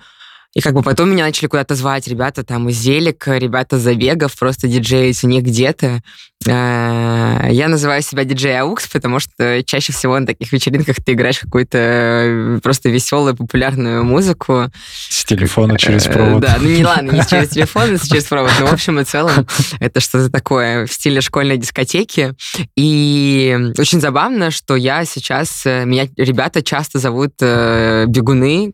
и 0.55 0.61
как 0.61 0.73
бы 0.73 0.81
потом 0.81 1.11
меня 1.11 1.25
начали 1.25 1.47
куда-то 1.47 1.75
звать 1.75 2.07
ребята 2.07 2.45
там 2.45 2.69
из 2.69 2.77
Зелика, 2.77 3.37
ребята 3.37 3.77
забегов, 3.77 4.37
просто 4.39 4.67
диджеить 4.69 5.21
у 5.25 5.27
них 5.27 5.43
где-то. 5.43 6.01
Э, 6.47 7.47
я 7.49 7.67
называю 7.67 8.01
себя 8.01 8.23
диджей 8.23 8.57
Аукс, 8.57 8.87
потому 8.87 9.19
что 9.19 9.63
чаще 9.65 9.91
всего 9.91 10.17
на 10.17 10.25
таких 10.25 10.53
вечеринках 10.53 10.95
ты 11.03 11.11
играешь 11.11 11.39
какую-то 11.39 11.77
э, 11.77 12.59
просто 12.63 12.87
веселую, 12.87 13.35
популярную 13.35 14.05
музыку. 14.05 14.71
С 15.09 15.25
телефона 15.25 15.77
через 15.77 16.07
э, 16.07 16.11
провод. 16.13 16.41
Да, 16.41 16.57
ну 16.61 16.69
не 16.69 16.85
ладно, 16.85 17.11
не 17.11 17.27
через 17.27 17.49
телефон, 17.49 17.95
а 17.95 18.07
через 18.07 18.23
провод, 18.23 18.51
но 18.57 18.67
в 18.67 18.73
общем 18.73 18.97
и 19.01 19.03
целом 19.03 19.45
это 19.81 19.99
что-то 19.99 20.29
такое 20.29 20.85
в 20.87 20.93
стиле 20.93 21.19
школьной 21.19 21.57
дискотеки. 21.57 22.33
И 22.77 23.57
очень 23.77 23.99
забавно, 23.99 24.51
что 24.51 24.77
я 24.77 25.03
сейчас, 25.03 25.65
меня 25.65 26.07
ребята 26.15 26.61
часто 26.61 26.99
зовут 26.99 27.33
бегуны, 27.41 28.71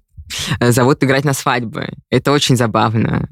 зовут 0.59 1.03
играть 1.03 1.25
на 1.25 1.33
свадьбы. 1.33 1.89
Это 2.09 2.31
очень 2.31 2.55
забавно. 2.55 3.29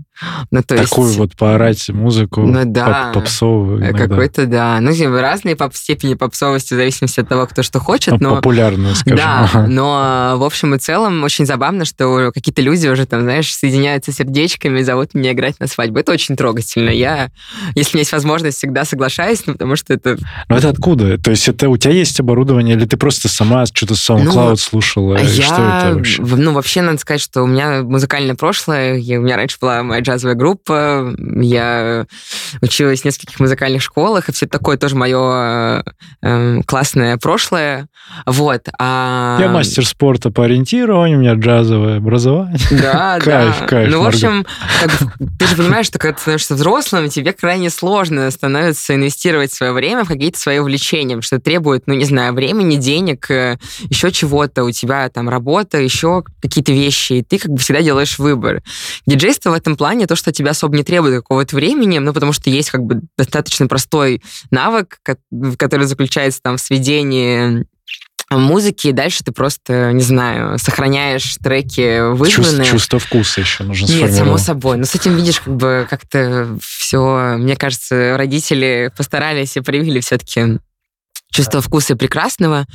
Ну, 0.52 0.62
то 0.64 0.76
Такую 0.76 1.08
есть... 1.08 1.20
вот 1.20 1.36
поорать 1.36 1.90
музыку 1.90 2.42
ну, 2.42 2.64
да, 2.66 3.12
поп 3.14 3.24
попсовую 3.24 3.84
э, 3.84 3.94
Какой-то, 3.94 4.46
да. 4.46 4.80
Ну, 4.82 4.92
разные 5.20 5.56
поп 5.56 5.76
степени 5.76 6.16
попсовости 6.16 6.74
в 6.74 6.78
зависимости 6.78 7.20
от 7.20 7.30
того, 7.30 7.46
кто 7.46 7.64
что 7.64 7.80
хочет. 7.80 8.20
Ну, 8.20 8.30
но... 8.30 8.36
Популярную, 8.38 8.96
скажем. 8.96 9.18
Да, 9.18 9.66
но 9.68 10.36
в 10.38 10.44
общем 10.44 10.76
и 10.76 10.80
целом 10.80 11.24
очень 11.24 11.46
забавно, 11.46 11.86
что 11.86 12.32
какие-то 12.34 12.62
люди 12.62 12.88
уже 12.88 13.06
там, 13.06 13.22
знаешь, 13.22 13.54
соединяются 13.54 14.12
сердечками 14.12 14.80
и 14.80 14.84
зовут 14.84 15.14
меня 15.14 15.32
играть 15.32 15.60
на 15.60 15.68
свадьбу. 15.68 16.00
Это 16.00 16.12
очень 16.12 16.36
трогательно. 16.36 16.90
Я, 16.90 17.32
если 17.76 17.92
у 17.92 17.96
меня 17.98 18.02
есть 18.02 18.12
возможность, 18.12 18.58
всегда 18.58 18.86
соглашаюсь, 18.86 19.44
ну, 19.46 19.54
потому 19.54 19.76
что 19.76 19.94
это... 19.94 20.18
Ну, 20.50 20.56
это 20.56 20.70
откуда? 20.70 21.18
То 21.18 21.32
есть 21.32 21.48
это 21.48 21.70
у 21.70 21.78
тебя 21.78 21.94
есть 21.94 22.20
оборудование, 22.20 22.76
или 22.76 22.86
ты 22.86 22.98
просто 22.98 23.30
сама 23.30 23.66
что-то 23.66 23.96
с 23.96 24.10
SoundCloud 24.10 24.50
ну, 24.50 24.56
слушала? 24.56 25.18
Я... 25.18 25.44
Что 25.44 25.56
это 25.56 25.96
вообще? 25.96 26.22
Ну, 26.22 26.54
вообще, 26.54 26.82
надо 26.82 26.98
сказать, 26.98 27.22
что 27.22 27.44
у 27.44 27.48
меня 27.48 27.84
музыкальное 27.84 28.36
прошлое. 28.36 28.96
Я, 28.96 29.20
у 29.20 29.24
меня 29.24 29.38
раньше 29.38 29.58
была 29.60 29.84
моя 29.84 30.02
джазовая 30.10 30.36
группа. 30.36 31.14
Я 31.18 32.06
училась 32.62 33.02
в 33.02 33.06
нескольких 33.06 33.40
музыкальных 33.40 33.82
школах, 33.82 34.30
и 34.30 34.32
все 34.32 34.48
такое 34.48 34.78
тоже 34.78 34.96
мое 34.96 35.84
э, 36.22 36.62
классное 36.66 37.18
прошлое. 37.18 37.88
Вот. 38.26 38.68
А... 38.80 39.38
Я 39.40 39.50
мастер 39.50 39.86
спорта 39.86 40.32
по 40.32 40.46
ориентированию, 40.46 41.18
у 41.18 41.22
меня 41.22 41.34
джазовое 41.34 41.98
образование. 41.98 42.58
Да, 42.72 43.20
кайф, 43.24 43.60
да. 43.60 43.68
Кайф, 43.68 43.92
ну, 43.92 44.04
в 44.04 44.08
общем, 44.08 44.46
как, 44.82 44.92
ты 45.38 45.48
же 45.48 45.56
понимаешь, 45.56 45.86
что 45.86 46.00
когда 46.00 46.16
ты 46.16 46.22
становишься 46.22 46.56
взрослым, 46.56 47.10
тебе 47.10 47.34
крайне 47.34 47.70
сложно 47.70 48.30
становится 48.32 48.96
инвестировать 48.96 49.52
свое 49.52 49.74
время 49.74 50.06
в 50.06 50.08
какие-то 50.08 50.40
свои 50.40 50.60
увлечения, 50.60 51.22
что 51.22 51.40
требует, 51.40 51.84
ну, 51.86 51.94
не 51.94 52.06
знаю, 52.06 52.34
времени, 52.34 52.78
денег, 52.78 53.30
э, 53.30 53.58
еще 53.90 54.12
чего-то. 54.12 54.64
У 54.64 54.72
тебя 54.72 55.08
там 55.10 55.30
работа, 55.30 55.78
еще 55.78 56.24
какие-то 56.42 56.72
вещи, 56.72 57.14
и 57.14 57.24
ты 57.24 57.38
как 57.38 57.52
бы 57.52 57.58
всегда 57.58 57.82
делаешь 57.82 58.18
выбор. 58.18 58.64
Диджейство 59.06 59.52
в 59.52 59.54
этом 59.54 59.76
плане 59.76 59.99
то, 60.08 60.16
что 60.16 60.32
тебя 60.32 60.52
особо 60.52 60.76
не 60.76 60.84
требует 60.84 61.16
какого-то 61.16 61.56
времени, 61.56 61.98
ну, 62.00 62.14
потому 62.14 62.34
что 62.34 62.50
есть 62.50 62.72
как 62.72 62.82
бы 62.82 63.02
достаточно 63.18 63.68
простой 63.68 64.22
навык, 64.52 65.00
который 65.58 65.86
заключается 65.86 66.42
там 66.42 66.58
в 66.58 66.62
сведении 66.62 67.66
музыки, 68.30 68.88
и 68.88 68.92
дальше 68.92 69.24
ты 69.24 69.32
просто, 69.32 69.92
не 69.92 70.04
знаю, 70.04 70.60
сохраняешь 70.60 71.38
треки. 71.38 72.00
Чувство, 72.30 72.64
чувство 72.64 73.00
вкуса 73.00 73.42
еще 73.42 73.64
нужно 73.64 73.88
Нет, 73.88 74.14
само 74.14 74.38
собой. 74.38 74.78
Но 74.78 74.86
с 74.86 74.94
этим, 74.94 75.16
видишь, 75.16 75.40
как 75.40 75.56
бы 75.56 75.88
как-то 75.90 76.58
все, 76.62 77.36
мне 77.38 77.56
кажется, 77.56 78.16
родители 78.18 78.92
постарались 78.96 79.58
и 79.58 79.62
привили 79.62 80.00
все-таки 80.00 80.60
чувство 81.32 81.62
вкуса 81.62 81.96
прекрасного. 81.96 82.66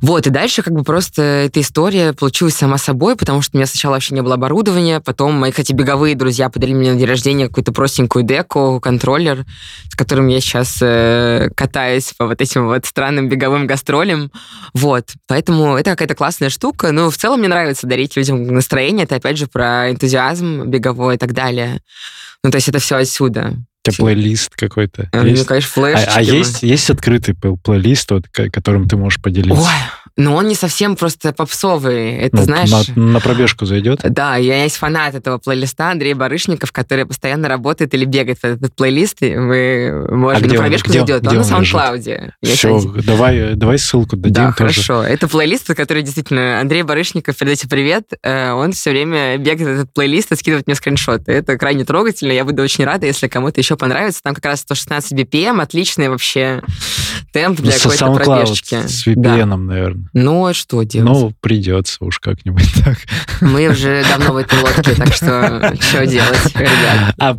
Вот, 0.00 0.26
и 0.26 0.30
дальше 0.30 0.62
как 0.62 0.74
бы 0.74 0.84
просто 0.84 1.22
эта 1.22 1.60
история 1.60 2.12
получилась 2.12 2.54
сама 2.54 2.78
собой, 2.78 3.16
потому 3.16 3.42
что 3.42 3.56
у 3.56 3.58
меня 3.58 3.66
сначала 3.66 3.94
вообще 3.94 4.14
не 4.14 4.22
было 4.22 4.34
оборудования, 4.34 5.00
потом 5.00 5.34
мои, 5.34 5.50
кстати, 5.50 5.72
беговые 5.72 6.14
друзья 6.14 6.50
подарили 6.50 6.76
мне 6.76 6.92
на 6.92 6.98
день 6.98 7.08
рождения 7.08 7.48
какую-то 7.48 7.72
простенькую 7.72 8.24
деку, 8.24 8.80
контроллер, 8.80 9.44
с 9.90 9.94
которым 9.94 10.28
я 10.28 10.40
сейчас 10.40 10.78
э, 10.82 11.48
катаюсь 11.56 12.12
по 12.16 12.26
вот 12.26 12.40
этим 12.40 12.66
вот 12.66 12.84
странным 12.84 13.28
беговым 13.28 13.66
гастролям. 13.66 14.30
Вот, 14.74 15.10
поэтому 15.26 15.76
это 15.76 15.90
какая-то 15.90 16.14
классная 16.14 16.50
штука. 16.50 16.92
Ну, 16.92 17.10
в 17.10 17.16
целом 17.16 17.40
мне 17.40 17.48
нравится 17.48 17.86
дарить 17.86 18.16
людям 18.16 18.46
настроение. 18.46 19.04
Это, 19.04 19.16
опять 19.16 19.38
же, 19.38 19.46
про 19.46 19.90
энтузиазм 19.90 20.64
беговой 20.66 21.14
и 21.14 21.18
так 21.18 21.32
далее. 21.32 21.80
Ну, 22.44 22.50
то 22.50 22.56
есть 22.56 22.68
это 22.68 22.78
все 22.78 22.96
отсюда. 22.96 23.56
У 23.84 23.90
тебя 23.90 24.04
плейлист 24.04 24.54
какой-то? 24.54 25.08
А, 25.12 25.26
есть? 25.26 25.42
Ну, 25.42 25.46
конечно, 25.46 25.70
флешечки. 25.70 26.08
А, 26.08 26.16
а 26.18 26.22
есть, 26.22 26.62
есть 26.62 26.88
открытый 26.88 27.34
плейлист, 27.34 28.10
вот, 28.12 28.28
которым 28.28 28.88
ты 28.88 28.96
можешь 28.96 29.20
поделиться? 29.20 29.60
Ой, 29.60 29.68
но 30.16 30.34
он 30.34 30.48
не 30.48 30.54
совсем 30.54 30.96
просто 30.96 31.32
попсовый. 31.32 32.16
Это, 32.16 32.36
ну, 32.38 32.42
знаешь... 32.42 32.70
На, 32.88 33.02
на 33.02 33.20
пробежку 33.20 33.64
зайдет? 33.64 34.00
Да, 34.02 34.36
я 34.36 34.64
есть 34.64 34.76
фанат 34.76 35.14
этого 35.14 35.38
плейлиста 35.38 35.90
Андрей 35.90 36.14
Барышников, 36.14 36.72
который 36.72 37.06
постоянно 37.06 37.48
работает 37.48 37.94
или 37.94 38.04
бегает 38.04 38.38
в 38.38 38.44
этот 38.44 38.74
плейлист, 38.74 39.22
и 39.22 39.36
вы 39.36 40.06
можете 40.10 40.46
а 40.46 40.52
на 40.52 40.58
пробежку 40.58 40.88
он, 40.90 40.92
зайдет. 40.92 41.26
он, 41.26 41.28
он 41.28 41.36
на 41.36 41.40
SoundCloud. 41.42 42.32
Все, 42.42 42.80
давай, 43.02 43.54
давай 43.54 43.78
ссылку 43.78 44.16
дадим 44.16 44.32
Да, 44.34 44.52
тоже. 44.52 44.74
хорошо. 44.74 45.02
Это 45.02 45.28
плейлист, 45.28 45.74
который 45.74 46.02
действительно... 46.02 46.60
Андрей 46.60 46.82
Барышников, 46.82 47.36
передайте 47.36 47.68
привет. 47.68 48.04
Э, 48.22 48.52
он 48.52 48.72
все 48.72 48.90
время 48.90 49.36
бегает 49.38 49.68
этот 49.68 49.92
плейлист 49.92 50.32
и 50.32 50.36
скидывает 50.36 50.66
мне 50.66 50.76
скриншоты. 50.76 51.32
Это 51.32 51.56
крайне 51.56 51.84
трогательно. 51.84 52.32
Я 52.32 52.44
буду 52.44 52.62
очень 52.62 52.84
рада, 52.84 53.06
если 53.06 53.28
кому-то 53.28 53.60
еще 53.60 53.76
понравится. 53.76 54.22
Там 54.22 54.34
как 54.34 54.44
раз 54.44 54.60
116 54.60 55.12
BPM, 55.12 55.60
отличный 55.60 56.08
вообще 56.08 56.62
темп 57.32 57.60
для 57.60 57.72
ну, 57.72 57.78
какой-то 57.78 58.12
пробежки. 58.12 58.86
С 58.86 59.06
VPN, 59.06 59.46
да. 59.46 59.56
наверное. 59.56 60.01
Ну, 60.12 60.46
а 60.46 60.54
что 60.54 60.82
делать? 60.82 61.10
Ну, 61.10 61.32
придется 61.40 62.04
уж 62.04 62.18
как-нибудь 62.18 62.68
так. 62.84 62.98
Мы 63.40 63.68
уже 63.68 64.04
давно 64.08 64.34
в 64.34 64.36
этой 64.36 64.58
лодке, 64.60 64.94
так 64.94 65.14
что 65.14 65.74
что 65.80 66.06
делать, 66.06 66.54
ребят? 66.54 67.14
А 67.18 67.36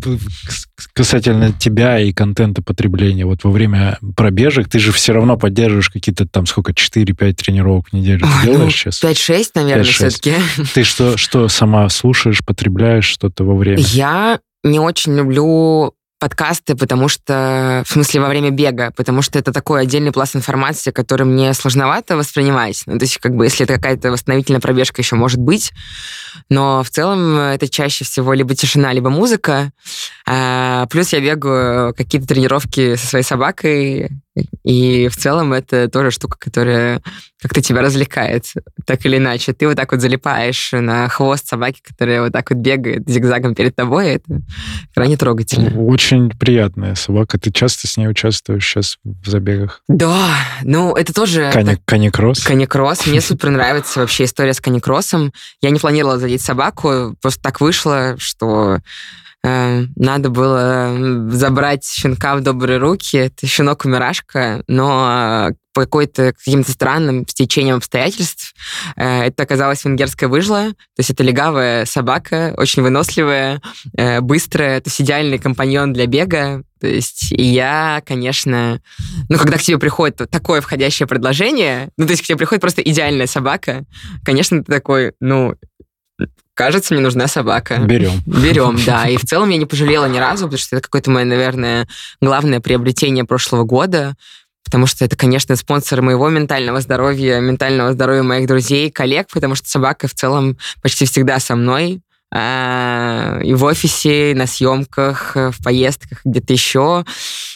касательно 0.94 1.52
тебя 1.52 2.00
и 2.00 2.14
контента 2.14 2.62
потребления, 2.62 3.26
вот 3.26 3.44
во 3.44 3.52
время 3.52 3.98
пробежек 4.16 4.70
ты 4.70 4.80
же 4.80 4.92
все 4.92 5.14
равно 5.14 5.38
поддерживаешь 5.38 5.90
какие-то 5.90 6.28
там 6.28 6.46
сколько, 6.46 6.72
4-5 6.72 7.34
тренировок 7.34 7.90
в 7.90 7.94
неделю 7.94 8.28
ты 8.42 8.48
делаешь 8.48 8.84
ну, 8.86 8.92
сейчас? 8.92 9.04
5-6, 9.04 9.52
наверное, 9.56 9.84
все-таки. 9.84 10.34
Ты 10.74 10.84
что, 10.84 11.18
что 11.18 11.48
сама 11.48 11.88
слушаешь, 11.90 12.44
потребляешь 12.46 13.06
что-то 13.06 13.44
во 13.44 13.56
время? 13.56 13.80
Я 13.80 14.40
не 14.64 14.80
очень 14.80 15.16
люблю 15.16 15.94
подкасты, 16.24 16.76
потому 16.76 17.10
что, 17.10 17.84
в 17.86 17.92
смысле, 17.92 18.22
во 18.22 18.30
время 18.30 18.50
бега, 18.50 18.92
потому 18.96 19.22
что 19.22 19.38
это 19.38 19.52
такой 19.52 19.82
отдельный 19.82 20.14
пласт 20.14 20.38
информации, 20.38 20.92
который 20.92 21.24
мне 21.24 21.54
сложновато 21.54 22.16
воспринимать. 22.16 22.82
Ну, 22.86 22.98
то 22.98 23.04
есть, 23.04 23.18
как 23.18 23.36
бы, 23.36 23.44
если 23.44 23.66
это 23.66 23.74
какая-то 23.74 24.10
восстановительная 24.10 24.62
пробежка, 24.62 25.02
еще 25.02 25.18
может 25.18 25.42
быть, 25.42 25.74
но 26.48 26.82
в 26.82 26.90
целом 26.90 27.38
это 27.38 27.68
чаще 27.68 28.06
всего 28.06 28.32
либо 28.32 28.56
тишина, 28.56 28.94
либо 28.94 29.10
музыка. 29.10 29.74
А, 30.26 30.86
плюс 30.86 31.12
я 31.12 31.20
бегаю 31.20 31.94
какие-то 31.94 32.26
тренировки 32.26 32.96
со 32.96 33.06
своей 33.06 33.26
собакой, 33.26 34.10
и 34.64 35.10
в 35.10 35.18
целом 35.18 35.54
это 35.54 35.90
тоже 35.90 36.10
штука, 36.12 36.38
которая 36.40 37.02
как-то 37.42 37.62
тебя 37.62 37.82
развлекает, 37.82 38.46
так 38.86 39.06
или 39.06 39.18
иначе. 39.18 39.54
Ты 39.54 39.68
вот 39.68 39.76
так 39.76 39.92
вот 39.92 40.02
залипаешь 40.02 40.72
на 40.72 41.08
хвост 41.10 41.48
собаки, 41.48 41.82
которая 41.84 42.22
вот 42.22 42.32
так 42.32 42.50
вот 42.50 42.60
бегает 42.60 43.08
зигзагом 43.08 43.54
перед 43.54 43.76
тобой, 43.76 44.16
это 44.16 44.42
крайне 44.96 45.18
трогательно. 45.18 45.78
Очень 45.80 46.13
приятная 46.40 46.96
собака. 46.96 47.40
Ты 47.40 47.52
часто 47.52 47.88
с 47.88 47.98
ней 47.98 48.08
участвуешь 48.08 48.66
сейчас 48.66 48.98
в 49.04 49.30
забегах? 49.30 49.82
Да, 49.88 50.30
ну 50.64 50.96
это 50.96 51.14
тоже... 51.14 51.50
Кани- 51.52 51.78
каникросс? 51.86 52.44
Каникросс. 52.44 53.06
Мне 53.06 53.22
супер 53.22 53.50
нравится 53.50 54.00
вообще 54.00 54.26
история 54.26 54.54
с 54.54 54.62
каникроссом. 54.62 55.34
Я 55.62 55.70
не 55.70 55.80
планировала 55.80 56.20
задеть 56.20 56.42
собаку, 56.42 57.16
просто 57.22 57.42
так 57.42 57.62
вышло, 57.62 58.16
что 58.18 58.80
Э, 59.46 59.84
надо 59.96 60.30
было 60.30 61.30
забрать 61.32 61.86
щенка 61.86 62.36
в 62.36 62.42
добрые 62.42 62.80
руки. 62.80 63.18
Это 63.18 63.46
щенок-умирашка, 63.46 64.64
но 64.68 65.50
по 65.74 65.82
какой-то 65.82 66.34
каким-то 66.34 66.72
странным 66.72 67.28
стечением 67.28 67.78
обстоятельств 67.78 68.54
э, 68.96 69.24
это 69.24 69.44
оказалась 69.44 69.84
венгерская 69.84 70.30
выжла, 70.30 70.70
то 70.70 71.00
есть 71.00 71.10
это 71.10 71.24
легавая 71.24 71.86
собака, 71.86 72.54
очень 72.58 72.84
выносливая, 72.84 73.62
э, 73.98 74.22
быстрая, 74.22 74.80
то 74.82 74.90
есть 74.90 75.02
идеальный 75.02 75.40
компаньон 75.40 75.94
для 75.94 76.06
бега. 76.06 76.64
То 76.80 76.88
есть 76.88 77.32
я, 77.32 78.04
конечно, 78.06 78.82
ну, 79.30 79.38
когда 79.38 79.58
к 79.58 79.62
тебе 79.62 79.78
приходит 79.78 80.30
такое 80.30 80.60
входящее 80.60 81.08
предложение, 81.08 81.90
ну, 81.98 82.06
то 82.06 82.12
есть 82.12 82.24
к 82.24 82.26
тебе 82.26 82.38
приходит 82.38 82.62
просто 82.62 82.82
идеальная 82.82 83.28
собака, 83.28 83.86
конечно, 84.26 84.62
ты 84.62 84.72
такой, 84.72 85.14
ну, 85.22 85.56
кажется, 86.54 86.94
мне 86.94 87.02
нужна 87.02 87.28
собака. 87.28 87.78
Берем. 87.78 88.22
Берем, 88.26 88.78
да. 88.86 89.08
И 89.10 89.18
в 89.18 89.26
целом 89.26 89.50
я 89.50 89.58
не 89.58 89.66
пожалела 89.66 90.06
ни 90.06 90.18
разу, 90.18 90.46
потому 90.46 90.60
что 90.60 90.76
это 90.76 90.84
какое-то 90.84 91.10
мое, 91.10 91.26
наверное, 91.26 91.88
главное 92.22 92.60
приобретение 92.60 93.24
прошлого 93.24 93.64
года, 93.64 94.16
потому 94.64 94.88
что 94.88 95.06
это, 95.06 95.16
конечно, 95.16 95.56
спонсор 95.56 96.02
моего 96.02 96.30
ментального 96.30 96.82
здоровья, 96.82 97.40
ментального 97.40 97.94
здоровья 97.94 98.24
моих 98.24 98.48
друзей, 98.48 98.90
коллег, 98.92 99.28
потому 99.32 99.56
что 99.56 99.70
собака 99.70 100.08
в 100.08 100.14
целом 100.14 100.58
почти 100.82 101.06
всегда 101.06 101.40
со 101.40 101.56
мной. 101.56 102.02
А, 102.36 103.40
и 103.44 103.54
в 103.54 103.64
офисе, 103.64 104.34
на 104.36 104.48
съемках, 104.48 105.36
в 105.36 105.64
поездках, 105.64 106.22
где-то 106.26 106.52
еще. 106.52 107.06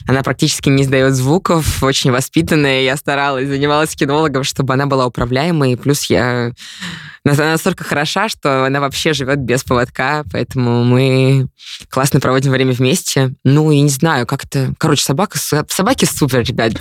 Она 0.07 0.21
практически 0.21 0.69
не 0.69 0.83
издает 0.83 1.15
звуков, 1.15 1.81
очень 1.81 2.11
воспитанная. 2.11 2.83
Я 2.83 2.95
старалась, 2.95 3.47
занималась 3.47 3.95
кинологом, 3.95 4.43
чтобы 4.43 4.75
она 4.75 4.85
была 4.85 5.07
управляемой. 5.07 5.77
Плюс 5.77 6.03
я 6.05 6.51
она 7.25 7.51
настолько 7.51 7.83
хороша, 7.83 8.29
что 8.29 8.65
она 8.65 8.79
вообще 8.79 9.13
живет 9.13 9.39
без 9.39 9.63
поводка, 9.63 10.23
поэтому 10.31 10.83
мы 10.83 11.47
классно 11.89 12.19
проводим 12.19 12.51
время 12.51 12.71
вместе. 12.71 13.33
Ну, 13.43 13.71
и 13.71 13.81
не 13.81 13.89
знаю, 13.89 14.25
как 14.25 14.45
это... 14.45 14.73
Короче, 14.77 15.03
собака, 15.03 15.37
собаки 15.37 16.05
супер, 16.05 16.43
ребят. 16.43 16.73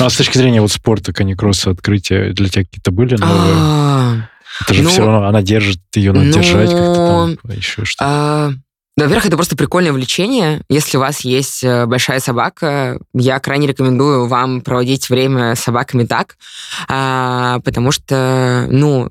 Ну, 0.00 0.06
а 0.06 0.10
с 0.10 0.16
точки 0.16 0.38
зрения 0.38 0.60
вот 0.60 0.72
спорта, 0.72 1.12
каникросса, 1.12 1.70
открытия 1.70 2.32
для 2.32 2.48
тебя 2.48 2.64
какие-то 2.64 2.90
были 2.90 3.16
новые? 3.16 4.28
Это 4.60 4.74
же 4.74 4.82
ну, 4.82 4.90
все 4.90 5.04
равно, 5.04 5.26
она 5.26 5.42
держит, 5.42 5.80
ее 5.94 6.12
надо 6.12 6.26
ну, 6.26 6.32
держать 6.32 6.70
как-то 6.70 7.36
там, 7.42 7.50
еще 7.50 7.84
что-то. 7.84 8.04
А, 8.06 8.52
во-первых, 8.96 9.26
это 9.26 9.36
просто 9.36 9.56
прикольное 9.56 9.92
увлечение. 9.92 10.62
Если 10.68 10.98
у 10.98 11.00
вас 11.00 11.20
есть 11.20 11.64
э, 11.64 11.86
большая 11.86 12.20
собака, 12.20 13.00
я 13.14 13.40
крайне 13.40 13.66
рекомендую 13.66 14.26
вам 14.26 14.60
проводить 14.60 15.08
время 15.08 15.54
с 15.54 15.60
собаками 15.60 16.04
так, 16.04 16.36
а, 16.88 17.60
потому 17.60 17.90
что, 17.90 18.66
ну, 18.70 19.10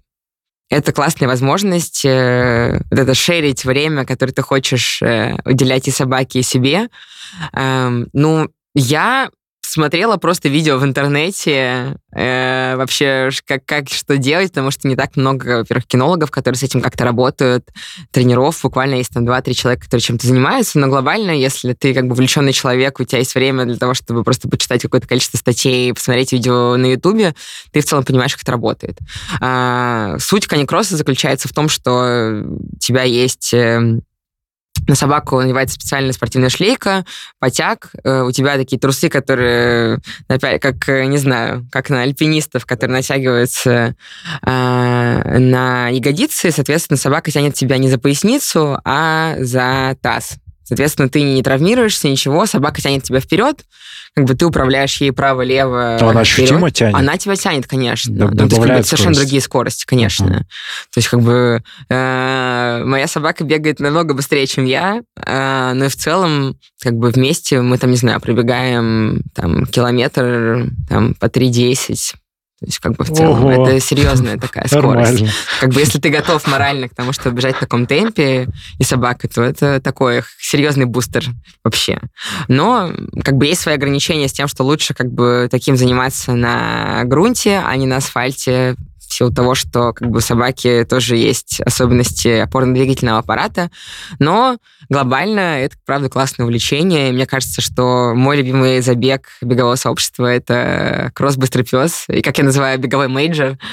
это 0.71 0.93
классная 0.93 1.27
возможность 1.27 2.05
э, 2.05 2.81
вот 2.89 2.99
это 2.99 3.13
шерить 3.13 3.65
время, 3.65 4.05
которое 4.05 4.31
ты 4.31 4.41
хочешь 4.41 5.01
э, 5.01 5.35
уделять 5.43 5.87
и 5.87 5.91
собаке, 5.91 6.39
и 6.39 6.43
себе. 6.43 6.87
Э, 7.51 8.05
ну, 8.13 8.49
я 8.73 9.29
смотрела 9.71 10.17
просто 10.17 10.49
видео 10.49 10.77
в 10.77 10.83
интернете 10.83 11.95
э, 12.13 12.75
вообще, 12.75 13.29
как, 13.45 13.65
как 13.65 13.89
что 13.89 14.17
делать, 14.17 14.49
потому 14.49 14.69
что 14.69 14.85
не 14.89 14.97
так 14.97 15.15
много, 15.15 15.59
во-первых, 15.59 15.87
кинологов, 15.87 16.29
которые 16.29 16.57
с 16.57 16.63
этим 16.63 16.81
как-то 16.81 17.05
работают, 17.05 17.65
тренеров, 18.11 18.59
буквально 18.61 18.95
есть 18.95 19.11
там 19.11 19.25
два-три 19.25 19.55
человека, 19.55 19.85
которые 19.85 20.01
чем-то 20.01 20.27
занимаются, 20.27 20.77
но 20.77 20.87
глобально, 20.87 21.31
если 21.31 21.71
ты 21.71 21.93
как 21.93 22.07
бы 22.07 22.11
увлеченный 22.11 22.51
человек, 22.51 22.99
у 22.99 23.05
тебя 23.05 23.19
есть 23.19 23.33
время 23.33 23.63
для 23.63 23.77
того, 23.77 23.93
чтобы 23.93 24.25
просто 24.25 24.49
почитать 24.49 24.81
какое-то 24.81 25.07
количество 25.07 25.37
статей, 25.37 25.93
посмотреть 25.93 26.33
видео 26.33 26.75
на 26.75 26.87
Ютубе, 26.87 27.33
ты 27.71 27.79
в 27.79 27.85
целом 27.85 28.03
понимаешь, 28.03 28.33
как 28.33 28.41
это 28.41 28.51
работает. 28.51 28.97
А, 29.39 30.17
суть 30.19 30.47
каникросса 30.47 30.97
заключается 30.97 31.47
в 31.47 31.53
том, 31.53 31.69
что 31.69 32.43
у 32.43 32.77
тебя 32.77 33.03
есть 33.03 33.53
эм, 33.53 34.01
на 34.87 34.95
собаку 34.95 35.39
надевается 35.39 35.75
специальная 35.75 36.13
спортивная 36.13 36.49
шлейка, 36.49 37.05
потяг, 37.39 37.91
э, 38.03 38.21
у 38.21 38.31
тебя 38.31 38.57
такие 38.57 38.79
трусы, 38.79 39.09
которые, 39.09 39.99
опять, 40.27 40.61
как, 40.61 40.87
э, 40.89 41.05
не 41.05 41.17
знаю, 41.17 41.67
как 41.71 41.89
на 41.89 42.01
альпинистов, 42.01 42.65
которые 42.65 42.97
натягиваются 42.97 43.95
э, 44.45 45.37
на 45.39 45.89
ягодицы, 45.89 46.51
соответственно, 46.51 46.97
собака 46.97 47.31
тянет 47.31 47.53
тебя 47.53 47.77
не 47.77 47.89
за 47.89 47.97
поясницу, 47.97 48.79
а 48.83 49.35
за 49.39 49.95
таз. 50.01 50.37
Соответственно, 50.71 51.09
ты 51.09 51.21
не 51.21 51.43
травмируешься, 51.43 52.07
ничего, 52.07 52.45
собака 52.45 52.81
тянет 52.81 53.03
тебя 53.03 53.19
вперед, 53.19 53.65
как 54.15 54.23
бы 54.23 54.35
ты 54.35 54.45
управляешь 54.45 55.01
ей 55.01 55.11
право-лево. 55.11 55.97
Но 55.99 56.07
она 56.07 56.21
ощутимо 56.21 56.69
вперед. 56.69 56.75
тянет? 56.75 56.95
Она 56.95 57.17
тебя 57.17 57.35
тянет, 57.35 57.67
конечно. 57.67 58.15
Д- 58.15 58.29
ну, 58.29 58.37
то 58.37 58.55
есть, 58.55 58.55
как 58.55 58.77
бы, 58.77 58.83
совершенно 58.83 59.15
другие 59.15 59.41
скорости, 59.41 59.85
конечно. 59.85 60.25
Uh-huh. 60.25 60.39
То 60.93 60.97
есть, 60.97 61.09
как 61.09 61.19
бы, 61.19 61.61
э, 61.89 62.83
моя 62.85 63.07
собака 63.07 63.43
бегает 63.43 63.81
намного 63.81 64.13
быстрее, 64.13 64.47
чем 64.47 64.63
я, 64.63 65.01
э, 65.17 65.73
но 65.73 65.83
и 65.83 65.89
в 65.89 65.95
целом, 65.97 66.57
как 66.81 66.93
бы, 66.93 67.09
вместе 67.09 67.59
мы 67.59 67.77
там, 67.77 67.91
не 67.91 67.97
знаю, 67.97 68.21
пробегаем 68.21 69.23
там 69.35 69.65
километр 69.65 70.69
там 70.87 71.15
по 71.15 71.25
3.10, 71.25 72.13
То 72.61 72.67
есть, 72.67 72.77
как 72.77 72.95
бы 72.95 73.03
в 73.03 73.11
целом, 73.11 73.43
Ого. 73.43 73.67
это 73.67 73.79
серьезная 73.79 74.37
такая 74.37 74.67
скорость. 74.67 75.25
Как 75.59 75.71
бы 75.71 75.79
если 75.79 75.99
ты 75.99 76.09
готов 76.09 76.45
морально 76.45 76.89
к 76.89 76.93
тому, 76.93 77.11
чтобы 77.11 77.37
бежать 77.37 77.55
в 77.55 77.59
таком 77.59 77.87
темпе 77.87 78.49
и 78.77 78.83
собака, 78.83 79.27
то 79.27 79.41
это 79.41 79.81
такой 79.81 80.21
серьезный 80.39 80.85
бустер 80.85 81.25
вообще. 81.63 81.99
Но 82.47 82.91
как 83.23 83.37
бы 83.37 83.47
есть 83.47 83.61
свои 83.61 83.73
ограничения 83.73 84.27
с 84.27 84.33
тем, 84.33 84.47
что 84.47 84.63
лучше 84.63 84.93
как 84.93 85.11
бы 85.11 85.47
таким 85.49 85.75
заниматься 85.75 86.33
на 86.33 87.03
грунте, 87.05 87.63
а 87.65 87.75
не 87.77 87.87
на 87.87 87.97
асфальте, 87.97 88.75
в 89.11 89.13
силу 89.13 89.31
того, 89.31 89.55
что 89.55 89.93
как 89.93 90.09
бы 90.09 90.17
у 90.17 90.21
собаки 90.21 90.85
тоже 90.89 91.17
есть 91.17 91.61
особенности 91.61 92.27
опорно-двигательного 92.27 93.19
аппарата, 93.19 93.69
но 94.19 94.57
глобально 94.89 95.59
это, 95.61 95.75
правда, 95.85 96.09
классное 96.09 96.45
увлечение. 96.45 97.09
И 97.09 97.11
мне 97.11 97.25
кажется, 97.25 97.61
что 97.61 98.13
мой 98.15 98.37
любимый 98.37 98.81
забег 98.81 99.27
бегового 99.41 99.75
сообщества— 99.75 100.25
это 100.27 101.11
кросс 101.13 101.37
«Быстрый 101.37 101.63
пес», 101.63 102.05
и, 102.07 102.21
как 102.21 102.37
я 102.37 102.43
называю, 102.43 102.79
беговой 102.79 103.07
major. 103.07 103.57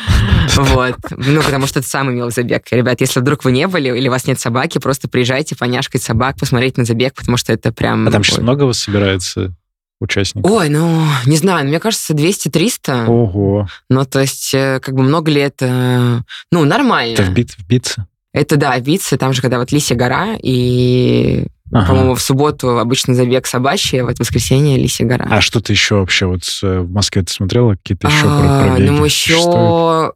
Вот. 0.56 0.96
Ну, 1.10 1.42
потому 1.42 1.66
что 1.66 1.78
это 1.78 1.88
самый 1.88 2.14
милый 2.16 2.32
забег. 2.32 2.64
Ребят, 2.72 3.00
если 3.00 3.20
вдруг 3.20 3.44
вы 3.44 3.52
не 3.52 3.68
были 3.68 3.96
или 3.96 4.08
у 4.08 4.10
вас 4.10 4.26
нет 4.26 4.40
собаки, 4.40 4.78
просто 4.78 5.08
приезжайте 5.08 5.54
поняшкать 5.54 6.02
собак, 6.02 6.36
посмотреть 6.36 6.76
на 6.78 6.84
забег, 6.84 7.14
потому 7.14 7.36
что 7.36 7.52
это 7.52 7.70
прям... 7.70 8.08
А 8.08 8.10
там 8.10 8.24
сейчас 8.24 8.38
много 8.38 8.64
вас 8.64 8.78
собирается? 8.78 9.54
Участников? 10.00 10.50
Ой, 10.50 10.68
ну, 10.68 11.04
не 11.26 11.36
знаю, 11.36 11.66
мне 11.66 11.80
кажется, 11.80 12.14
200-300. 12.14 13.06
Ого. 13.06 13.68
Ну, 13.88 14.04
то 14.04 14.20
есть, 14.20 14.52
э, 14.54 14.80
как 14.80 14.94
бы 14.94 15.02
много 15.02 15.30
ли 15.30 15.40
это... 15.40 16.24
Ну, 16.52 16.64
нормально. 16.64 17.14
Это 17.14 17.24
вбит, 17.24 17.56
вбиться? 17.58 18.06
Это, 18.32 18.56
да, 18.56 18.78
вбиться. 18.78 19.18
Там 19.18 19.32
же, 19.32 19.42
когда 19.42 19.58
вот 19.58 19.72
Лисия 19.72 19.96
гора, 19.96 20.36
и, 20.40 21.46
ага. 21.72 21.86
по-моему, 21.86 22.14
в 22.14 22.20
субботу 22.20 22.78
обычно 22.78 23.14
забег 23.14 23.46
собачий, 23.46 24.00
а 24.00 24.04
вот 24.04 24.16
в 24.16 24.20
воскресенье 24.20 24.78
Лисия 24.78 25.06
гора. 25.06 25.26
А 25.30 25.40
что-то 25.40 25.72
еще 25.72 25.96
вообще 25.96 26.26
вот 26.26 26.42
э, 26.62 26.80
в 26.80 26.90
Москве 26.90 27.22
ты 27.22 27.32
смотрела? 27.32 27.72
Какие-то 27.72 28.08
еще 28.08 28.26
а, 28.26 28.66
пробеги? 28.68 28.90
Ну, 28.90 29.04
еще 29.04 30.12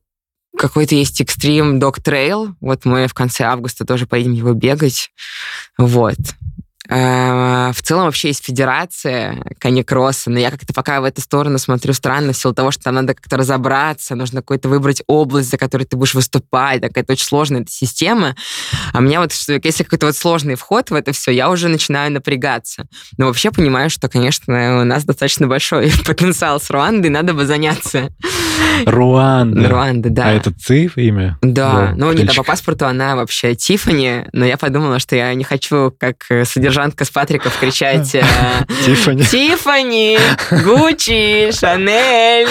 какой-то 0.57 0.95
есть 0.95 1.21
экстрим 1.21 1.79
Dog 1.79 2.03
Trail. 2.03 2.55
Вот 2.61 2.85
мы 2.85 3.07
в 3.07 3.15
конце 3.15 3.45
августа 3.45 3.85
тоже 3.85 4.07
поедем 4.07 4.33
его 4.33 4.53
бегать. 4.53 5.11
Вот. 5.79 6.17
Э, 6.89 7.71
в 7.73 7.81
целом 7.81 8.07
вообще 8.07 8.29
есть 8.29 8.45
федерация 8.45 9.45
каникросса, 9.59 10.31
но 10.31 10.41
я 10.41 10.51
как-то 10.51 10.73
пока 10.73 11.01
в 11.01 11.05
эту 11.05 11.21
сторону 11.21 11.59
смотрю 11.59 11.93
странно, 11.93 12.33
в 12.33 12.37
силу 12.37 12.55
того, 12.55 12.73
что 12.73 12.85
там 12.85 12.97
надо 12.97 13.15
как-то 13.15 13.37
разобраться, 13.37 14.17
нужно 14.17 14.41
какую-то 14.41 14.69
выбрать 14.69 15.03
область, 15.07 15.51
за 15.51 15.59
которой 15.59 15.85
ты 15.85 15.97
будешь 15.97 16.15
выступать, 16.15 16.81
такая 16.81 17.05
очень 17.09 17.25
сложная 17.25 17.63
эта 17.63 17.71
система. 17.71 18.35
А 18.93 19.01
меня 19.01 19.21
вот, 19.21 19.33
что 19.33 19.61
если 19.63 19.85
какой-то 19.85 20.07
вот 20.07 20.17
сложный 20.17 20.57
вход 20.57 20.91
в 20.91 20.95
это 20.95 21.13
все, 21.13 21.31
я 21.31 21.51
уже 21.51 21.69
начинаю 21.69 22.11
напрягаться. 22.11 22.87
Но 23.17 23.27
вообще 23.27 23.53
понимаю, 23.53 23.89
что, 23.89 24.09
конечно, 24.09 24.81
у 24.81 24.85
нас 24.85 25.05
достаточно 25.05 25.47
большой 25.47 25.93
потенциал 26.05 26.61
с 26.61 26.69
Руандой, 26.69 27.11
надо 27.11 27.33
бы 27.33 27.47
заняться. 27.47 28.09
Руанда. 28.87 29.69
Руанда, 29.69 30.11
да. 30.11 30.27
А 30.27 30.33
это 30.33 30.53
ты 30.53 30.91
имя? 30.97 31.39
Да. 31.43 31.95
Ну, 31.97 32.13
нет, 32.13 32.31
а 32.31 32.35
по 32.35 32.43
паспорту 32.43 32.87
она 32.87 33.15
вообще 33.15 33.55
Тифани, 33.55 34.27
но 34.33 34.45
я 34.45 34.57
подумала, 34.57 34.99
что 34.99 35.15
я 35.15 35.33
не 35.35 35.45
хочу 35.45 35.95
как 35.97 36.27
содержать 36.45 36.72
сержантка 36.73 37.05
с 37.05 37.11
Патриков 37.11 37.59
кричать 37.59 38.15
э, 38.15 38.23
Тифани. 38.87 39.23
Тифани, 39.25 40.19
Гуччи, 40.65 41.53
Шанель. 41.53 42.49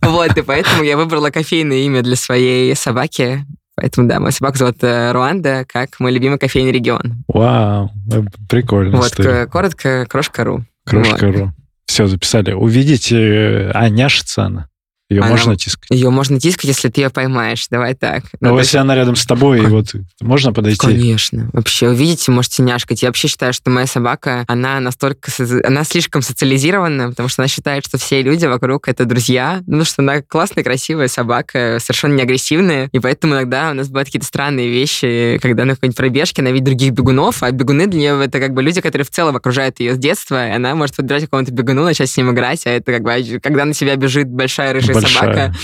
Вот, 0.00 0.36
и 0.36 0.42
поэтому 0.42 0.84
я 0.84 0.96
выбрала 0.96 1.30
кофейное 1.30 1.78
имя 1.78 2.02
для 2.02 2.14
своей 2.14 2.74
собаки. 2.76 3.44
Поэтому, 3.74 4.08
да, 4.08 4.20
мою 4.20 4.30
собаку 4.30 4.58
зовут 4.58 4.76
э, 4.82 5.10
Руанда, 5.10 5.66
как 5.68 5.98
мой 5.98 6.12
любимый 6.12 6.38
кофейный 6.38 6.70
регион. 6.70 7.24
Вау, 7.26 7.90
э, 8.12 8.22
прикольно. 8.48 8.98
Вот, 8.98 9.16
коротко, 9.50 10.06
Крошка.ру. 10.06 10.64
Крошка.ру. 10.84 11.52
Все, 11.86 12.06
записали. 12.06 12.52
Увидите, 12.52 13.72
а 13.74 13.88
няшится 13.88 14.44
она. 14.44 14.68
Ее 15.08 15.20
она, 15.20 15.30
можно 15.30 15.56
тискать? 15.56 15.90
Ее 15.90 16.10
можно 16.10 16.40
тискать, 16.40 16.64
если 16.64 16.88
ты 16.88 17.02
ее 17.02 17.10
поймаешь. 17.10 17.68
Давай 17.70 17.94
так. 17.94 18.24
Ну, 18.40 18.50
ну 18.50 18.58
если 18.58 18.76
есть... 18.76 18.82
она 18.82 18.96
рядом 18.96 19.14
с 19.14 19.24
тобой, 19.24 19.62
и 19.62 19.66
вот 19.66 19.94
можно 20.20 20.52
подойти? 20.52 20.78
Конечно. 20.78 21.48
Вообще, 21.52 21.90
увидите, 21.90 22.32
можете 22.32 22.62
няшкать. 22.62 23.02
Я 23.02 23.10
вообще 23.10 23.28
считаю, 23.28 23.52
что 23.52 23.70
моя 23.70 23.86
собака, 23.86 24.44
она 24.48 24.80
настолько... 24.80 25.30
Она 25.64 25.84
слишком 25.84 26.22
социализирована, 26.22 27.10
потому 27.10 27.28
что 27.28 27.42
она 27.42 27.48
считает, 27.48 27.86
что 27.86 27.98
все 27.98 28.20
люди 28.20 28.46
вокруг— 28.46 28.88
это 28.88 29.04
друзья. 29.04 29.62
Ну, 29.68 29.84
что 29.84 30.02
она 30.02 30.22
классная, 30.22 30.64
красивая 30.64 31.06
собака, 31.06 31.78
совершенно 31.80 32.14
не 32.14 32.22
агрессивная. 32.22 32.88
И 32.90 32.98
поэтому 32.98 33.34
иногда 33.34 33.70
у 33.70 33.74
нас 33.74 33.86
бывают 33.86 34.08
какие-то 34.08 34.26
странные 34.26 34.68
вещи, 34.68 35.38
когда 35.40 35.64
на 35.64 35.74
какой-нибудь 35.74 35.96
пробежке 35.96 36.42
она 36.42 36.50
видит 36.50 36.64
других 36.64 36.92
бегунов, 36.92 37.44
а 37.44 37.52
бегуны 37.52 37.86
для 37.86 38.00
нее— 38.00 38.24
это 38.24 38.40
как 38.40 38.54
бы 38.54 38.62
люди, 38.62 38.80
которые 38.80 39.06
в 39.06 39.10
целом 39.10 39.36
окружают 39.36 39.78
ее 39.78 39.94
с 39.94 39.98
детства, 39.98 40.48
и 40.48 40.50
она 40.50 40.74
может 40.74 40.96
подбирать 40.96 41.22
какому-то 41.22 41.52
бегуну, 41.52 41.84
начать 41.84 42.10
с 42.10 42.16
ним 42.16 42.32
играть, 42.32 42.66
а 42.66 42.70
это 42.70 42.92
как 42.92 43.02
бы... 43.02 43.38
Когда 43.40 43.64
на 43.64 43.72
себя 43.72 43.94
бежит 43.94 44.26
большая 44.26 44.72
рыжая 44.72 44.95
большая. 45.00 45.20
собака. 45.20 45.54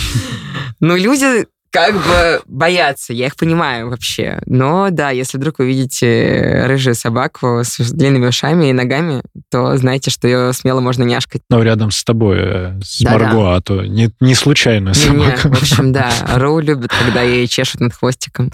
Ну, 0.81 0.97
люди 0.97 1.47
как 1.73 1.95
бы 1.95 2.43
боятся, 2.47 3.15
я 3.15 3.27
их 3.27 3.37
понимаю 3.37 3.89
вообще. 3.89 4.41
Но 4.45 4.91
да, 4.91 5.09
если 5.11 5.39
вдруг 5.39 5.59
вы 5.59 5.69
видите 5.69 6.65
рыжую 6.67 6.95
собаку 6.95 7.63
с 7.65 7.79
длинными 7.93 8.27
ушами 8.27 8.67
и 8.69 8.73
ногами, 8.75 9.23
то 9.51 9.75
знайте, 9.79 10.11
что 10.11 10.29
ее 10.29 10.53
смело 10.53 10.81
можно 10.81 11.03
няшкать. 11.05 11.41
Но 11.49 11.63
рядом 11.63 11.91
с 11.91 12.05
тобой, 12.05 12.39
э, 12.41 12.81
с 12.83 13.01
да, 13.01 13.13
Марго, 13.13 13.43
да. 13.43 13.57
а 13.57 13.61
то 13.63 13.87
не, 13.87 14.11
не 14.21 14.35
случайная 14.35 14.93
собака. 14.93 15.49
Не, 15.49 15.55
в 15.55 15.63
общем, 15.63 15.93
да, 15.93 16.11
Роу 16.35 16.61
любит, 16.61 16.91
когда 16.91 17.23
ей 17.23 17.47
чешут 17.49 17.81
над 17.81 17.95
хвостиком. 17.95 18.51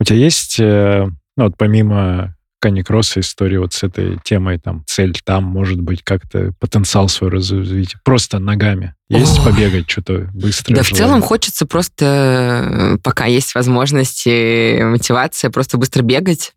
У 0.00 0.04
тебя 0.04 0.18
есть, 0.18 0.58
э, 0.58 1.06
ну 1.36 1.44
вот 1.44 1.56
помимо 1.56 2.33
Каникросса 2.64 3.20
история 3.20 3.60
вот 3.60 3.74
с 3.74 3.82
этой 3.82 4.18
темой, 4.24 4.58
там, 4.58 4.84
цель 4.86 5.14
там, 5.22 5.44
может 5.44 5.82
быть, 5.82 6.02
как-то 6.02 6.54
потенциал 6.58 7.10
свой 7.10 7.28
развить. 7.28 7.96
Просто 8.04 8.38
ногами. 8.38 8.94
Есть 9.10 9.40
О. 9.40 9.44
побегать 9.44 9.90
что-то 9.90 10.30
быстро? 10.32 10.74
Да, 10.74 10.82
желание. 10.82 10.94
в 10.94 10.96
целом 10.96 11.20
хочется 11.20 11.66
просто, 11.66 12.94
э, 12.94 12.98
пока 13.02 13.26
есть 13.26 13.54
возможность 13.54 14.22
и 14.24 14.80
мотивация, 14.82 15.50
просто 15.50 15.76
быстро 15.76 16.02
бегать. 16.02 16.54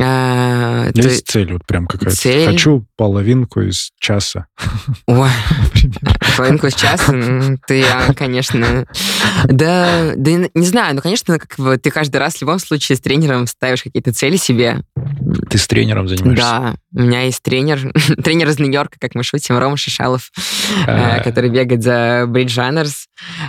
А, 0.00 0.90
Есть 0.94 1.26
ты... 1.26 1.32
цель 1.32 1.52
вот 1.52 1.66
прям 1.66 1.88
какая-то? 1.88 2.14
Цель... 2.14 2.46
Хочу 2.46 2.86
половинку 2.96 3.60
из 3.60 3.90
часа. 3.98 4.46
Ой, 5.06 5.30
половинку 6.36 6.70
часа? 6.70 7.12
Ты, 7.66 7.80
я, 7.80 8.12
конечно... 8.16 8.86
Да, 9.44 10.12
да 10.16 10.30
не 10.54 10.66
знаю, 10.66 10.94
ну, 10.94 11.00
конечно, 11.00 11.38
как 11.38 11.58
бы 11.58 11.76
ты 11.76 11.90
каждый 11.90 12.16
раз 12.16 12.36
в 12.36 12.40
любом 12.42 12.58
случае 12.58 12.96
с 12.96 13.00
тренером 13.00 13.46
ставишь 13.46 13.82
какие-то 13.82 14.12
цели 14.12 14.36
себе. 14.36 14.82
Ты 15.50 15.58
с 15.58 15.66
тренером 15.66 16.08
занимаешься? 16.08 16.44
Да, 16.44 16.74
у 16.94 17.00
меня 17.00 17.22
есть 17.22 17.42
тренер, 17.42 17.92
тренер 18.24 18.48
из 18.48 18.58
Нью-Йорка, 18.58 18.98
как 19.00 19.14
мы 19.14 19.22
шутим, 19.22 19.58
Рома 19.58 19.76
Шишалов, 19.76 20.30
а... 20.86 21.20
который 21.20 21.50
бегает 21.50 21.82
за 21.82 22.24
Bridge 22.26 22.56
Runners. 22.56 22.94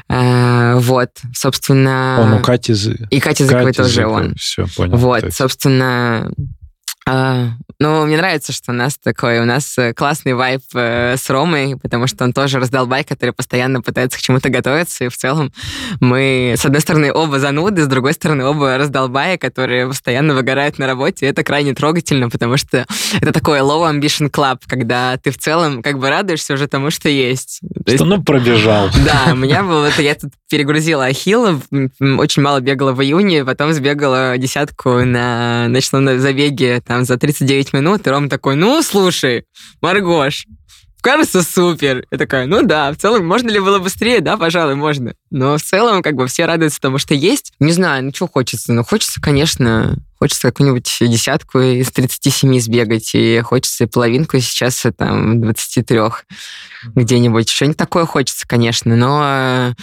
А, 0.09 0.77
вот, 0.77 1.09
собственно... 1.33 2.17
Он 2.19 2.33
у 2.33 2.39
Кати... 2.39 2.73
И 3.09 3.19
Катя 3.19 3.45
Зыковой 3.45 3.73
тоже 3.73 4.05
он. 4.05 4.35
Все, 4.35 4.65
понял. 4.75 4.97
Вот, 4.97 5.33
собственно, 5.33 6.31
а, 7.07 7.49
ну, 7.79 8.05
мне 8.05 8.17
нравится, 8.17 8.53
что 8.53 8.71
у 8.71 8.75
нас 8.75 8.97
такой, 8.97 9.39
у 9.39 9.45
нас 9.45 9.77
э, 9.77 9.93
классный 9.93 10.33
вайп 10.33 10.61
э, 10.73 11.15
с 11.17 11.29
Ромой, 11.29 11.77
потому 11.77 12.07
что 12.07 12.23
он 12.23 12.33
тоже 12.33 12.59
раздолбай, 12.59 13.03
который 13.03 13.33
постоянно 13.33 13.81
пытается 13.81 14.17
к 14.17 14.21
чему-то 14.21 14.49
готовиться, 14.49 15.05
и 15.05 15.09
в 15.09 15.17
целом 15.17 15.51
мы, 15.99 16.55
с 16.57 16.65
одной 16.65 16.81
стороны, 16.81 17.11
оба 17.11 17.39
зануды, 17.39 17.83
с 17.83 17.87
другой 17.87 18.13
стороны, 18.13 18.45
оба 18.45 18.77
раздолбая, 18.77 19.37
которые 19.37 19.87
постоянно 19.87 20.33
выгорают 20.33 20.79
на 20.79 20.87
работе, 20.87 21.25
и 21.25 21.29
это 21.29 21.43
крайне 21.43 21.73
трогательно, 21.73 22.29
потому 22.29 22.57
что 22.57 22.85
это 23.19 23.31
такой 23.33 23.59
low 23.59 23.89
ambition 23.91 24.29
club, 24.29 24.59
когда 24.67 25.17
ты 25.17 25.31
в 25.31 25.37
целом 25.37 25.81
как 25.83 25.99
бы 25.99 26.09
радуешься 26.09 26.53
уже 26.53 26.67
тому, 26.67 26.91
что 26.91 27.09
есть. 27.09 27.61
Что, 27.81 27.91
есть, 27.91 28.03
ну, 28.03 28.23
пробежал. 28.23 28.89
Да, 29.05 29.33
у 29.33 29.35
меня 29.35 29.61
было, 29.61 29.85
это 29.85 30.01
я 30.01 30.15
тут 30.15 30.31
перегрузила 30.49 31.05
ахилла, 31.05 31.59
очень 31.99 32.41
мало 32.41 32.59
бегала 32.59 32.93
в 32.93 33.01
июне, 33.01 33.45
потом 33.45 33.73
сбегала 33.73 34.37
десятку 34.37 35.03
на 35.03 35.67
ночном 35.67 36.19
забеге, 36.19 36.81
там 36.81 37.05
за 37.05 37.17
39 37.17 37.64
минут, 37.73 38.05
и 38.05 38.09
Ром 38.09 38.29
такой, 38.29 38.55
ну, 38.55 38.81
слушай, 38.81 39.45
Маргош, 39.81 40.45
кажется, 41.05 41.43
супер. 41.43 42.03
Я 42.09 42.17
такая, 42.17 42.47
ну 42.47 42.63
да, 42.63 42.91
в 42.91 42.97
целом, 42.97 43.27
можно 43.27 43.49
ли 43.49 43.59
было 43.59 43.77
быстрее? 43.77 44.21
Да, 44.21 44.37
пожалуй, 44.37 44.73
можно. 44.73 45.13
Но 45.29 45.57
в 45.57 45.61
целом, 45.61 46.01
как 46.01 46.15
бы, 46.15 46.25
все 46.25 46.45
радуются 46.45 46.81
тому, 46.81 46.97
что 46.97 47.13
есть. 47.13 47.53
Не 47.59 47.73
знаю, 47.73 48.05
ну, 48.05 48.11
что 48.11 48.27
хочется? 48.27 48.73
Ну, 48.73 48.83
хочется, 48.83 49.21
конечно, 49.21 49.97
хочется 50.17 50.47
какую-нибудь 50.47 50.97
десятку 51.01 51.59
из 51.59 51.91
37 51.91 52.59
сбегать, 52.59 53.11
и 53.13 53.39
хочется 53.41 53.85
половинку 53.85 54.39
сейчас, 54.39 54.83
там, 54.97 55.41
23 55.41 55.99
где-нибудь. 56.95 57.49
Что-нибудь 57.49 57.77
такое 57.77 58.05
хочется, 58.05 58.47
конечно, 58.47 58.95
но 58.95 59.75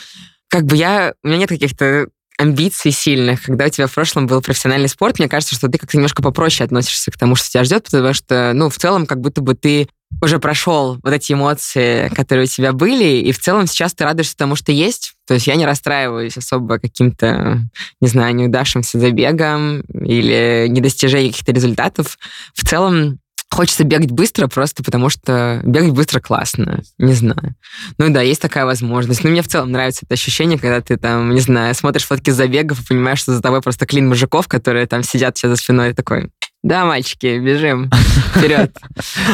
как 0.48 0.64
бы 0.64 0.74
я... 0.74 1.14
У 1.22 1.28
меня 1.28 1.38
нет 1.38 1.48
каких-то 1.48 2.08
амбиций 2.42 2.90
сильных, 2.90 3.42
когда 3.42 3.66
у 3.66 3.68
тебя 3.68 3.86
в 3.86 3.94
прошлом 3.94 4.26
был 4.26 4.42
профессиональный 4.42 4.88
спорт, 4.88 5.18
мне 5.18 5.28
кажется, 5.28 5.54
что 5.54 5.68
ты 5.68 5.78
как-то 5.78 5.96
немножко 5.96 6.22
попроще 6.22 6.66
относишься 6.66 7.10
к 7.10 7.16
тому, 7.16 7.34
что 7.36 7.48
тебя 7.48 7.64
ждет, 7.64 7.84
потому 7.84 8.12
что, 8.12 8.52
ну, 8.54 8.68
в 8.68 8.76
целом, 8.76 9.06
как 9.06 9.20
будто 9.20 9.40
бы 9.40 9.54
ты 9.54 9.88
уже 10.20 10.38
прошел 10.38 10.98
вот 11.02 11.12
эти 11.12 11.32
эмоции, 11.32 12.08
которые 12.14 12.44
у 12.44 12.48
тебя 12.48 12.72
были, 12.72 13.20
и 13.20 13.32
в 13.32 13.38
целом 13.38 13.66
сейчас 13.66 13.94
ты 13.94 14.04
радуешься 14.04 14.36
тому, 14.36 14.56
что 14.56 14.70
есть. 14.72 15.14
То 15.26 15.34
есть 15.34 15.46
я 15.46 15.54
не 15.54 15.64
расстраиваюсь 15.64 16.36
особо 16.36 16.78
каким-то, 16.78 17.60
не 18.00 18.08
знаю, 18.08 18.34
неудавшимся 18.34 18.98
забегом 18.98 19.80
или 19.80 20.66
недостижением 20.68 21.32
каких-то 21.32 21.52
результатов. 21.52 22.18
В 22.54 22.66
целом 22.66 23.20
Хочется 23.52 23.84
бегать 23.84 24.10
быстро 24.10 24.46
просто 24.46 24.82
потому, 24.82 25.10
что 25.10 25.60
бегать 25.62 25.92
быстро 25.92 26.20
классно. 26.20 26.82
Не 26.96 27.12
знаю. 27.12 27.54
Ну 27.98 28.08
да, 28.08 28.22
есть 28.22 28.40
такая 28.40 28.64
возможность. 28.64 29.22
Но 29.24 29.30
мне 29.30 29.42
в 29.42 29.48
целом 29.48 29.70
нравится 29.70 30.06
это 30.06 30.14
ощущение, 30.14 30.58
когда 30.58 30.80
ты 30.80 30.96
там, 30.96 31.34
не 31.34 31.40
знаю, 31.40 31.74
смотришь 31.74 32.06
фотки 32.06 32.30
забегов 32.30 32.80
и 32.80 32.86
понимаешь, 32.86 33.18
что 33.18 33.34
за 33.34 33.42
тобой 33.42 33.60
просто 33.60 33.84
клин 33.84 34.08
мужиков, 34.08 34.48
которые 34.48 34.86
там 34.86 35.02
сидят 35.02 35.36
все 35.36 35.48
за 35.48 35.56
спиной 35.56 35.92
такой, 35.92 36.30
да, 36.62 36.86
мальчики, 36.86 37.38
бежим 37.38 37.90
вперед. 38.34 38.74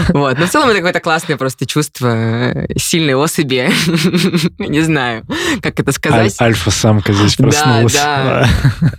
Вот. 0.08 0.38
Но 0.38 0.46
в 0.46 0.50
целом 0.50 0.68
это 0.68 0.78
какое-то 0.78 1.00
классное 1.00 1.36
просто 1.36 1.66
чувство 1.66 2.08
э, 2.08 2.66
сильной 2.76 3.14
особи. 3.14 3.70
Не 4.58 4.80
знаю, 4.80 5.24
как 5.60 5.78
это 5.78 5.92
сказать. 5.92 6.34
Аль- 6.40 6.48
альфа-самка 6.48 7.12
здесь 7.12 7.36
проснулась. 7.36 7.92
Да, 7.92 8.48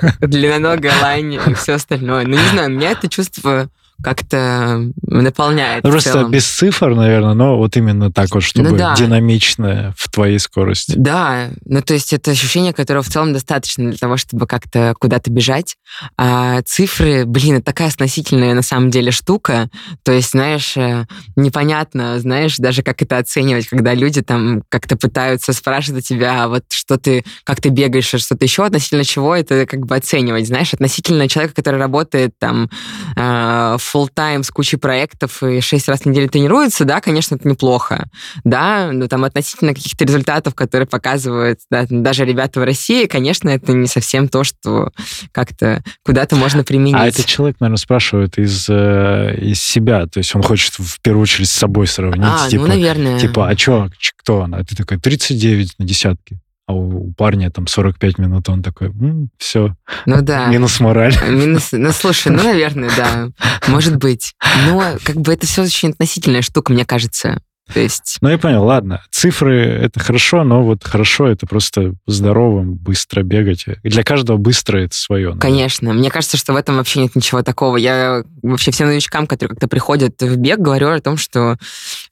да. 0.01 0.15
Длинноногая 0.27 0.93
лань 1.01 1.34
и 1.34 1.53
все 1.55 1.73
остальное. 1.73 2.25
Ну, 2.25 2.37
не 2.37 2.50
знаю, 2.50 2.69
меня 2.69 2.91
это 2.91 3.10
чувство 3.10 3.69
как-то 4.02 4.91
наполняет. 5.02 5.83
Ну, 5.83 5.91
просто 5.91 6.23
без 6.25 6.45
цифр, 6.45 6.95
наверное, 6.95 7.33
но 7.33 7.58
вот 7.58 7.75
именно 7.77 8.12
так 8.12 8.33
вот, 8.33 8.43
чтобы 8.43 8.69
ну, 8.69 8.77
да. 8.77 8.95
динамично 8.95 9.93
в 9.97 10.10
твоей 10.10 10.39
скорости. 10.39 10.93
Да, 10.95 11.50
ну 11.65 11.81
то 11.81 11.93
есть 11.93 12.13
это 12.13 12.31
ощущение, 12.31 12.73
которого 12.73 13.04
в 13.04 13.10
целом 13.10 13.33
достаточно 13.33 13.89
для 13.89 13.97
того, 13.97 14.17
чтобы 14.17 14.47
как-то 14.47 14.93
куда-то 15.00 15.31
бежать. 15.31 15.75
А 16.17 16.62
цифры, 16.63 17.25
блин, 17.25 17.56
это 17.56 17.65
такая 17.65 17.89
относительная 17.89 18.54
на 18.54 18.62
самом 18.62 18.89
деле 18.89 19.12
штука. 19.12 19.69
То 20.04 20.12
есть, 20.12 20.31
знаешь, 20.31 20.77
э, 20.77 21.06
непонятно, 21.35 22.19
знаешь, 22.19 22.58
даже 22.58 22.83
как 22.83 23.02
это 23.02 23.17
оценивать, 23.17 23.67
когда 23.67 23.93
люди 23.93 24.21
там 24.21 24.63
как-то 24.69 24.95
пытаются 24.95 25.54
спрашивать 25.54 26.08
тебя, 26.08 26.43
а 26.43 26.47
вот 26.47 26.63
что 26.71 26.97
ты, 26.97 27.23
как 27.43 27.62
ты 27.62 27.69
бегаешь, 27.69 28.06
что-то 28.06 28.45
еще, 28.45 28.65
относительно 28.65 29.04
чего 29.04 29.35
это 29.35 29.65
как 29.65 29.85
бы 29.85 29.95
оценивать, 29.95 30.47
знаешь, 30.47 30.73
относительно 30.73 31.27
человека, 31.27 31.56
который 31.56 31.79
работает 31.79 32.33
там 32.39 32.69
в 33.15 33.19
э, 33.19 33.77
full 33.94 34.10
тайм 34.13 34.44
с 34.44 34.50
кучей 34.50 34.77
проектов 34.77 35.44
и 35.44 35.62
шесть 35.62 35.87
раз 35.87 36.02
в 36.02 36.06
неделю 36.06 36.29
тренируется, 36.29 36.85
да, 36.85 37.02
конечно, 37.02 37.35
это 37.35 37.48
неплохо, 37.48 38.10
да, 38.44 38.92
но 38.92 39.08
там 39.08 39.23
относительно 39.23 39.73
каких-то 39.73 40.06
результатов, 40.06 40.56
которые 40.56 40.87
показывают 40.87 41.60
да, 41.69 41.85
даже 41.90 42.25
ребята 42.25 42.60
в 42.60 42.63
России, 42.63 43.06
конечно, 43.06 43.50
это 43.50 43.73
не 43.73 43.87
совсем 43.87 44.27
то, 44.27 44.44
что 44.44 44.92
как-то 45.31 45.83
куда-то 46.04 46.35
можно 46.35 46.63
применить. 46.63 46.96
А 46.96 47.08
этот 47.08 47.25
человек, 47.25 47.58
наверное, 47.60 47.77
спрашивает 47.77 48.37
из, 48.37 48.67
э, 48.69 49.35
из 49.40 49.62
себя, 49.62 50.06
то 50.08 50.19
есть 50.19 50.35
он 50.35 50.44
хочет 50.44 50.73
в 50.77 51.00
первую 51.02 51.23
очередь 51.23 51.50
с 51.50 51.54
собой 51.54 51.87
сравнить. 51.87 52.25
А, 52.25 52.50
типа, 52.50 52.63
ну, 52.63 52.67
наверное. 52.69 53.19
Типа, 53.19 53.50
а 53.50 53.58
что, 53.58 53.90
кто 54.17 54.42
она? 54.42 54.58
А 54.58 54.63
ты 54.63 54.75
такой, 54.75 55.00
39 55.00 55.75
на 55.79 55.85
десятке 55.85 56.40
а 56.70 56.74
у 56.74 57.12
парня 57.13 57.50
там 57.50 57.65
45 57.65 58.20
минут, 58.20 58.48
он 58.48 58.62
такой, 58.62 58.90
М, 58.90 59.32
все, 59.40 59.76
ну 60.06 60.22
да. 60.22 60.46
минус 60.52 60.80
мораль. 60.80 61.15
Минус, 61.28 61.70
ну 61.72 61.92
слушай, 61.92 62.32
ну, 62.32 62.44
наверное, 62.44 62.92
да, 62.96 63.30
может 63.67 63.96
быть. 63.96 64.36
Но 64.67 64.98
как 65.04 65.15
бы 65.15 65.34
это 65.34 65.48
все 65.48 65.63
очень 65.63 65.90
относительная 65.90 66.44
штука, 66.44 66.72
мне 66.72 66.86
кажется. 66.86 67.42
То 67.74 67.80
есть... 67.80 68.17
Ну, 68.22 68.30
я 68.30 68.38
понял, 68.38 68.63
ладно. 68.63 69.04
Цифры— 69.12 69.58
это 69.82 70.00
хорошо, 70.00 70.44
но 70.44 70.63
вот 70.63 70.84
хорошо— 70.84 71.28
это 71.30 71.46
просто 71.46 71.94
здоровым, 72.08 72.74
быстро 72.74 73.24
бегать. 73.24 73.65
И 73.84 73.90
для 73.90 74.04
каждого 74.04 74.38
быстро 74.38 74.80
это 74.80 74.96
свое. 74.96 75.30
Наверное. 75.30 75.42
Конечно. 75.42 75.94
Мне 75.94 76.10
кажется, 76.10 76.38
что 76.38 76.54
в 76.54 76.56
этом 76.56 76.78
вообще 76.78 77.02
нет 77.02 77.15
ничего 77.15 77.44
такого. 77.44 77.78
Я 77.78 78.24
вообще 78.42 78.72
всем 78.72 78.88
новичкам, 78.88 79.28
которые 79.28 79.56
как-то 79.56 79.67
приходят 79.67 80.20
в 80.22 80.38
бег, 80.38 80.60
говорю 80.60 80.90
о 80.90 81.00
том, 81.00 81.17
что, 81.17 81.58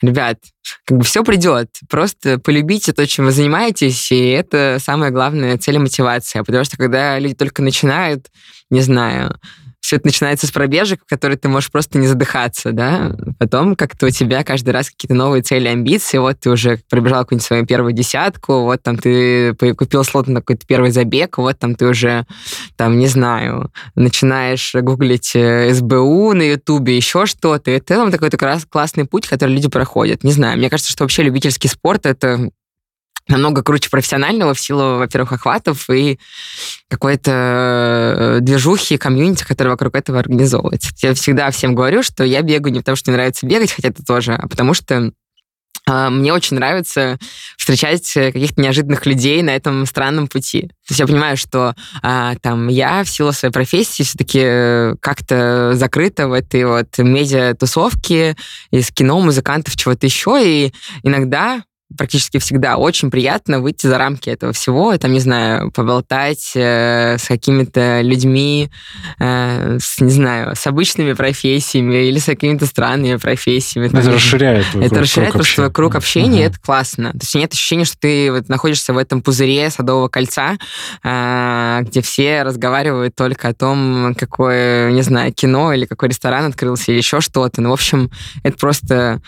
ребят, 0.01 0.37
как 0.85 0.97
бы 0.97 1.03
все 1.03 1.23
придет. 1.23 1.69
Просто 1.89 2.39
полюбите 2.39 2.93
то, 2.93 3.05
чем 3.07 3.25
вы 3.25 3.31
занимаетесь, 3.31 4.11
и 4.11 4.29
это 4.29 4.77
самая 4.79 5.11
главная 5.11 5.57
цель 5.57 5.75
и 5.75 5.79
мотивация. 5.79 6.43
Потому 6.43 6.63
что 6.63 6.77
когда 6.77 7.17
люди 7.17 7.35
только 7.35 7.61
начинают, 7.61 8.27
не 8.69 8.81
знаю, 8.81 9.39
все 9.87 9.95
это 9.95 10.07
начинается 10.07 10.47
с 10.47 10.51
пробежек, 10.51 10.99
в 11.05 11.09
которые 11.09 11.37
ты 11.37 11.47
можешь 11.47 11.71
просто 11.71 11.97
не 11.97 12.07
задыхаться, 12.07 12.73
да. 12.73 13.15
Потом 13.39 13.77
как-то 13.77 14.07
у 14.07 14.09
тебя 14.09 14.43
каждый 14.43 14.71
раз 14.71 14.89
какие-то 14.89 15.15
новые 15.15 15.43
цели, 15.43 15.69
амбиции. 15.69 16.17
Вот 16.17 16.41
ты 16.41 16.49
уже 16.49 16.81
пробежал 16.89 17.21
какую-нибудь 17.21 17.47
свою 17.47 17.65
первую 17.65 17.93
десятку, 17.93 18.63
вот 18.63 18.83
там 18.83 18.97
ты 18.97 19.55
купил 19.55 20.03
слот 20.03 20.27
на 20.27 20.41
какой-то 20.41 20.67
первый 20.67 20.91
забег, 20.91 21.37
вот 21.37 21.57
там 21.57 21.73
ты 21.73 21.87
уже, 21.87 22.25
там, 22.75 22.99
не 22.99 23.07
знаю, 23.07 23.71
начинаешь 23.95 24.75
гуглить 24.75 25.31
э, 25.35 25.73
СБУ 25.73 26.33
на 26.33 26.41
Ютубе, 26.41 26.97
еще 26.97 27.25
что-то. 27.25 27.71
Это 27.71 27.95
там 27.95 28.11
такой 28.11 28.29
такой 28.29 28.59
классный 28.69 29.05
путь, 29.05 29.25
который 29.25 29.51
люди 29.51 29.69
проходят. 29.69 30.25
Не 30.25 30.33
знаю, 30.33 30.57
мне 30.57 30.69
кажется, 30.69 30.91
что 30.91 31.05
вообще 31.05 31.23
любительский 31.23 31.69
спорт— 31.69 32.01
это 32.05 32.49
намного 33.27 33.63
круче 33.63 33.89
профессионального 33.89 34.53
в 34.53 34.59
силу, 34.59 34.97
во-первых, 34.97 35.33
охватов 35.33 35.89
и 35.89 36.19
какой-то 36.89 37.31
э, 37.31 38.37
движухи, 38.41 38.97
комьюнити, 38.97 39.43
который 39.43 39.69
вокруг 39.69 39.95
этого 39.95 40.19
организовывается. 40.19 40.91
Я 41.01 41.13
всегда 41.13 41.51
всем 41.51 41.75
говорю, 41.75 42.03
что 42.03 42.23
я 42.23 42.41
бегаю 42.41 42.73
не 42.73 42.79
потому, 42.79 42.95
что 42.95 43.11
мне 43.11 43.17
нравится 43.17 43.45
бегать, 43.45 43.71
хотя 43.71 43.89
это 43.89 44.03
тоже, 44.03 44.33
а 44.33 44.47
потому 44.47 44.73
что 44.73 45.11
а, 45.87 46.09
мне 46.09 46.33
очень 46.33 46.57
нравится 46.57 47.17
встречать 47.57 48.11
каких-то 48.13 48.61
неожиданных 48.61 49.05
людей 49.05 49.41
на 49.41 49.51
этом 49.51 49.85
странном 49.85 50.27
пути. 50.27 50.63
То 50.63 50.91
есть 50.91 50.99
я 50.99 51.07
понимаю, 51.07 51.37
что 51.37 51.75
а, 52.01 52.35
там 52.41 52.67
я 52.67 53.03
в 53.03 53.09
силу 53.09 53.31
своей 53.31 53.53
профессии 53.53 54.03
все-таки 54.03 54.41
э, 54.43 54.95
как-то 54.99 55.71
закрыта 55.75 56.27
в 56.27 56.33
этой 56.33 56.65
вот 56.65 56.97
медиа-тусовке 56.97 58.35
из 58.71 58.91
кино, 58.91 59.19
музыкантов, 59.21 59.77
чего-то 59.77 60.05
еще, 60.05 60.39
и 60.43 60.73
иногда 61.03 61.63
практически 61.95 62.37
всегда 62.39 62.77
очень 62.77 63.09
приятно 63.09 63.59
выйти 63.61 63.87
за 63.87 63.97
рамки 63.97 64.29
этого 64.29 64.51
всего, 64.51 64.97
там, 64.97 65.13
не 65.13 65.19
знаю, 65.19 65.71
поболтать 65.71 66.51
э, 66.55 67.17
с 67.17 67.27
какими-то 67.27 68.01
людьми, 68.01 68.69
э, 69.19 69.77
с, 69.79 70.01
не 70.01 70.11
знаю, 70.11 70.55
с 70.55 70.67
обычными 70.67 71.13
профессиями 71.13 72.07
или 72.07 72.19
с 72.19 72.25
какими-то 72.25 72.65
странными 72.65 73.15
профессиями. 73.15 73.87
Это 73.87 74.01
там, 74.01 74.13
расширяет 74.13 74.65
Это 74.75 74.89
круг, 74.89 75.01
расширяет 75.01 75.31
круг 75.31 75.43
просто 75.43 75.69
круг 75.69 75.95
общения, 75.95 76.43
uh-huh. 76.43 76.49
это 76.49 76.59
классно. 76.59 77.11
То 77.11 77.19
есть 77.21 77.35
нет 77.35 77.53
ощущения, 77.53 77.85
что 77.85 77.97
ты 77.99 78.31
вот 78.31 78.49
находишься 78.49 78.93
в 78.93 78.97
этом 78.97 79.21
пузыре 79.21 79.69
Садового 79.69 80.09
кольца, 80.09 80.57
э, 81.03 81.79
где 81.83 82.01
все 82.01 82.43
разговаривают 82.43 83.15
только 83.15 83.49
о 83.49 83.53
том, 83.53 84.13
какое, 84.17 84.91
не 84.91 85.03
знаю, 85.03 85.33
кино 85.33 85.71
или 85.73 85.85
какой 85.85 86.09
ресторан 86.09 86.45
открылся 86.45 86.91
или 86.91 86.97
еще 86.97 87.21
что-то. 87.21 87.61
Ну, 87.61 87.69
в 87.69 87.73
общем, 87.73 88.11
это 88.43 88.57
просто 88.57 89.21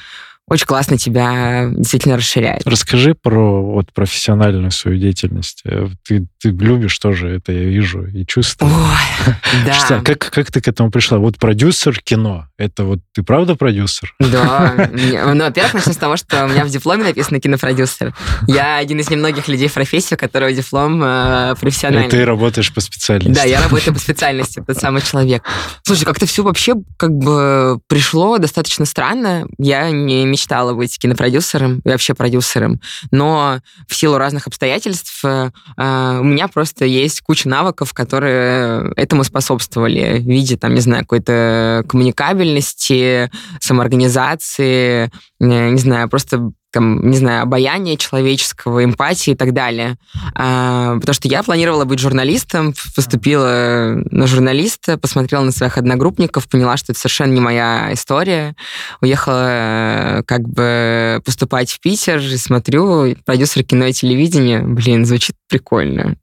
очень 0.49 0.65
классно 0.65 0.97
тебя 0.97 1.69
действительно 1.71 2.17
расширяет. 2.17 2.61
Расскажи 2.65 3.13
про 3.13 3.63
вот 3.63 3.93
профессиональную 3.93 4.71
свою 4.71 4.97
деятельность. 4.97 5.61
Э, 5.65 5.87
ты, 6.05 6.27
ты 6.41 6.49
любишь 6.49 6.97
тоже 6.97 7.29
это, 7.29 7.51
я 7.51 7.65
вижу 7.65 8.05
и 8.05 8.25
чувствую. 8.25 8.71
Ой, 8.71 9.33
да. 9.65 9.73
Что, 9.73 10.01
как, 10.01 10.19
как 10.31 10.51
ты 10.51 10.61
к 10.61 10.67
этому 10.67 10.91
пришла? 10.91 11.19
Вот 11.19 11.37
продюсер 11.37 11.99
кино, 12.01 12.47
это 12.57 12.83
вот 12.83 12.99
ты 13.13 13.23
правда 13.23 13.55
продюсер? 13.55 14.13
Да. 14.19 14.89
Ну, 15.29 15.43
во-первых, 15.45 15.75
начну 15.75 15.93
с 15.93 15.97
того, 15.97 16.17
что 16.17 16.45
у 16.45 16.47
меня 16.47 16.65
в 16.65 16.69
дипломе 16.69 17.03
написано 17.03 17.39
кинопродюсер. 17.39 18.13
Я 18.47 18.77
один 18.77 18.99
из 18.99 19.09
немногих 19.09 19.47
людей 19.47 19.67
в 19.67 19.73
профессии, 19.73 20.15
у 20.15 20.17
которого 20.17 20.51
диплом 20.51 21.01
э, 21.03 21.55
профессиональный. 21.59 22.07
И 22.07 22.09
ты 22.09 22.25
работаешь 22.25 22.73
по 22.73 22.81
специальности. 22.81 23.35
Да, 23.39 23.43
я 23.43 23.61
работаю 23.61 23.93
по 23.93 23.99
специальности, 23.99 24.63
тот 24.65 24.77
самый 24.77 25.01
человек. 25.01 25.43
Слушай, 25.83 26.05
как-то 26.05 26.25
все 26.25 26.43
вообще 26.43 26.75
как 26.97 27.11
бы 27.11 27.79
пришло 27.87 28.37
достаточно 28.37 28.85
странно. 28.85 29.47
Я 29.57 29.91
не 29.91 30.25
мечтала 30.39 30.73
быть 30.73 30.97
кинопродюсером 30.97 31.81
и 31.83 31.89
вообще 31.89 32.13
продюсером, 32.13 32.79
но 33.11 33.59
в 33.87 33.95
силу 33.95 34.17
разных 34.17 34.47
обстоятельств 34.47 35.23
э, 35.25 35.49
у 35.77 36.23
меня 36.23 36.47
просто 36.47 36.85
есть 36.85 37.21
куча 37.21 37.49
навыков, 37.49 37.93
которые 37.93 38.91
этому 38.95 39.23
способствовали 39.23 40.19
в 40.19 40.25
виде, 40.25 40.55
там, 40.57 40.73
не 40.73 40.81
знаю, 40.81 41.03
какой-то 41.03 41.83
коммуникабельности, 41.89 43.29
самоорганизации, 43.59 45.11
э, 45.41 45.69
не 45.69 45.79
знаю, 45.79 46.09
просто 46.09 46.51
там, 46.71 47.09
не 47.09 47.17
знаю, 47.17 47.43
обаяния 47.43 47.97
человеческого, 47.97 48.83
эмпатии 48.83 49.31
и 49.31 49.35
так 49.35 49.53
далее. 49.53 49.97
А, 50.35 50.95
потому 50.99 51.13
что 51.13 51.27
я 51.27 51.41
планировала 51.43 51.85
быть 51.85 51.99
журналистом, 51.99 52.73
поступила 52.95 54.01
на 54.11 54.27
журналиста, 54.27 54.97
посмотрела 54.97 55.43
на 55.43 55.51
своих 55.51 55.77
одногруппников, 55.77 56.47
поняла, 56.47 56.77
что 56.77 56.91
это 56.91 56.99
совершенно 56.99 57.33
не 57.33 57.39
моя 57.39 57.93
история. 57.93 58.55
Уехала 59.01 60.23
как 60.25 60.47
бы 60.47 61.21
поступать 61.25 61.71
в 61.71 61.79
Питер, 61.79 62.19
и 62.19 62.37
смотрю, 62.37 63.15
продюсер 63.25 63.63
кино 63.63 63.85
и 63.85 63.93
телевидения, 63.93 64.61
блин, 64.61 65.05
звучит 65.05 65.35
прикольно. 65.47 66.15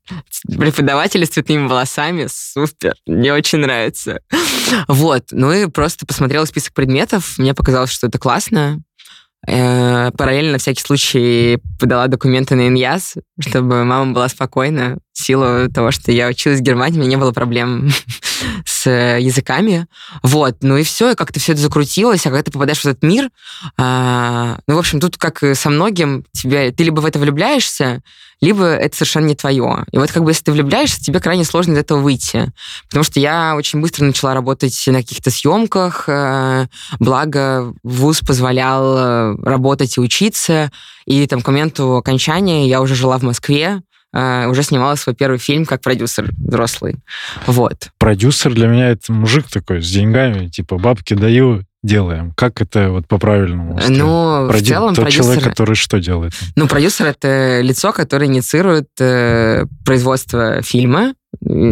Преподаватели 0.47 1.24
с 1.24 1.30
цветными 1.30 1.66
волосами, 1.66 2.28
супер, 2.30 2.94
мне 3.07 3.32
очень 3.32 3.59
нравится. 3.59 4.20
Вот, 4.88 5.26
ну 5.30 5.53
и 5.53 5.66
просто 5.66 6.07
посмотрела 6.07 6.44
список 6.44 6.74
предметов, 6.74 7.38
мне 7.38 7.55
показалось, 7.55 7.90
что 7.90 8.09
это 8.09 8.18
классно, 8.18 8.66
Э, 8.66 8.86
параллельно, 9.47 10.53
на 10.53 10.59
всякий 10.59 10.82
случай, 10.82 11.59
подала 11.78 12.09
документы 12.09 12.55
на 12.55 12.68
ИНЯС, 12.68 13.14
чтобы 13.40 13.84
мама 13.84 14.12
была 14.12 14.28
спокойна. 14.28 14.99
Силу 15.19 15.71
того, 15.71 15.91
что 15.91 16.12
я 16.12 16.29
училась 16.29 16.61
в 16.61 16.62
Германии, 16.62 16.97
у 16.97 17.01
меня 17.01 17.11
не 17.11 17.17
было 17.17 17.33
проблем 17.33 17.91
с 18.64 18.91
языками. 18.91 19.87
Вот, 20.23 20.57
ну 20.62 20.77
и 20.77 20.83
все, 20.83 21.12
и 21.12 21.14
как-то 21.14 21.41
все 21.41 21.53
это 21.53 21.61
закрутилось, 21.61 22.27
а 22.27 22.31
когда 22.31 22.43
ты 22.43 22.51
попадаешь 22.51 22.81
в 22.81 22.87
этот 22.87 23.03
мир, 23.03 23.31
а, 23.77 24.59
ну, 24.67 24.77
в 24.77 24.79
общем, 24.79 25.01
тут 25.01 25.17
как 25.17 25.43
со 25.55 25.71
многим, 25.71 26.25
тебе, 26.33 26.71
ты 26.73 26.85
либо 26.85 27.01
в 27.01 27.07
это 27.07 27.19
влюбляешься, 27.19 28.03
либо 28.41 28.64
это 28.64 28.95
совершенно 28.97 29.27
не 29.27 29.35
твое. 29.35 29.85
И 29.93 29.99
вот 29.99 30.12
как 30.12 30.23
бы 30.23 30.31
если 30.31 30.45
ты 30.45 30.53
влюбляешься, 30.53 31.01
тебе 31.01 31.21
крайне 31.21 31.45
сложно 31.45 31.73
из 31.73 31.79
этого 31.79 32.01
выйти. 32.01 32.53
Потому 32.89 33.03
что 33.03 33.19
я 33.19 33.55
очень 33.57 33.81
быстро 33.81 34.05
начала 34.05 34.35
работать 34.35 34.81
на 34.89 34.99
каких-то 34.99 35.31
съемках, 35.31 36.05
э, 36.09 36.67
благо 36.99 37.73
вуз 37.83 38.21
позволял 38.21 38.97
э, 38.99 39.37
работать 39.43 39.97
и 39.97 40.01
учиться, 40.01 40.71
и 41.07 41.27
там 41.27 41.41
к 41.41 41.47
моменту 41.47 41.97
окончания 41.97 42.69
я 42.69 42.83
уже 42.83 42.95
жила 42.95 43.19
в 43.19 43.23
Москве, 43.23 43.83
Uh, 44.15 44.49
уже 44.49 44.63
снимала 44.63 44.95
свой 44.95 45.15
первый 45.15 45.39
фильм 45.39 45.67
как 45.67 45.83
продюсер 45.83 46.31
взрослый. 46.39 46.97
Вот. 47.47 47.91
Продюсер 47.99 48.55
для 48.55 48.67
меня 48.67 48.89
это 48.91 49.13
мужик 49.13 49.47
такой 49.53 49.83
с 49.83 49.91
деньгами, 49.91 50.49
типа 50.49 50.79
бабки 50.79 51.13
даю, 51.13 51.65
делаем? 51.87 52.33
Как 52.37 52.61
это 52.61 52.91
вот 52.91 53.07
по-правильному? 53.07 53.79
Ну, 53.89 54.49
Проди... 54.49 54.65
в 54.65 54.69
целом 54.69 54.95
Тот 54.95 55.05
продюсер... 55.05 55.25
человек, 55.25 55.45
который 55.45 55.75
что 55.75 55.99
делает? 55.99 56.33
Ну, 56.57 56.67
продюсер— 56.67 57.07
это 57.09 57.61
лицо, 57.63 57.93
которое 57.93 58.27
инициирует 58.27 58.89
э, 59.01 59.65
производство 59.85 60.63
фильма, 60.63 61.15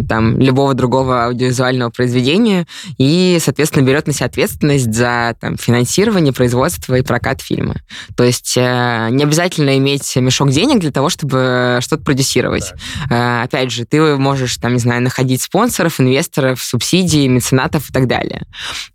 там, 0.08 0.38
любого 0.38 0.74
другого 0.74 1.26
аудиовизуального 1.26 1.90
произведения 1.90 2.66
и, 2.98 3.38
соответственно, 3.40 3.84
берет 3.84 4.06
на 4.06 4.12
себя 4.12 4.26
ответственность 4.26 4.92
за 4.92 5.36
там, 5.40 5.56
финансирование, 5.56 6.32
производство 6.32 6.94
и 6.94 7.02
прокат 7.02 7.40
фильма. 7.40 7.76
То 8.16 8.24
есть 8.24 8.54
э, 8.56 9.08
не 9.10 9.24
обязательно 9.24 9.76
иметь 9.78 10.14
мешок 10.16 10.50
денег 10.50 10.80
для 10.80 10.90
того, 10.90 11.08
чтобы 11.08 11.78
что-то 11.80 12.02
продюсировать. 12.04 12.72
Да. 13.08 13.42
Э, 13.42 13.44
опять 13.44 13.70
же, 13.70 13.84
ты 13.84 14.16
можешь, 14.16 14.56
там, 14.58 14.74
не 14.74 14.78
знаю, 14.80 15.02
находить 15.02 15.42
спонсоров, 15.42 16.00
инвесторов, 16.00 16.62
субсидий, 16.62 17.26
меценатов 17.28 17.90
и 17.90 17.92
так 17.92 18.06
далее. 18.06 18.46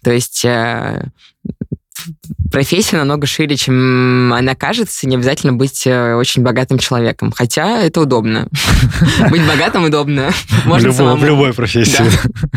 То 0.04 0.12
есть 0.12 0.44
э, 0.46 1.10
профессия 2.52 2.98
намного 2.98 3.28
шире, 3.28 3.56
чем 3.56 4.34
она 4.34 4.56
кажется. 4.56 5.08
Не 5.08 5.16
обязательно 5.16 5.54
быть 5.54 5.86
э, 5.86 6.16
очень 6.16 6.44
богатым 6.44 6.78
человеком. 6.78 7.32
Хотя 7.32 7.82
это 7.82 8.02
удобно. 8.02 8.48
Быть 9.30 9.46
богатым 9.46 9.86
удобно. 9.86 10.32
Можно 10.66 10.92
В 10.92 11.24
любой 11.24 11.54
профессии. 11.54 12.04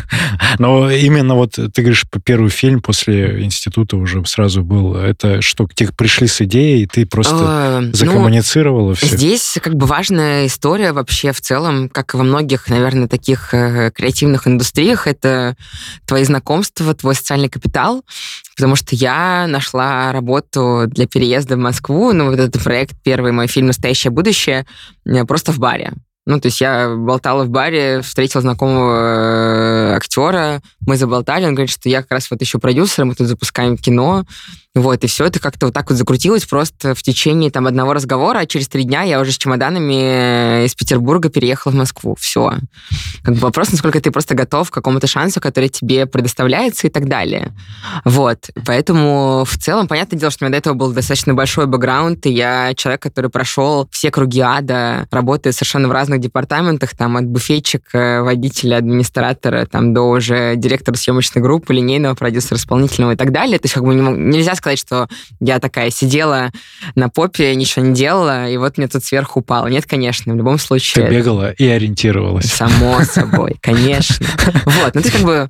Но 0.58 0.90
именно 0.90 1.34
вот 1.34 1.52
ты 1.52 1.82
говоришь, 1.82 2.04
первый 2.24 2.50
фильм 2.50 2.80
после 2.80 3.44
института 3.44 3.96
уже 3.96 4.24
сразу 4.26 4.62
был. 4.62 4.94
Это 4.94 5.42
что, 5.42 5.66
к 5.66 5.74
тебе 5.74 5.90
пришли 5.96 6.26
с 6.26 6.40
идеей, 6.42 6.82
и 6.82 6.86
ты 6.86 7.06
просто 7.06 7.80
ну, 7.82 7.92
закоммуницировала 7.92 8.94
все? 8.94 9.16
Здесь 9.16 9.58
как 9.62 9.74
бы 9.74 9.86
важная 9.86 10.46
история 10.46 10.92
вообще 10.92 11.32
в 11.32 11.40
целом, 11.40 11.88
как 11.88 12.14
и 12.14 12.16
во 12.16 12.22
многих, 12.22 12.68
наверное, 12.68 13.08
таких 13.08 13.52
э, 13.52 13.90
креативных 13.94 14.46
индустриях, 14.46 15.06
это 15.06 15.56
твои 16.06 16.24
знакомства, 16.24 16.94
твой 16.94 17.14
социальный 17.14 17.48
капитал, 17.48 18.04
потому 18.56 18.76
что 18.76 18.94
я 18.94 19.46
нашла 19.48 19.81
работу 20.12 20.84
для 20.86 21.06
переезда 21.06 21.56
в 21.56 21.60
Москву, 21.60 22.12
ну, 22.12 22.30
вот 22.30 22.38
этот 22.38 22.62
проект, 22.62 22.94
первый 23.02 23.32
мой 23.32 23.46
фильм 23.46 23.66
«Настоящее 23.66 24.10
будущее», 24.10 24.66
э, 25.04 25.24
просто 25.24 25.52
в 25.52 25.58
баре. 25.58 25.92
Ну, 26.24 26.38
то 26.38 26.46
есть 26.46 26.60
я 26.60 26.94
болтала 26.96 27.44
в 27.44 27.50
баре, 27.50 28.00
встретила 28.00 28.42
знакомого 28.42 29.92
э, 29.92 29.96
актера, 29.96 30.62
мы 30.86 30.96
заболтали, 30.96 31.46
он 31.46 31.54
говорит, 31.54 31.70
что 31.70 31.88
я 31.88 32.02
как 32.02 32.12
раз 32.12 32.30
вот 32.30 32.40
еще 32.40 32.58
продюсер, 32.58 33.04
мы 33.04 33.14
тут 33.14 33.26
запускаем 33.26 33.76
кино, 33.76 34.24
вот, 34.74 35.04
и 35.04 35.06
все 35.06 35.26
это 35.26 35.38
как-то 35.38 35.66
вот 35.66 35.74
так 35.74 35.90
вот 35.90 35.98
закрутилось 35.98 36.46
просто 36.46 36.94
в 36.94 37.02
течение 37.02 37.50
там 37.50 37.66
одного 37.66 37.92
разговора, 37.92 38.38
а 38.38 38.46
через 38.46 38.68
три 38.68 38.84
дня 38.84 39.02
я 39.02 39.20
уже 39.20 39.32
с 39.32 39.36
чемоданами 39.36 40.64
из 40.64 40.74
Петербурга 40.74 41.28
переехала 41.28 41.72
в 41.72 41.74
Москву. 41.74 42.16
Все. 42.18 42.54
Как 43.22 43.34
бы 43.34 43.40
вопрос, 43.40 43.70
насколько 43.70 44.00
ты 44.00 44.10
просто 44.10 44.34
готов 44.34 44.70
к 44.70 44.74
какому-то 44.74 45.06
шансу, 45.06 45.42
который 45.42 45.68
тебе 45.68 46.06
предоставляется 46.06 46.86
и 46.86 46.90
так 46.90 47.06
далее. 47.06 47.52
Вот. 48.06 48.48
Поэтому 48.64 49.44
в 49.46 49.58
целом, 49.58 49.88
понятное 49.88 50.18
дело, 50.18 50.30
что 50.30 50.44
у 50.44 50.48
меня 50.48 50.52
до 50.52 50.58
этого 50.58 50.74
был 50.74 50.92
достаточно 50.92 51.34
большой 51.34 51.66
бэкграунд, 51.66 52.24
и 52.24 52.32
я 52.32 52.72
человек, 52.74 53.02
который 53.02 53.30
прошел 53.30 53.88
все 53.90 54.10
круги 54.10 54.40
ада, 54.40 55.06
работая 55.10 55.52
совершенно 55.52 55.88
в 55.88 55.92
разных 55.92 56.20
департаментах, 56.20 56.96
там 56.96 57.18
от 57.18 57.26
буфетчика, 57.26 58.22
водителя, 58.24 58.76
администратора, 58.76 59.66
там 59.66 59.92
до 59.92 60.02
уже 60.02 60.54
директора 60.56 60.96
съемочной 60.96 61.42
группы, 61.42 61.74
линейного 61.74 62.14
продюсера, 62.14 62.56
исполнительного 62.56 63.12
и 63.12 63.16
так 63.16 63.32
далее. 63.32 63.58
То 63.58 63.66
есть 63.66 63.74
как 63.74 63.84
бы 63.84 63.94
нельзя 63.94 64.54
сказать, 64.62 64.78
что 64.78 65.08
я 65.40 65.58
такая 65.58 65.90
сидела 65.90 66.50
на 66.94 67.08
попе, 67.08 67.54
ничего 67.54 67.84
не 67.84 67.94
делала, 67.94 68.48
и 68.48 68.56
вот 68.56 68.78
мне 68.78 68.88
тут 68.88 69.04
сверху 69.04 69.40
упало. 69.40 69.66
Нет, 69.66 69.86
конечно, 69.86 70.32
в 70.32 70.36
любом 70.36 70.58
случае. 70.58 71.06
Ты 71.06 71.12
бегала 71.12 71.50
и 71.52 71.66
ориентировалась. 71.66 72.46
Само 72.46 73.02
собой, 73.04 73.56
конечно. 73.60 74.24
Вот, 74.64 74.94
ну 74.94 75.02
ты 75.02 75.10
как 75.10 75.22
бы 75.22 75.48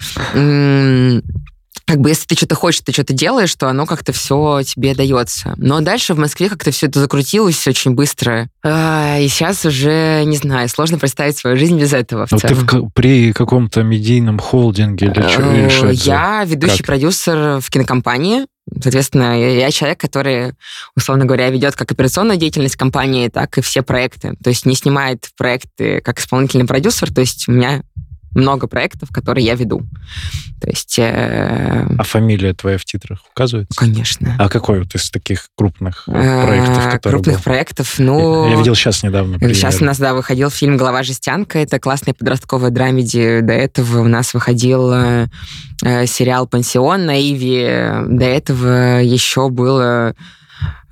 как 1.87 2.01
бы 2.01 2.09
если 2.09 2.27
ты 2.27 2.37
что-то 2.37 2.55
хочешь, 2.55 2.81
ты 2.81 2.93
что-то 2.93 3.13
делаешь, 3.13 3.55
то 3.55 3.69
оно 3.69 3.85
как-то 3.87 4.13
все 4.13 4.63
тебе 4.63 4.95
дается. 4.95 5.55
Но 5.57 5.81
дальше 5.81 6.15
в 6.15 6.19
Москве 6.19 6.49
как-то 6.49 6.71
все 6.71 6.87
это 6.87 7.01
закрутилось 7.01 7.67
очень 7.67 7.91
быстро. 7.91 8.49
А, 8.65 9.19
и 9.19 9.29
сейчас 9.29 9.65
уже, 9.67 10.23
не 10.25 10.37
знаю, 10.37 10.69
сложно 10.69 10.99
представить 10.99 11.37
свою 11.37 11.57
жизнь 11.57 11.79
без 11.79 11.93
этого. 11.93 12.27
Но 12.31 12.39
ты 12.39 12.55
в, 12.55 12.91
при 12.95 13.33
каком-то 13.33 13.83
медийном 13.83 14.39
холдинге 14.39 15.07
или, 15.07 15.29
что, 15.29 15.53
или 15.53 15.69
что 15.69 15.91
Я 15.91 16.45
ведущий 16.47 16.79
как? 16.79 16.87
продюсер 16.87 17.61
в 17.61 17.69
кинокомпании. 17.69 18.47
Соответственно, 18.81 19.41
я 19.41 19.71
человек, 19.71 20.01
который, 20.01 20.55
условно 20.97 21.25
говоря, 21.25 21.51
ведет 21.51 21.75
как 21.75 21.91
операционную 21.91 22.39
деятельность 22.39 22.77
компании, 22.77 23.29
так 23.29 23.59
и 23.59 23.61
все 23.61 23.83
проекты. 23.83 24.35
То 24.43 24.51
есть 24.51 24.67
не 24.67 24.75
снимает 24.75 25.29
проекты 25.37 26.01
как 26.01 26.21
исполнительный 26.21 26.67
продюсер. 26.67 27.13
То 27.13 27.21
есть 27.21 27.49
у 27.49 27.53
меня 27.53 27.83
много 28.35 28.67
проектов, 28.67 29.11
которые 29.11 29.45
я 29.45 29.55
веду. 29.55 29.83
То 30.61 30.71
есть... 30.71 30.99
Э... 30.99 31.87
А 31.99 32.03
фамилия 32.05 32.55
твоя 32.55 32.79
в 32.79 32.85
титрах 32.85 33.21
указывается? 33.31 33.79
Конечно. 33.79 34.37
А 34.39 34.49
какой 34.49 34.81
вот 34.81 34.95
из 34.95 35.11
таких 35.11 35.49
крупных 35.57 36.05
э, 36.07 36.47
проектов? 36.47 37.01
Крупных 37.03 37.37
был? 37.37 37.43
проектов, 37.43 37.99
ну... 37.99 38.45
Я, 38.45 38.53
я 38.53 38.59
видел 38.59 38.75
сейчас 38.75 39.03
недавно. 39.03 39.39
Пример. 39.39 39.57
Сейчас 39.57 39.83
у 39.83 39.85
нас, 39.85 39.99
да, 39.99 40.15
выходил 40.15 40.51
фильм 40.51 40.77
«Голова 40.77 41.03
жестянка». 41.03 41.59
Это 41.59 41.79
классная 41.79 42.15
подростковая 42.15 42.71
драмеди. 42.71 43.41
До 43.41 43.53
этого 43.53 44.01
у 44.01 44.09
нас 44.09 44.35
выходил 44.35 44.93
э, 44.93 45.27
э 45.85 46.07
сериал 46.07 46.47
«Пансион» 46.47 47.07
на 47.07 47.21
Иви. 47.21 47.65
До 48.09 48.25
этого 48.25 49.01
еще 49.01 49.49
было 49.49 50.15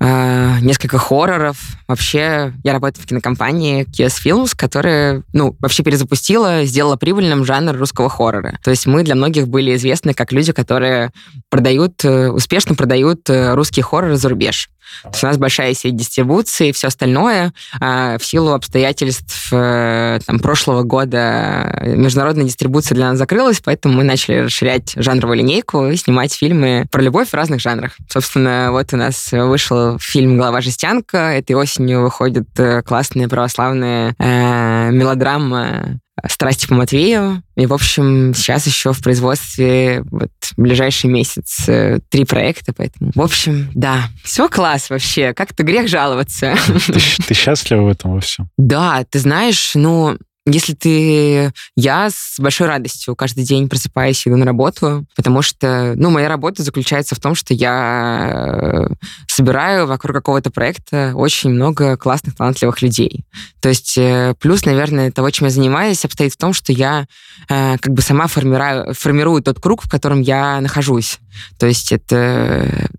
э, 0.01 0.59
несколько 0.61 0.97
хорроров. 0.97 1.57
Вообще, 1.87 2.53
я 2.63 2.73
работаю 2.73 3.03
в 3.03 3.07
кинокомпании 3.07 3.85
Kies 3.85 4.15
Films, 4.25 4.53
которая, 4.55 5.23
ну, 5.31 5.55
вообще 5.59 5.83
перезапустила, 5.83 6.65
сделала 6.65 6.95
прибыльным 6.95 7.45
жанр 7.45 7.77
русского 7.77 8.09
хоррора. 8.09 8.57
То 8.63 8.71
есть 8.71 8.87
мы 8.87 9.03
для 9.03 9.15
многих 9.15 9.47
были 9.47 9.75
известны 9.75 10.13
как 10.13 10.31
люди, 10.31 10.51
которые 10.51 11.11
продают, 11.49 12.03
э, 12.03 12.29
успешно 12.29 12.75
продают 12.75 13.29
э, 13.29 13.53
русские 13.53 13.83
хорроры 13.83 14.17
за 14.17 14.29
рубеж. 14.29 14.69
То 15.03 15.09
есть 15.09 15.23
у 15.23 15.27
нас 15.27 15.37
большая 15.37 15.73
сеть 15.73 15.95
дистрибуции 15.95 16.69
и 16.69 16.71
все 16.71 16.87
остальное. 16.87 17.53
А, 17.79 18.17
в 18.17 18.25
силу 18.25 18.51
обстоятельств 18.51 19.47
э, 19.51 20.19
там, 20.25 20.39
прошлого 20.39 20.83
года 20.83 21.81
международная 21.81 22.45
дистрибуция 22.45 22.95
для 22.95 23.09
нас 23.09 23.17
закрылась, 23.17 23.61
поэтому 23.63 23.95
мы 23.95 24.03
начали 24.03 24.39
расширять 24.39 24.93
жанровую 24.95 25.37
линейку 25.37 25.87
и 25.87 25.95
снимать 25.95 26.33
фильмы 26.33 26.85
про 26.91 27.01
любовь 27.01 27.29
в 27.29 27.33
разных 27.33 27.61
жанрах. 27.61 27.93
Собственно, 28.09 28.69
вот 28.71 28.93
у 28.93 28.97
нас 28.97 29.29
вышел 29.31 29.90
фильм 29.99 30.37
«Голова 30.37 30.61
жестянка». 30.61 31.17
Этой 31.17 31.53
осенью 31.55 32.01
выходит 32.01 32.47
э, 32.57 32.81
классная 32.83 33.27
православная 33.27 34.15
э, 34.17 34.91
мелодрама 34.91 35.99
«Страсти 36.27 36.67
по 36.67 36.75
Матвею». 36.75 37.43
И, 37.55 37.65
в 37.65 37.73
общем, 37.73 38.33
сейчас 38.33 38.67
еще 38.67 38.93
в 38.93 39.01
производстве 39.01 40.03
вот 40.11 40.31
ближайший 40.57 41.09
месяц 41.09 41.67
э, 41.67 41.99
три 42.09 42.25
проекта, 42.25 42.73
поэтому... 42.75 43.11
В 43.15 43.21
общем, 43.21 43.69
да, 43.73 44.09
все 44.23 44.47
класс 44.49 44.89
вообще. 44.89 45.33
Как-то 45.33 45.63
грех 45.63 45.87
жаловаться. 45.87 46.55
Ты, 46.87 46.99
ты 47.27 47.33
счастлива 47.33 47.83
в 47.83 47.87
этом 47.87 48.13
во 48.13 48.19
всем? 48.19 48.49
Да, 48.57 49.03
ты 49.09 49.19
знаешь, 49.19 49.71
ну, 49.75 50.17
если 50.45 50.73
ты... 50.73 51.53
Я 51.75 52.09
с 52.09 52.39
большой 52.39 52.67
радостью 52.67 53.15
каждый 53.15 53.43
день 53.43 53.69
просыпаюсь 53.69 54.25
и 54.25 54.29
иду 54.29 54.37
на 54.37 54.45
работу, 54.45 55.05
потому 55.15 55.41
что, 55.41 55.93
ну, 55.95 56.09
моя 56.09 56.29
работа 56.29 56.63
заключается 56.63 57.15
в 57.15 57.19
том, 57.19 57.35
что 57.35 57.53
я 57.53 58.31
э, 58.33 58.93
собираю 59.27 59.85
вокруг 59.85 60.15
какого-то 60.15 60.49
проекта 60.49 61.13
очень 61.15 61.51
много 61.51 61.95
классных, 61.95 62.35
талантливых 62.35 62.81
людей. 62.81 63.23
То 63.59 63.69
есть 63.69 63.95
э, 63.97 64.33
плюс, 64.39 64.65
наверное, 64.65 65.11
того, 65.11 65.29
чем 65.29 65.45
я 65.45 65.51
занимаюсь, 65.51 66.03
обстоит 66.05 66.33
в 66.33 66.37
том, 66.37 66.53
что 66.53 66.71
я 66.71 67.05
э, 67.47 67.77
как 67.77 67.93
бы 67.93 68.01
сама 68.01 68.25
формирую, 68.27 68.93
формирую 68.95 69.43
тот 69.43 69.59
круг, 69.59 69.83
в 69.83 69.89
котором 69.89 70.21
я 70.21 70.59
нахожусь. 70.59 71.19
То 71.59 71.67
есть 71.67 71.91
это, 71.91 72.89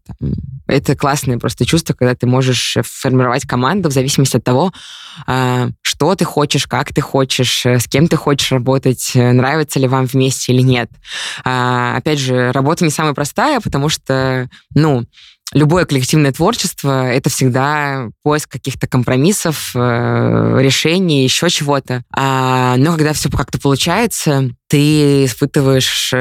это 0.73 0.97
классное 0.97 1.39
просто 1.39 1.65
чувство, 1.67 1.95
когда 1.95 2.15
ты 2.15 2.27
можешь 2.27 2.77
формировать 2.83 3.47
команду 3.47 3.89
в 3.89 3.93
зависимости 3.93 4.37
от 4.37 4.45
того, 4.45 4.73
что 6.03 6.15
ты 6.15 6.25
хочешь, 6.25 6.67
как 6.67 6.93
ты 6.93 7.01
хочешь, 7.01 7.65
э, 7.65 7.79
с 7.79 7.87
кем 7.87 8.09
ты 8.09 8.17
хочешь 8.17 8.51
работать, 8.51 9.13
э, 9.15 9.33
нравится 9.33 9.79
ли 9.79 9.87
вам 9.87 10.07
вместе 10.07 10.53
или 10.53 10.63
нет. 10.63 10.91
А, 11.45 11.97
опять 11.97 12.19
же, 12.19 12.51
работа 12.51 12.85
не 12.85 12.91
самая 12.91 13.15
простая, 13.15 13.61
потому 13.61 13.89
что, 13.89 14.49
ну, 14.75 15.05
любое 15.53 15.85
коллективное 15.85 16.33
творчество— 16.33 17.07
это 17.13 17.31
всегда 17.31 18.09
поиск 18.23 18.51
каких-то 18.51 18.89
компромиссов, 18.89 19.73
э, 19.75 20.59
решений, 20.61 21.25
еще 21.25 21.51
чего-то. 21.51 22.03
А, 22.11 22.77
но 22.79 22.97
когда 22.97 23.13
все 23.13 23.31
как-то 23.31 23.61
получается, 23.61 24.51
ты 24.69 25.27
испытываешь 25.27 26.13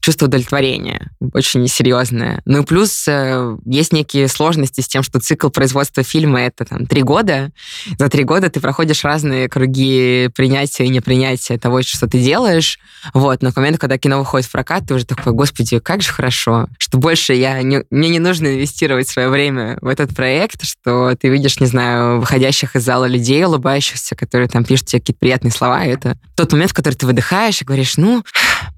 чувство 0.00 0.26
удовлетворения 0.26 1.10
очень 1.32 1.66
серьезное. 1.68 2.40
Ну 2.44 2.62
и 2.62 2.64
плюс 2.64 3.06
э, 3.08 3.56
есть 3.64 3.92
некие 3.92 4.28
сложности 4.28 4.80
с 4.80 4.88
тем, 4.88 5.02
что 5.02 5.20
цикл 5.20 5.48
производства 5.48 6.02
фильма— 6.02 6.40
это 6.42 6.64
там 6.64 6.86
три 6.86 7.02
года. 7.02 7.50
За 7.98 8.08
три 8.08 8.24
года 8.24 8.48
ты 8.48 8.60
проходишь 8.60 9.04
разные 9.04 9.48
круги 9.48 10.30
принятия 10.34 10.84
и 10.84 10.88
непринятия 10.88 11.58
того, 11.58 11.82
что 11.82 12.06
ты 12.06 12.20
делаешь. 12.20 12.78
Вот. 13.12 13.42
Но 13.42 13.52
к 13.52 13.56
моменту, 13.56 13.78
когда 13.80 13.98
кино 13.98 14.18
выходит 14.18 14.46
в 14.46 14.52
прокат, 14.52 14.84
ты 14.86 14.94
уже 14.94 15.04
такой, 15.04 15.32
господи, 15.32 15.78
как 15.80 16.02
же 16.02 16.12
хорошо, 16.12 16.68
что 16.78 16.98
больше 16.98 17.34
я 17.34 17.60
не, 17.62 17.82
мне 17.90 18.08
не 18.08 18.18
нужно 18.18 18.46
инвестировать 18.46 19.08
свое 19.08 19.28
время 19.28 19.78
в 19.80 19.88
этот 19.88 20.14
проект, 20.14 20.64
что 20.64 21.14
ты 21.16 21.28
видишь, 21.28 21.60
не 21.60 21.66
знаю, 21.66 22.20
выходящих 22.20 22.76
из 22.76 22.84
зала 22.84 23.06
людей, 23.06 23.44
улыбающихся, 23.44 24.14
которые 24.14 24.48
там 24.48 24.64
пишут 24.64 24.86
тебе 24.86 25.00
какие-то 25.00 25.20
приятные 25.20 25.52
слова. 25.52 25.84
И 25.84 25.90
это 25.90 26.16
тот 26.36 26.52
момент, 26.52 26.70
в 26.70 26.74
который 26.74 26.94
ты 26.94 27.06
выдыхаешь 27.06 27.60
и 27.60 27.64
говоришь, 27.64 27.96
ну, 27.96 28.24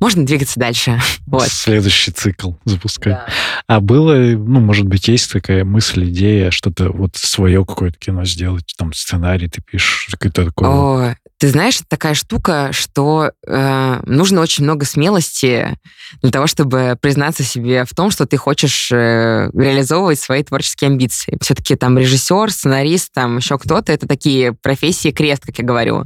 можно 0.00 0.24
двигаться 0.24 0.58
дальше. 0.58 1.00
Вот. 1.26 1.46
Следующий 1.48 2.10
цикл 2.12 2.52
запускать. 2.64 3.14
Да. 3.14 3.26
А 3.66 3.80
было, 3.80 4.14
ну, 4.14 4.60
может 4.60 4.86
быть, 4.86 5.08
есть 5.08 5.32
такая 5.32 5.64
мысль, 5.64 6.08
идея, 6.10 6.50
что-то 6.50 6.90
вот 6.90 7.16
свое 7.16 7.64
какое-то 7.64 7.98
кино 7.98 8.24
сделать, 8.24 8.74
там 8.76 8.92
сценарий 8.92 9.48
ты 9.48 9.62
пишешь, 9.62 10.08
какое-то 10.10 10.46
такое. 10.46 10.68
О, 10.68 11.16
ты 11.40 11.48
знаешь, 11.48 11.76
это 11.76 11.86
такая 11.88 12.12
штука, 12.12 12.68
что 12.70 13.32
э, 13.46 14.00
нужно 14.04 14.42
очень 14.42 14.62
много 14.64 14.84
смелости 14.84 15.74
для 16.20 16.30
того, 16.30 16.46
чтобы 16.46 16.98
признаться 17.00 17.44
себе 17.44 17.86
в 17.86 17.94
том, 17.94 18.10
что 18.10 18.26
ты 18.26 18.36
хочешь 18.36 18.92
э, 18.92 19.48
реализовывать 19.54 20.20
свои 20.20 20.42
творческие 20.42 20.88
амбиции. 20.88 21.38
Все-таки 21.40 21.76
там 21.76 21.96
режиссер, 21.96 22.52
сценарист, 22.52 23.14
там 23.14 23.38
еще 23.38 23.58
кто-то, 23.58 23.90
это 23.90 24.06
такие 24.06 24.52
профессии 24.52 25.12
крест, 25.12 25.46
как 25.46 25.58
я 25.58 25.64
говорю. 25.64 26.04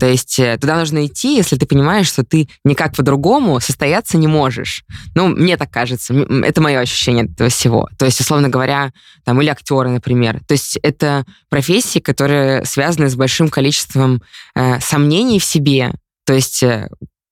То 0.00 0.06
есть 0.06 0.38
э, 0.38 0.56
туда 0.58 0.78
нужно 0.78 1.04
идти, 1.04 1.36
если 1.36 1.56
ты 1.56 1.66
понимаешь, 1.66 2.08
что 2.08 2.24
ты 2.24 2.48
никак 2.64 2.96
по-другому 2.96 3.60
состояться 3.60 4.16
не 4.16 4.26
можешь. 4.26 4.84
Ну, 5.14 5.28
мне 5.28 5.58
так 5.58 5.70
кажется. 5.70 6.14
Это 6.14 6.62
мое 6.62 6.80
ощущение 6.80 7.26
этого 7.26 7.50
всего. 7.50 7.90
То 7.98 8.06
есть, 8.06 8.20
условно 8.20 8.48
говоря, 8.48 8.92
там, 9.24 9.38
или 9.42 9.50
актеры, 9.50 9.90
например. 9.90 10.40
То 10.48 10.52
есть 10.52 10.78
это 10.82 11.26
профессии, 11.50 11.98
которые 11.98 12.64
связаны 12.64 13.10
с 13.10 13.16
большим 13.16 13.50
количеством 13.50 14.22
э, 14.54 14.61
сомнений 14.80 15.38
в 15.38 15.44
себе. 15.44 15.92
То 16.24 16.34
есть 16.34 16.62
э, 16.62 16.88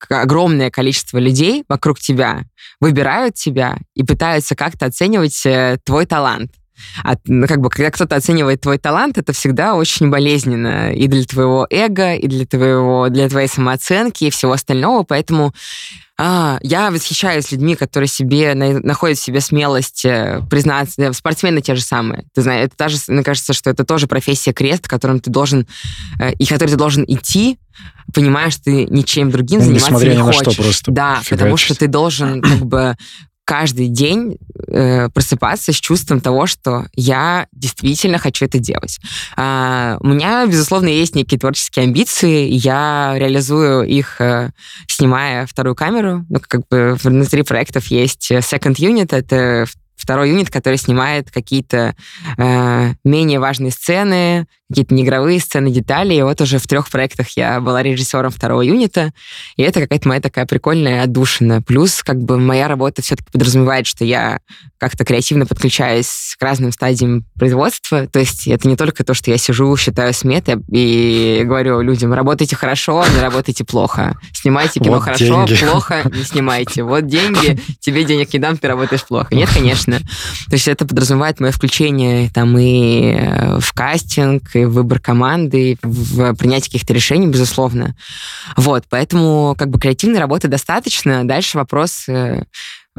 огромное 0.09 0.71
количество 0.71 1.19
людей 1.19 1.65
вокруг 1.69 2.01
тебя 2.01 2.43
выбирают 2.81 3.35
тебя 3.35 3.79
и 3.95 4.03
пытаются 4.03 4.57
как-то 4.57 4.87
оценивать 4.87 5.45
э, 5.45 5.79
твой 5.85 6.07
талант. 6.07 6.53
А, 7.05 7.17
ну, 7.27 7.47
как 7.47 7.61
бы, 7.61 7.71
когда 7.71 7.91
кто-то 7.91 8.17
оценивает 8.17 8.61
твой 8.61 8.79
талант, 8.79 9.19
это 9.19 9.33
всегда 9.33 9.75
очень 9.75 10.11
болезненно 10.11 10.93
и 10.93 11.07
для 11.07 11.25
твоего 11.25 11.67
эго, 11.71 12.15
и 12.15 12.27
для 12.27 12.47
твоего, 12.47 13.09
для 13.09 13.29
твоей 13.29 13.49
самооценки 13.49 14.25
и 14.25 14.31
всего 14.31 14.53
остального. 14.53 15.03
Поэтому 15.05 15.55
а, 16.23 16.59
я 16.61 16.91
восхищаюсь 16.91 17.51
людьми, 17.51 17.77
которые 17.77 18.07
себе 18.07 18.53
находят 18.55 19.17
в 19.17 19.23
себе 19.23 19.41
смелость 19.41 20.05
э, 20.05 20.43
признаться. 20.51 21.15
Спортсмены 21.15 21.63
те 21.63 21.75
же 21.75 21.81
самые. 21.81 22.25
Ты 22.35 22.43
знаешь, 22.43 22.67
это 22.67 22.75
даже, 22.77 22.99
мне 23.09 23.23
кажется, 23.23 23.55
что 23.55 23.71
это 23.71 23.87
тоже 23.87 24.07
профессия 24.07 24.53
крест, 24.53 24.87
которым 24.87 25.21
ты 25.21 25.31
должен 25.31 25.67
э, 26.19 26.35
и 26.35 26.45
который 26.45 26.73
ты 26.73 26.77
должен 26.77 27.05
идти, 27.09 27.59
понимая, 28.13 28.51
что 28.51 28.65
ты 28.65 28.85
ничем 28.85 29.31
другим 29.31 29.61
ну, 29.61 29.65
заниматься 29.65 30.09
не 30.09 30.17
хочешь. 30.19 30.53
Что, 30.53 30.63
просто 30.63 30.91
да, 30.91 31.15
фигачить. 31.15 31.31
потому 31.31 31.57
что 31.57 31.75
ты 31.75 31.87
должен 31.87 32.43
как 32.43 32.67
бы 32.67 32.97
каждый 33.51 33.89
день 33.89 34.39
э, 34.69 35.09
просыпаться 35.09 35.73
с 35.73 35.75
чувством 35.75 36.21
того, 36.21 36.47
что 36.47 36.87
я 36.95 37.49
действительно 37.51 38.17
хочу 38.17 38.45
это 38.45 38.61
делать. 38.61 39.01
А, 39.37 39.97
у 39.99 40.07
меня, 40.07 40.47
безусловно, 40.47 40.87
есть 40.87 41.17
некие 41.17 41.41
творческие 41.41 41.87
амбиции, 41.87 42.47
я 42.47 43.15
реализую 43.17 43.83
их, 43.89 44.21
э, 44.21 44.53
снимая 44.87 45.49
вторую 45.49 45.75
камеру. 45.75 46.25
Ну, 46.29 46.39
как 46.41 46.61
бы 46.69 46.97
внутри 47.03 47.43
проектов 47.43 47.87
есть 47.87 48.31
Second 48.31 48.77
Unit, 48.77 49.09
это 49.17 49.67
второй 50.01 50.31
юнит, 50.31 50.51
который 50.51 50.77
снимает 50.77 51.31
какие-то 51.31 51.95
э, 52.37 52.93
менее 53.05 53.41
важные 53.41 53.71
сцены, 53.71 54.47
какие-то 54.69 54.95
неигровые 54.95 55.41
сцены, 55.41 55.71
детали. 55.71 56.15
И 56.15 56.23
вот 56.23 56.41
уже 56.41 56.59
в 56.59 56.67
трех 56.67 56.89
проектах 56.89 57.31
я 57.37 57.61
была 57.61 57.83
режиссером 57.83 58.31
второго 58.31 58.63
юнита, 58.63 59.13
и 59.57 59.63
это 59.63 59.81
какая-то 59.81 60.09
моя 60.09 60.21
такая 60.21 60.47
прикольная 60.47 61.03
отдушина. 61.03 61.61
Плюс 61.63 62.03
как 62.03 62.19
бы 62.19 62.39
моя 62.39 62.69
работа 62.69 63.03
все-таки 63.03 63.31
подразумевает, 63.33 63.87
что 63.87 64.05
я 64.05 64.41
как-то 64.79 65.05
креативно 65.05 65.45
подключаюсь 65.45 66.37
к 66.39 66.43
разным 66.43 66.73
стадиям 66.73 67.25
производства. 67.35 68.07
То 68.07 68.21
есть 68.21 68.47
это 68.47 68.69
не 68.69 68.77
только 68.77 69.05
то, 69.05 69.13
что 69.13 69.31
я 69.31 69.39
сижу, 69.39 69.77
считаю 69.77 70.15
сметы 70.15 70.63
и 70.71 71.43
говорю 71.45 71.81
людям, 71.81 72.13
работайте 72.13 72.57
хорошо, 72.57 73.05
не 73.15 73.21
работайте 73.21 73.65
плохо. 73.65 74.17
Снимайте 74.33 74.81
кино 74.81 74.95
вот 74.95 75.03
хорошо, 75.03 75.45
деньги. 75.47 75.67
плохо 75.67 76.03
не 76.15 76.25
снимайте. 76.25 76.83
Вот 76.83 77.07
деньги, 77.07 77.59
тебе 77.81 78.05
денег 78.05 78.33
не 78.33 78.39
дам, 78.39 78.57
ты 78.57 78.69
работаешь 78.69 79.05
плохо. 79.05 79.35
Нет, 79.35 79.51
конечно. 79.53 79.90
То 79.99 80.53
есть 80.53 80.69
это 80.69 80.87
подразумевает 80.87 81.41
мое 81.41 81.53
включение 81.53 82.31
там 82.31 82.57
и 82.59 83.15
э, 83.15 83.59
в 83.61 83.73
кастинг, 83.73 84.55
и 84.55 84.65
в 84.65 84.81
выбор 84.81 85.01
команды, 85.01 85.73
и 85.73 85.79
в 85.83 86.35
принятие 86.35 86.67
каких-то 86.67 86.95
решений, 86.95 87.27
безусловно. 87.27 87.95
Вот, 88.57 88.85
поэтому 88.89 89.55
как 89.59 89.69
бы 89.69 89.79
креативной 89.79 90.19
работы 90.21 90.49
достаточно. 90.49 91.27
Дальше 91.27 91.59
вопрос 91.59 92.09
э, 92.09 92.45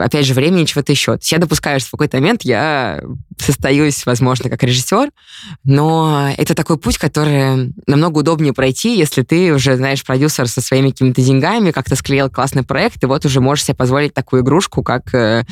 опять 0.02 0.26
же, 0.26 0.34
времени 0.34 0.66
чего-то 0.66 0.92
еще. 0.92 1.14
То 1.14 1.20
есть 1.20 1.32
я 1.32 1.38
допускаю, 1.38 1.80
что 1.80 1.90
в 1.90 1.92
какой-то 1.92 2.18
момент 2.18 2.42
я 2.44 3.02
состоюсь, 3.38 4.06
возможно, 4.06 4.50
как 4.50 4.64
режиссер, 4.64 5.10
но 5.64 6.34
это 6.38 6.56
такой 6.56 6.78
путь, 6.78 6.98
который 6.98 7.74
намного 7.88 8.20
удобнее 8.20 8.54
пройти, 8.54 8.98
если 8.98 9.24
ты 9.24 9.54
уже, 9.54 9.78
знаешь, 9.78 10.04
продюсер 10.04 10.48
со 10.48 10.62
своими 10.62 10.90
какими-то 10.90 11.22
деньгами, 11.22 11.72
как-то 11.72 11.96
склеил 11.96 12.30
классный 12.30 12.64
проект, 12.64 13.04
и 13.04 13.08
вот 13.08 13.26
уже 13.26 13.42
можешь 13.42 13.66
себе 13.66 13.76
позволить 13.76 14.14
такую 14.14 14.44
игрушку, 14.44 14.84
как 14.84 15.14
э, 15.14 15.46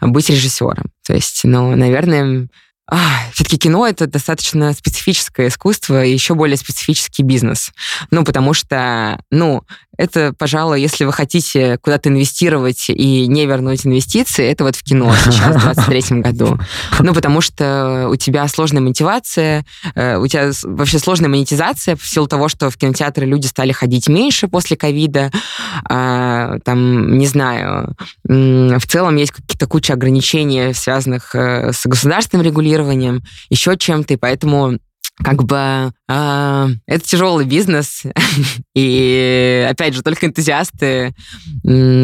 быть 0.00 0.28
режиссером. 0.30 0.90
То 1.06 1.14
есть, 1.14 1.40
ну, 1.44 1.74
наверное, 1.76 2.48
а, 2.90 2.98
все-таки 3.32 3.56
кино 3.56 3.86
это 3.86 4.08
достаточно 4.08 4.72
специфическое 4.72 5.46
искусство 5.46 6.04
и 6.04 6.12
еще 6.12 6.34
более 6.34 6.56
специфический 6.56 7.22
бизнес. 7.22 7.70
Ну, 8.10 8.24
потому 8.24 8.52
что, 8.52 9.22
ну, 9.30 9.62
это, 10.00 10.32
пожалуй, 10.36 10.80
если 10.80 11.04
вы 11.04 11.12
хотите 11.12 11.76
куда-то 11.82 12.08
инвестировать 12.08 12.88
и 12.88 13.26
не 13.26 13.44
вернуть 13.44 13.86
инвестиции, 13.86 14.50
это 14.50 14.64
вот 14.64 14.74
в 14.74 14.82
кино 14.82 15.12
сейчас, 15.14 15.56
в 15.56 15.60
23 15.74 16.20
году. 16.20 16.58
Ну, 17.00 17.12
потому 17.12 17.42
что 17.42 18.08
у 18.10 18.16
тебя 18.16 18.48
сложная 18.48 18.80
мотивация, 18.80 19.66
э, 19.94 20.16
у 20.16 20.26
тебя 20.26 20.52
вообще 20.62 20.98
сложная 20.98 21.28
монетизация 21.28 21.96
в 21.96 22.06
силу 22.06 22.26
того, 22.26 22.48
что 22.48 22.70
в 22.70 22.78
кинотеатры 22.78 23.26
люди 23.26 23.46
стали 23.46 23.72
ходить 23.72 24.08
меньше 24.08 24.48
после 24.48 24.74
ковида. 24.74 25.30
А, 25.84 26.58
там, 26.64 27.18
не 27.18 27.26
знаю, 27.26 27.94
в 28.24 28.86
целом 28.86 29.16
есть 29.16 29.32
какие-то 29.32 29.66
куча 29.66 29.92
ограничений, 29.92 30.72
связанных 30.72 31.34
э, 31.34 31.72
с 31.74 31.84
государственным 31.84 32.46
регулированием, 32.46 33.22
еще 33.50 33.76
чем-то, 33.76 34.14
и 34.14 34.16
поэтому 34.16 34.78
как 35.22 35.44
бы 35.44 35.92
э, 36.08 36.66
это 36.86 37.04
тяжелый 37.04 37.44
бизнес, 37.44 38.02
и 38.74 39.66
опять 39.68 39.94
же 39.94 40.02
только 40.02 40.26
энтузиасты, 40.26 41.14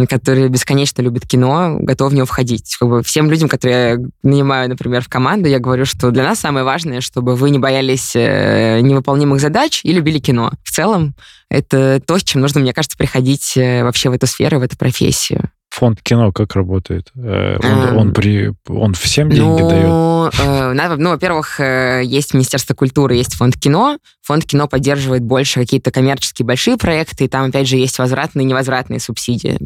которые 0.09 0.49
бесконечно 0.49 1.03
любят 1.03 1.27
кино, 1.27 1.77
готовы 1.81 2.11
в 2.11 2.15
него 2.15 2.27
входить. 2.27 2.77
Как 2.79 2.89
бы 2.89 3.03
всем 3.03 3.31
людям, 3.31 3.49
которые 3.49 3.91
я 3.91 3.99
нанимаю, 4.23 4.69
например, 4.69 5.03
в 5.03 5.09
команду, 5.09 5.49
я 5.49 5.59
говорю, 5.59 5.85
что 5.85 6.11
для 6.11 6.25
нас 6.25 6.41
самое 6.41 6.65
важное, 6.65 7.01
чтобы 7.01 7.37
вы 7.37 7.51
не 7.51 7.59
боялись 7.59 8.13
э, 8.15 8.81
невыполнимых 8.81 9.41
задач 9.41 9.81
и 9.83 9.93
любили 9.93 10.19
кино. 10.19 10.53
В 10.63 10.71
целом 10.71 11.15
это 11.49 12.01
то, 12.05 12.19
с 12.19 12.23
чем 12.23 12.43
нужно, 12.43 12.61
мне 12.61 12.73
кажется, 12.73 12.97
приходить 12.97 13.57
э, 13.57 13.83
вообще 13.85 14.11
в 14.11 14.13
эту 14.13 14.27
сферу, 14.27 14.59
в 14.59 14.63
эту 14.63 14.77
профессию. 14.77 15.51
Фонд 15.77 16.01
кино 16.03 16.33
как 16.33 16.55
работает? 16.55 17.11
Э, 17.17 17.59
он, 17.63 17.99
он, 17.99 18.13
при, 18.15 18.55
он 18.67 18.95
всем 18.95 19.29
деньги 19.29 19.61
ну, 19.61 19.69
дает? 19.69 20.35
Э, 20.41 20.97
ну, 20.97 21.11
во-первых, 21.11 21.61
э, 21.61 22.01
есть 22.03 22.33
Министерство 22.33 22.73
культуры, 22.73 23.15
есть 23.15 23.35
фонд 23.35 23.59
кино. 23.59 23.99
Фонд 24.23 24.47
кино 24.47 24.69
поддерживает 24.69 25.23
больше 25.23 25.61
какие-то 25.61 25.91
коммерческие 25.91 26.47
большие 26.47 26.79
проекты, 26.79 27.27
и 27.27 27.29
там, 27.29 27.51
опять 27.51 27.69
же, 27.69 27.77
есть 27.77 27.99
возвратные 27.99 28.45
и 28.45 28.47
невозвратные 28.47 29.01
субсидии. 29.01 29.59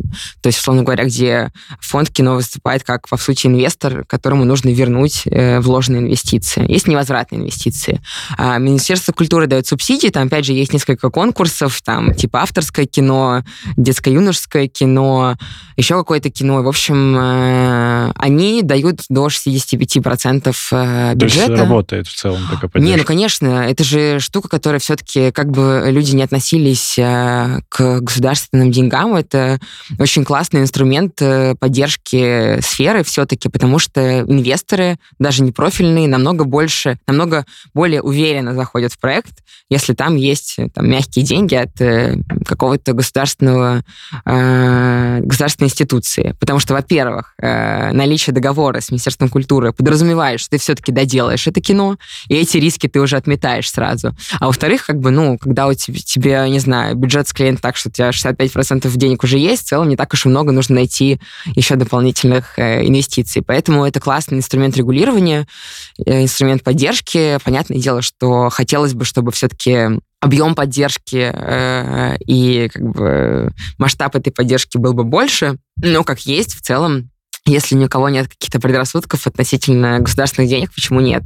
То 0.42 0.48
есть, 0.48 0.58
условно 0.58 0.82
говоря, 0.82 1.04
где 1.04 1.52
фонд 1.80 2.10
кино 2.10 2.34
выступает 2.34 2.82
как, 2.82 3.08
по 3.08 3.16
сути, 3.16 3.46
инвестор, 3.46 4.04
которому 4.04 4.44
нужно 4.44 4.70
вернуть 4.70 5.22
э, 5.26 5.60
вложенные 5.60 6.02
инвестиции. 6.02 6.68
Есть 6.70 6.88
невозвратные 6.88 7.40
инвестиции. 7.40 8.00
А 8.36 8.58
Министерство 8.58 9.12
культуры 9.12 9.46
дает 9.46 9.68
субсидии, 9.68 10.08
там, 10.08 10.26
опять 10.26 10.44
же, 10.44 10.54
есть 10.54 10.72
несколько 10.72 11.08
конкурсов, 11.08 11.80
там, 11.82 12.14
типа 12.14 12.42
авторское 12.42 12.86
кино, 12.86 13.44
детско-юношеское 13.76 14.66
кино, 14.66 15.36
еще 15.76 15.99
какое-то 16.00 16.30
кино. 16.30 16.62
В 16.62 16.68
общем, 16.68 17.16
э, 17.16 18.12
они 18.16 18.62
дают 18.62 19.02
до 19.08 19.28
65% 19.28 21.14
бюджета. 21.14 21.46
То 21.46 21.52
есть 21.52 21.62
работает 21.62 22.06
в 22.06 22.14
целом 22.14 22.42
такая 22.50 22.70
поддержка? 22.70 22.80
Не, 22.80 22.96
ну, 22.96 23.04
конечно. 23.04 23.46
Это 23.68 23.84
же 23.84 24.20
штука, 24.20 24.48
которая 24.48 24.80
все-таки, 24.80 25.30
как 25.32 25.50
бы 25.50 25.84
люди 25.86 26.14
не 26.14 26.22
относились 26.22 26.94
к 26.96 28.00
государственным 28.00 28.70
деньгам, 28.70 29.14
это 29.14 29.58
очень 29.98 30.24
классный 30.24 30.60
инструмент 30.60 31.20
поддержки 31.58 32.60
сферы 32.60 33.04
все-таки, 33.04 33.48
потому 33.48 33.78
что 33.78 34.20
инвесторы, 34.20 34.98
даже 35.18 35.42
не 35.42 35.52
профильные, 35.52 36.08
намного 36.08 36.44
больше, 36.44 36.98
намного 37.06 37.44
более 37.74 38.02
уверенно 38.02 38.54
заходят 38.54 38.92
в 38.92 38.98
проект, 38.98 39.32
если 39.68 39.94
там 39.94 40.16
есть 40.16 40.56
там, 40.74 40.88
мягкие 40.88 41.24
деньги 41.24 41.54
от 41.54 41.70
какого-то 42.46 42.92
государственного 42.92 43.84
э, 44.24 45.20
государственной 45.22 45.70
институции. 45.90 46.34
Потому 46.38 46.60
что, 46.60 46.74
во-первых, 46.74 47.34
э, 47.38 47.92
наличие 47.92 48.34
договора 48.34 48.80
с 48.80 48.90
Министерством 48.90 49.28
культуры 49.28 49.72
подразумевает, 49.72 50.40
что 50.40 50.50
ты 50.50 50.58
все-таки 50.58 50.92
доделаешь 50.92 51.46
это 51.46 51.60
кино, 51.60 51.96
и 52.28 52.36
эти 52.36 52.58
риски 52.58 52.86
ты 52.86 53.00
уже 53.00 53.16
отметаешь 53.16 53.70
сразу. 53.70 54.14
А 54.38 54.46
во-вторых, 54.46 54.86
как 54.86 54.98
бы, 54.98 55.10
ну, 55.10 55.38
когда 55.38 55.66
у 55.66 55.74
тебя, 55.74 55.98
тебе, 55.98 56.48
не 56.48 56.60
знаю, 56.60 56.96
бюджет 56.96 57.28
склеен 57.28 57.56
так, 57.56 57.76
что 57.76 57.88
у 57.88 57.92
тебя 57.92 58.10
65% 58.10 58.90
денег 58.96 59.24
уже 59.24 59.38
есть, 59.38 59.64
в 59.64 59.68
целом 59.68 59.88
не 59.88 59.96
так 59.96 60.12
уж 60.12 60.26
и 60.26 60.28
много 60.28 60.52
нужно 60.52 60.76
найти 60.76 61.20
еще 61.54 61.76
дополнительных 61.76 62.58
э, 62.58 62.86
инвестиций. 62.86 63.42
Поэтому 63.42 63.84
это 63.84 64.00
классный 64.00 64.38
инструмент 64.38 64.76
регулирования, 64.76 65.46
э, 66.04 66.22
инструмент 66.22 66.62
поддержки. 66.62 67.38
Понятное 67.44 67.78
дело, 67.78 68.02
что 68.02 68.48
хотелось 68.50 68.94
бы, 68.94 69.04
чтобы 69.04 69.32
все-таки 69.32 70.00
объем 70.20 70.54
поддержки 70.54 71.30
э, 71.32 72.16
и 72.26 72.68
как 72.72 72.82
бы 72.82 73.52
масштаб 73.78 74.16
этой 74.16 74.30
поддержки 74.30 74.76
был 74.76 74.92
бы 74.92 75.04
больше, 75.04 75.56
но 75.76 76.04
как 76.04 76.20
есть 76.20 76.54
в 76.54 76.60
целом 76.60 77.10
если 77.46 77.74
ни 77.74 77.86
у 77.86 77.88
кого 77.88 78.08
нет 78.08 78.28
каких-то 78.28 78.60
предрассудков 78.60 79.26
относительно 79.26 79.98
государственных 79.98 80.50
денег, 80.50 80.72
почему 80.74 81.00
нет? 81.00 81.22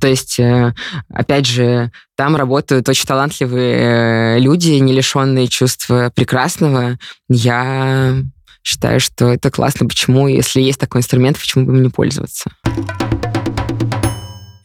То 0.00 0.06
есть, 0.06 0.38
э, 0.38 0.74
опять 1.08 1.46
же, 1.46 1.90
там 2.16 2.36
работают 2.36 2.88
очень 2.88 3.06
талантливые 3.06 4.36
э, 4.36 4.38
люди, 4.38 4.72
не 4.72 4.92
лишенные 4.92 5.48
чувства 5.48 6.12
прекрасного. 6.14 6.98
Я 7.28 8.16
считаю, 8.62 9.00
что 9.00 9.32
это 9.32 9.50
классно. 9.50 9.86
Почему, 9.88 10.28
если 10.28 10.60
есть 10.60 10.78
такой 10.78 11.00
инструмент, 11.00 11.38
почему 11.38 11.64
бы 11.64 11.72
им 11.74 11.82
не 11.82 11.88
пользоваться? 11.88 12.50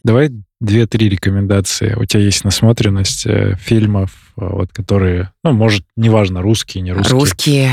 Давай 0.04 0.30
две-три 0.60 1.08
рекомендации 1.08 1.94
у 1.94 2.04
тебя 2.04 2.22
есть 2.22 2.44
насмотренность 2.44 3.26
э, 3.26 3.56
фильмов, 3.60 4.10
э, 4.36 4.46
вот 4.46 4.72
которые, 4.72 5.32
ну, 5.42 5.52
может, 5.52 5.84
неважно, 5.96 6.42
русские, 6.42 6.82
не 6.82 6.92
русские. 6.92 7.18
Русские 7.18 7.70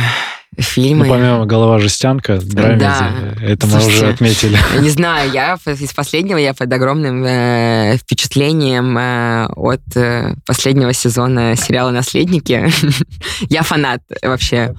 фильмы. 0.58 1.06
Ну, 1.06 1.14
помимо 1.14 1.46
«Голова 1.46 1.80
жестянка», 1.80 2.40
драмеди, 2.42 2.80
да. 2.80 3.12
это 3.42 3.68
Слушайте, 3.68 3.90
мы 3.90 3.96
уже 3.96 4.08
отметили. 4.10 4.58
Не 4.82 4.90
знаю, 4.90 5.32
я 5.32 5.58
из 5.66 5.94
последнего, 5.94 6.38
я 6.38 6.54
под 6.54 6.72
огромным 6.74 7.24
э, 7.26 7.98
впечатлением 7.98 8.98
э, 8.98 9.48
от 9.56 9.82
э, 9.96 10.36
последнего 10.46 10.94
сезона 10.94 11.56
сериала 11.56 11.92
«Наследники». 11.92 12.70
я 13.50 13.64
фанат 13.64 14.02
вообще. 14.22 14.76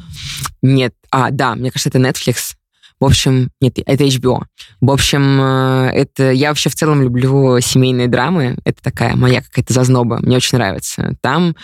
Нет, 0.61 0.95
а, 1.11 1.31
да, 1.31 1.55
мне 1.55 1.71
кажется, 1.71 1.89
это 1.89 1.99
Netflix. 1.99 2.55
В 3.03 3.05
общем, 3.05 3.51
нет, 3.61 3.79
это 3.85 4.05
HBO. 4.05 4.43
В 4.81 4.89
общем, 4.89 5.41
э, 5.41 5.91
это 5.93 6.31
я 6.31 6.51
вообще 6.51 6.71
в 6.71 6.77
целом 6.77 7.03
люблю 7.03 7.59
семейные 7.59 8.07
драмы. 8.07 8.57
Это 8.65 8.81
такая 8.81 9.17
моя 9.17 9.43
какая-то 9.43 9.73
зазноба. 9.73 10.19
Мне 10.23 10.37
очень 10.37 10.57
нравится. 10.57 11.17
Там 11.21 11.57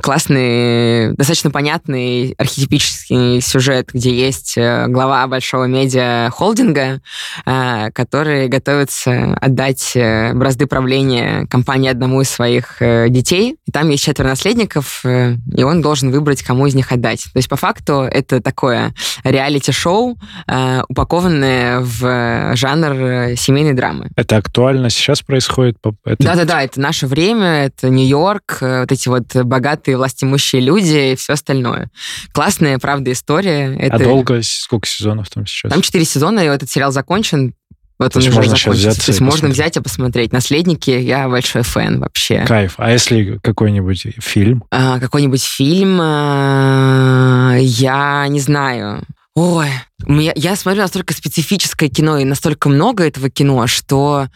классный, 0.00 1.14
достаточно 1.14 1.50
понятный 1.50 2.36
архетипический 2.38 3.40
сюжет, 3.40 3.90
где 3.92 4.16
есть 4.16 4.56
э, 4.56 4.86
глава 4.86 5.26
большого 5.26 5.64
медиа-холдинга, 5.64 7.00
э, 7.44 7.90
который 7.92 8.46
готовится 8.46 9.36
отдать 9.40 9.96
бразды 9.96 10.68
правления 10.68 11.44
компании 11.48 11.90
одному 11.90 12.20
из 12.20 12.30
своих 12.30 12.76
детей. 12.78 13.56
И 13.66 13.72
там 13.72 13.88
есть 13.88 14.04
четверо 14.04 14.28
наследников, 14.28 15.04
и 15.04 15.62
он 15.64 15.82
должен 15.82 16.12
выбрать, 16.12 16.44
кому 16.44 16.66
из 16.68 16.76
них 16.76 16.92
отдать. 16.92 17.24
То 17.24 17.38
есть, 17.38 17.48
по 17.48 17.56
факту, 17.56 18.02
это 18.02 18.40
такое 18.40 18.94
реалити-шоу, 19.24 20.16
э, 20.52 20.82
упакованные 20.88 21.80
в 21.80 22.54
жанр 22.54 22.92
э, 22.92 23.36
семейной 23.36 23.72
драмы. 23.72 24.10
Это 24.16 24.36
актуально 24.36 24.90
сейчас 24.90 25.22
происходит? 25.22 25.78
Да-да-да, 26.04 26.62
это 26.62 26.80
наше 26.80 27.06
время, 27.06 27.64
это 27.66 27.88
Нью-Йорк, 27.88 28.58
э, 28.60 28.80
вот 28.80 28.92
эти 28.92 29.08
вот 29.08 29.34
богатые 29.34 29.96
властимущие 29.96 30.62
люди 30.62 31.12
и 31.12 31.16
все 31.16 31.34
остальное. 31.34 31.90
Классная, 32.32 32.78
правда, 32.78 33.12
история. 33.12 33.74
Это... 33.76 33.96
А 33.96 33.98
долго? 33.98 34.40
Сколько 34.42 34.86
сезонов 34.86 35.30
там 35.30 35.46
сейчас? 35.46 35.72
Там 35.72 35.82
четыре 35.82 36.04
сезона, 36.04 36.40
и 36.40 36.46
этот 36.46 36.70
сериал 36.70 36.92
закончен. 36.92 37.54
Вот 37.98 38.12
То 38.12 38.18
он 38.18 38.24
уже 38.26 38.32
можно 38.32 38.56
закончится. 38.56 39.06
То 39.06 39.10
есть 39.12 39.20
можно 39.20 39.48
взять 39.48 39.76
и 39.76 39.80
посмотреть. 39.80 40.32
«Наследники» 40.32 40.90
я 40.90 41.28
большой 41.28 41.62
фэн 41.62 42.00
вообще. 42.00 42.44
Кайф. 42.46 42.74
А 42.78 42.90
если 42.90 43.38
какой-нибудь 43.42 44.06
фильм? 44.18 44.64
А, 44.70 44.98
какой-нибудь 44.98 45.42
фильм? 45.42 45.98
А, 46.00 47.54
я 47.58 48.26
не 48.28 48.40
знаю. 48.40 49.04
Ой, 49.34 49.68
я, 50.08 50.32
я 50.34 50.56
смотрю 50.56 50.82
настолько 50.82 51.14
специфическое 51.14 51.88
кино 51.88 52.18
и 52.18 52.24
настолько 52.24 52.68
много 52.68 53.04
этого 53.04 53.30
кино, 53.30 53.66
что 53.66 54.28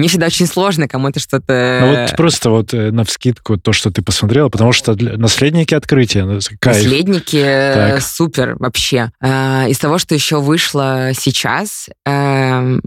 мне 0.00 0.08
всегда 0.08 0.26
очень 0.26 0.46
сложно 0.46 0.88
кому-то 0.88 1.20
что-то... 1.20 1.78
Ну 1.82 2.02
вот 2.02 2.16
просто 2.16 2.48
вот 2.48 2.72
э, 2.72 2.90
на 2.90 3.04
вскидку 3.04 3.58
то, 3.58 3.72
что 3.72 3.90
ты 3.90 4.00
посмотрела, 4.00 4.48
потому 4.48 4.72
что 4.72 4.94
наследники 4.96 5.74
открытия. 5.74 6.24
Ну, 6.24 6.38
кайф. 6.58 6.84
Наследники 6.84 7.36
э, 7.36 7.74
так. 7.74 8.02
супер 8.02 8.56
вообще. 8.58 9.10
А, 9.20 9.66
из 9.68 9.78
того, 9.78 9.98
что 9.98 10.14
еще 10.14 10.40
вышло 10.40 11.10
сейчас, 11.14 11.90
эм, 12.06 12.80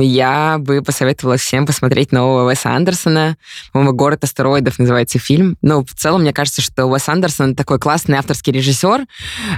я 0.00 0.56
бы 0.58 0.82
посоветовала 0.82 1.36
всем 1.36 1.64
посмотреть 1.64 2.10
нового 2.10 2.48
Уэса 2.48 2.70
Андерсона. 2.70 3.36
По-моему, 3.72 3.92
«Город 3.92 4.24
астероидов» 4.24 4.80
называется 4.80 5.20
фильм. 5.20 5.56
Ну, 5.62 5.84
в 5.84 5.94
целом, 5.94 6.22
мне 6.22 6.32
кажется, 6.32 6.60
что 6.60 6.86
Уэс 6.86 7.08
Андерсон 7.08 7.54
такой 7.54 7.78
классный 7.78 8.18
авторский 8.18 8.52
режиссер, 8.52 9.06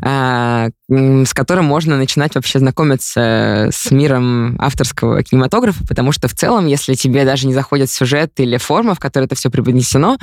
а, 0.03 0.69
с 0.91 1.33
которым 1.33 1.65
можно 1.65 1.95
начинать 2.01 2.35
вообще 2.35 2.59
знакомиться 2.59 3.69
с 3.73 3.91
миром 3.91 4.57
авторского 4.61 5.23
кинематографа, 5.23 5.87
потому 5.87 6.13
что 6.13 6.29
в 6.29 6.35
целом, 6.35 6.67
если 6.67 6.95
тебе 6.95 7.25
даже 7.25 7.47
не 7.47 7.55
заходит 7.55 7.91
сюжет 7.91 8.33
или 8.39 8.57
форма, 8.57 8.95
в 8.95 8.99
которой 8.99 9.25
это 9.25 9.35
все 9.35 9.51
преподнесено, 9.51 10.19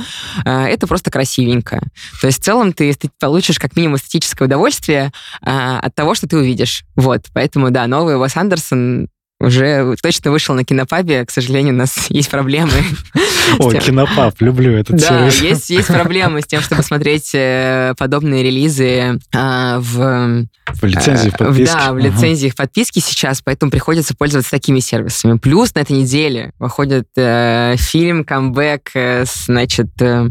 э, 0.45 0.65
это 0.65 0.87
просто 0.87 1.11
красивенько. 1.11 1.81
То 2.19 2.27
есть 2.27 2.41
в 2.41 2.43
целом 2.43 2.73
ты, 2.73 2.93
ты 2.93 3.09
получишь 3.19 3.59
как 3.59 3.75
минимум 3.75 3.97
эстетическое 3.97 4.47
удовольствие 4.47 5.11
э, 5.41 5.77
от 5.81 5.95
того, 5.95 6.15
что 6.15 6.27
ты 6.27 6.37
увидишь. 6.37 6.83
Вот, 6.95 7.25
поэтому, 7.33 7.71
да, 7.71 7.87
новый 7.87 8.17
Уэс 8.17 8.35
Андерсон 8.35 9.07
уже 9.39 9.95
точно 10.01 10.31
вышел 10.31 10.55
на 10.55 10.63
кинопабе. 10.63 11.25
К 11.25 11.31
сожалению, 11.31 11.73
у 11.73 11.77
нас 11.77 11.95
есть 12.09 12.29
проблемы. 12.29 12.71
О, 13.59 13.71
кинопаб, 13.71 14.35
люблю 14.41 14.73
этот 14.73 14.97
да, 14.97 15.29
сервис. 15.29 15.41
есть, 15.41 15.69
есть 15.69 15.87
проблемы 15.87 16.41
с 16.41 16.45
тем, 16.45 16.61
чтобы 16.61 16.83
смотреть 16.83 17.31
э, 17.33 17.93
подобные 17.97 18.43
релизы 18.43 19.19
а, 19.33 19.79
в... 19.79 20.47
В 20.73 20.83
лицензиях 20.83 21.35
э, 21.35 21.37
подписки. 21.37 21.73
Да, 21.73 21.93
в 21.93 21.97
лицензиях 21.97 22.55
подписки 22.55 22.99
сейчас, 22.99 23.41
поэтому 23.41 23.71
приходится 23.71 24.15
пользоваться 24.15 24.51
такими 24.51 24.79
сервисами. 24.79 25.37
Плюс 25.37 25.73
на 25.75 25.79
этой 25.79 25.93
неделе 25.93 26.51
выходит 26.59 27.07
э, 27.15 27.75
фильм, 27.77 28.25
камбэк, 28.25 28.91
э, 28.95 29.25
значит, 29.25 29.89
э, 30.01 30.29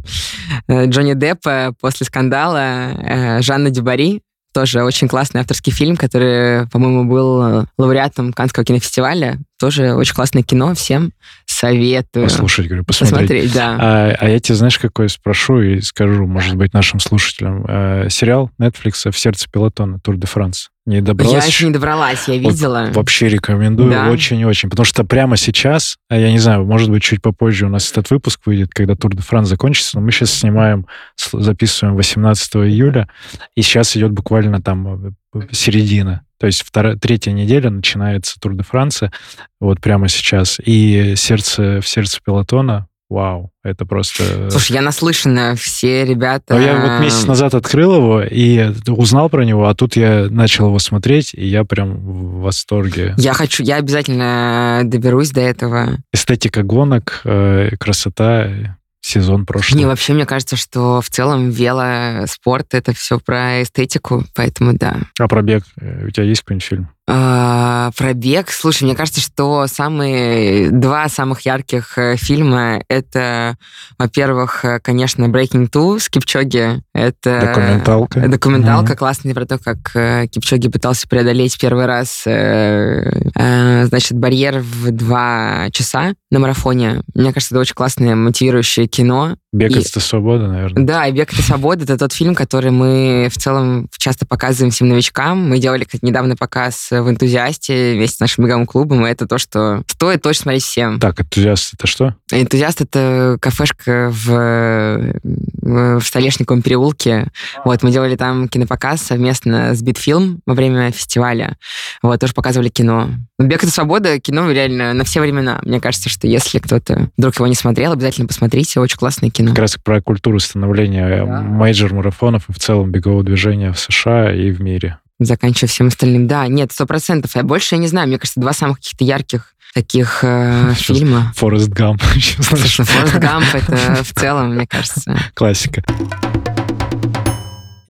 Джонни 0.69 1.15
Деппа 1.15 1.75
после 1.81 2.07
скандала 2.07 2.91
э, 2.93 3.43
Жанна 3.43 3.71
Дюбари, 3.71 4.23
тоже 4.57 4.83
очень 4.83 5.07
классный 5.07 5.43
авторский 5.43 5.71
фильм, 5.71 5.99
который, 5.99 6.67
по-моему, 6.69 7.05
был 7.05 7.67
лауреатом 7.77 8.33
Канского 8.33 8.65
кинофестиваля. 8.65 9.39
Тоже 9.59 9.93
очень 9.93 10.15
классное 10.15 10.43
кино, 10.43 10.75
всем 10.75 11.13
советую. 11.57 12.25
Послушать, 12.25 12.67
говорю, 12.67 12.85
посмотреть. 12.85 13.29
Посмотреть, 13.29 13.55
да. 13.55 13.77
А, 13.81 14.17
а 14.19 14.29
я 14.29 14.39
тебе, 14.41 14.55
знаешь, 14.57 14.79
какой 14.79 15.09
спрошу 15.09 15.61
и 15.61 15.81
скажу, 15.81 16.27
может 16.27 16.57
быть, 16.57 16.75
нашим 16.75 17.01
слушателям. 17.01 17.65
А, 17.67 18.09
сериал 18.11 18.51
Netflix 18.61 19.11
«В 19.11 19.19
сердце 19.19 19.49
пилотона» 19.51 19.99
Тур 20.01 20.17
де 20.17 20.27
Франс. 20.27 20.69
Не 20.85 21.01
добралась? 21.01 21.43
Я 21.43 21.47
еще 21.47 21.67
не 21.67 21.73
добралась, 21.73 22.29
я 22.29 22.37
видела. 22.37 22.85
Вот, 22.87 22.97
вообще 22.97 23.29
рекомендую 23.29 23.91
да? 23.91 24.11
очень-очень. 24.11 24.71
Потому 24.71 24.85
что 24.85 25.03
прямо 25.03 25.37
сейчас, 25.37 25.97
а 26.09 26.17
я 26.17 26.31
не 26.31 26.39
знаю, 26.39 26.65
может 26.65 26.91
быть, 26.91 27.03
чуть 27.03 27.23
попозже 27.23 27.67
у 27.67 27.71
нас 27.71 27.91
этот 27.91 28.11
выпуск 28.11 28.41
выйдет, 28.45 28.71
когда 28.73 28.95
Тур 28.95 29.17
де 29.17 29.23
Франс 29.23 29.49
закончится, 29.49 29.99
но 29.99 30.05
мы 30.05 30.13
сейчас 30.13 30.33
снимаем, 30.33 30.87
записываем 31.33 31.97
18 31.97 32.57
июля, 32.57 33.09
и 33.57 33.63
сейчас 33.63 33.97
идет 33.97 34.13
буквально 34.13 34.61
там 34.61 35.09
э, 35.35 35.41
середина. 35.51 36.26
То 36.39 36.47
есть 36.47 36.63
вторая, 36.63 36.97
третья 36.97 37.33
неделя 37.33 37.71
начинается 37.71 38.39
Тур 38.41 38.55
де 38.55 38.63
Франция, 38.63 39.13
вот 39.61 39.81
прямо 39.81 40.09
сейчас. 40.09 40.59
И 40.65 41.15
сердце 41.17 41.81
в 41.81 41.89
сердце 41.89 42.21
пилотона 42.25 42.89
Вау, 43.09 43.53
это 43.63 43.87
просто... 43.87 44.51
Слушай, 44.51 44.73
я 44.73 44.83
наслышана, 44.83 45.55
все 45.55 46.05
ребята... 46.05 46.55
Но 46.55 46.61
я 46.61 46.81
вот 46.81 47.01
месяц 47.05 47.25
назад 47.25 47.55
открыл 47.55 47.95
его 47.95 48.23
и 48.23 48.73
узнал 48.89 49.31
про 49.31 49.45
него, 49.45 49.69
а 49.69 49.75
тут 49.77 49.95
я 49.95 50.27
начал 50.29 50.67
его 50.67 50.81
смотреть, 50.81 51.33
и 51.33 51.47
я 51.47 51.63
прям 51.63 51.99
в 51.99 52.41
восторге. 52.41 53.15
Я 53.17 53.33
хочу, 53.33 53.63
я 53.63 53.77
обязательно 53.77 54.83
доберусь 54.85 55.31
до 55.31 55.41
этого. 55.41 55.99
Эстетика 56.13 56.65
гонок, 56.65 57.21
э, 57.25 57.77
красота, 57.79 58.77
сезон 59.07 59.47
прошлый. 59.47 59.79
Не, 59.79 59.87
вообще, 59.87 60.13
мне 60.13 60.27
кажется, 60.27 60.57
что 60.57 61.01
в 61.01 61.09
целом 61.09 61.51
велоспорт— 61.51 62.69
это 62.75 62.93
все 62.93 63.19
про 63.21 63.63
эстетику, 63.63 64.25
поэтому 64.35 64.75
да. 64.75 64.99
А 65.19 65.29
про 65.29 65.43
бег? 65.43 65.65
Э, 65.81 66.07
у 66.07 66.11
тебя 66.11 66.25
есть 66.25 66.43
какой-нибудь 66.43 66.67
фильм? 66.67 66.89
А, 67.09 67.93
про 67.97 68.15
бег. 68.15 68.51
Слушай, 68.51 68.85
мне 68.85 68.97
кажется, 68.97 69.21
что 69.21 69.67
самые 69.69 70.71
два 70.71 71.09
самых 71.09 71.43
ярких 71.43 71.97
э, 71.99 72.17
фильма 72.17 72.83
это, 72.89 73.57
во-первых, 73.97 74.65
э, 74.65 74.81
конечно, 74.81 75.27
Breaking 75.27 75.71
Two 75.71 76.01
с 76.01 76.09
Кипчоги. 76.09 76.83
Это 76.93 77.53
документалка. 77.55 78.29
Документалка 78.29 78.93
mm-hmm. 78.93 78.97
классная 78.97 79.35
про 79.35 79.47
то, 79.47 79.59
как 79.59 79.95
э, 79.95 80.27
Кипчоги 80.27 80.69
пытался 80.69 81.07
преодолеть 81.07 81.57
первый 81.61 81.87
раз, 81.87 82.25
значит, 82.25 84.19
барьер 84.19 84.59
в 84.59 84.91
два 84.91 85.69
часа 85.71 86.15
на 86.33 86.41
марафоне. 86.41 87.03
Мне 87.15 87.33
кажется, 87.33 87.55
это 87.55 87.61
очень 87.61 87.75
классное 87.75 88.17
мотивирующее 88.17 88.89
кино. 88.89 89.37
Бег 89.53 89.71
и... 89.71 89.81
это 89.81 90.01
свобода, 90.01 90.49
наверное. 90.49 90.85
Да, 90.85 91.07
и 91.07 91.13
Бег 91.13 91.33
это 91.33 91.43
свобода. 91.43 91.85
Это 91.85 91.97
тот 91.97 92.13
фильм, 92.13 92.35
который 92.35 92.73
мы 92.73 93.29
в 93.31 93.39
целом 93.39 93.89
часто 93.97 94.27
показываем 94.27 94.73
всем 94.73 94.89
новичкам. 94.89 95.49
Мы 95.49 95.59
делали 95.59 95.85
кстати, 95.85 96.05
недавно 96.05 96.37
показ 96.37 96.91
в 97.03 97.11
энтузиасте 97.11 97.95
вместе 97.95 98.17
с 98.17 98.21
нашим 98.21 98.45
беговым 98.45 98.67
клубом, 98.67 99.07
и 99.07 99.11
это 99.11 99.27
то, 99.27 99.39
что 99.39 99.83
стоит 99.89 100.23
точно 100.23 100.43
смотреть 100.43 100.65
всем. 100.65 101.01
Так, 101.01 101.21
энтузиаст 101.21 101.75
это 101.75 101.87
что? 101.87 102.15
Энтузиаст 102.31 102.81
это 102.81 103.39
кафешка 103.41 104.11
в, 104.13 105.13
в 105.23 106.01
Столешниковом 106.05 106.63
переулке. 106.63 107.29
Вот, 107.65 107.83
мы 107.83 107.91
делали 107.91 108.17
там 108.17 108.49
кинопоказ 108.49 109.03
совместно 109.03 109.75
с 109.75 109.83
Битфилм 109.83 110.41
во 110.47 110.55
время 110.55 110.91
фестиваля. 110.91 111.57
Вот, 112.03 112.21
тоже 112.21 112.33
показывали 112.33 112.69
кино. 112.69 113.11
Бег 113.39 113.63
это 113.63 113.73
свобода, 113.73 114.19
кино 114.21 114.51
реально 114.51 114.93
на 114.93 115.05
все 115.05 115.21
времена. 115.21 115.61
Мне 115.63 115.81
кажется, 115.81 116.09
что 116.09 116.27
если 116.27 116.59
кто-то 116.59 117.11
вдруг 117.17 117.35
его 117.37 117.47
не 117.47 117.55
смотрел, 117.55 117.93
обязательно 117.93 118.27
посмотрите. 118.27 118.81
Очень 118.81 118.99
классное 118.99 119.31
кино. 119.31 119.51
Как 119.51 119.59
раз 119.61 119.77
про 119.83 120.01
культуру 120.01 120.39
становления 120.39 121.25
да. 121.25 121.43
мейджор-марафонов 121.43 122.45
и 122.49 122.53
в 122.53 122.59
целом 122.59 122.91
бегового 122.91 123.23
движения 123.23 123.73
в 123.73 123.79
США 123.79 124.33
и 124.33 124.51
в 124.51 124.61
мире 124.61 124.99
заканчивая 125.19 125.69
всем 125.69 125.89
остальным. 125.89 126.27
Да, 126.27 126.47
нет, 126.49 126.73
сто 126.73 126.87
процентов. 126.87 127.35
Я 127.37 127.43
больше 127.43 127.75
я 127.75 127.81
не 127.81 127.89
знаю. 127.89 128.09
Мне 128.09 128.19
кажется, 128.19 128.41
два 128.41 128.53
самых 128.53 128.79
каких-то 128.79 129.05
ярких 129.05 129.55
таких 129.75 130.21
э, 130.23 130.73
фильма. 130.77 131.33
Форест 131.37 131.69
Гамп. 131.69 132.03
Форест 132.39 133.19
Гамп 133.19 133.47
это 133.55 134.03
в 134.03 134.13
целом, 134.15 134.55
мне 134.55 134.67
кажется. 134.67 135.17
Классика. 135.35 135.83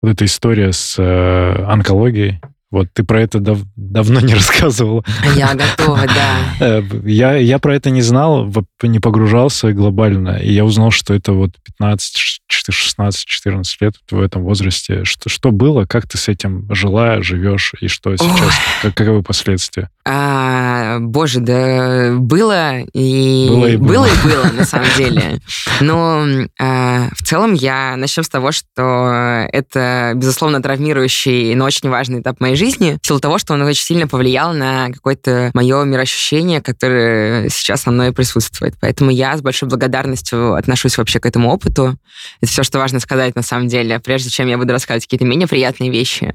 Вот 0.02 0.12
эта 0.12 0.24
история 0.24 0.72
с 0.72 0.96
э, 0.98 1.64
онкологией, 1.64 2.40
вот 2.76 2.88
ты 2.92 3.04
про 3.04 3.22
это 3.22 3.40
дав 3.40 3.58
давно 3.74 4.20
не 4.20 4.34
рассказывала. 4.40 5.04
Я 5.34 5.54
готова, 5.54 6.06
да. 6.06 6.36
Э, 6.66 6.82
я, 7.04 7.36
я 7.36 7.58
про 7.58 7.74
это 7.74 7.90
не 7.90 8.02
знал, 8.02 8.50
не 8.82 8.98
погружался 8.98 9.72
глобально, 9.72 10.38
и 10.38 10.52
я 10.52 10.64
узнал, 10.64 10.90
что 10.90 11.14
это 11.14 11.32
вот 11.32 11.52
15, 11.78 12.40
16, 12.48 13.24
14 13.26 13.80
лет 13.80 13.94
в 14.10 14.20
этом 14.20 14.42
возрасте. 14.42 15.04
Что, 15.04 15.28
что 15.28 15.50
было, 15.50 15.84
как 15.84 16.06
ты 16.06 16.18
с 16.18 16.28
этим 16.28 16.66
жила, 16.74 17.22
живешь, 17.22 17.74
и 17.80 17.88
что 17.88 18.16
сейчас, 18.16 18.54
как, 18.82 18.94
каковы 18.94 19.22
последствия? 19.22 19.90
А, 20.06 20.98
боже, 21.00 21.40
да 21.40 22.12
было 22.16 22.80
и... 22.92 23.46
Было 23.48 23.66
и 23.66 23.76
было. 23.76 23.88
Было 23.88 24.06
и 24.06 24.24
было, 24.24 24.52
на 24.52 24.64
самом 24.66 24.88
деле. 24.96 25.40
Но 25.80 26.26
а, 26.60 27.08
в 27.12 27.22
целом 27.24 27.54
я 27.54 27.96
начнем 27.96 28.24
с 28.24 28.28
того, 28.28 28.52
что 28.52 29.46
это, 29.52 30.12
безусловно, 30.14 30.62
травмирующий, 30.62 31.54
но 31.54 31.64
очень 31.64 31.88
важный 31.88 32.20
этап 32.20 32.40
моей 32.40 32.56
жизни, 32.56 32.65
в 32.70 33.06
силу 33.06 33.20
того, 33.20 33.38
что 33.38 33.54
он 33.54 33.62
очень 33.62 33.84
сильно 33.84 34.06
повлиял 34.06 34.52
на 34.52 34.90
какое-то 34.90 35.50
мое 35.54 35.84
мироощущение, 35.84 36.60
которое 36.60 37.48
сейчас 37.48 37.82
со 37.82 37.90
мной 37.90 38.12
присутствует. 38.12 38.74
Поэтому 38.80 39.10
я 39.10 39.36
с 39.36 39.42
большой 39.42 39.68
благодарностью 39.68 40.54
отношусь 40.54 40.98
вообще 40.98 41.20
к 41.20 41.26
этому 41.26 41.50
опыту. 41.50 41.98
Это 42.40 42.50
все, 42.50 42.62
что 42.62 42.78
важно 42.78 43.00
сказать 43.00 43.34
на 43.34 43.42
самом 43.42 43.68
деле, 43.68 44.00
прежде 44.00 44.30
чем 44.30 44.48
я 44.48 44.58
буду 44.58 44.72
рассказывать 44.72 45.04
какие-то 45.04 45.24
менее 45.24 45.48
приятные 45.48 45.90
вещи. 45.90 46.34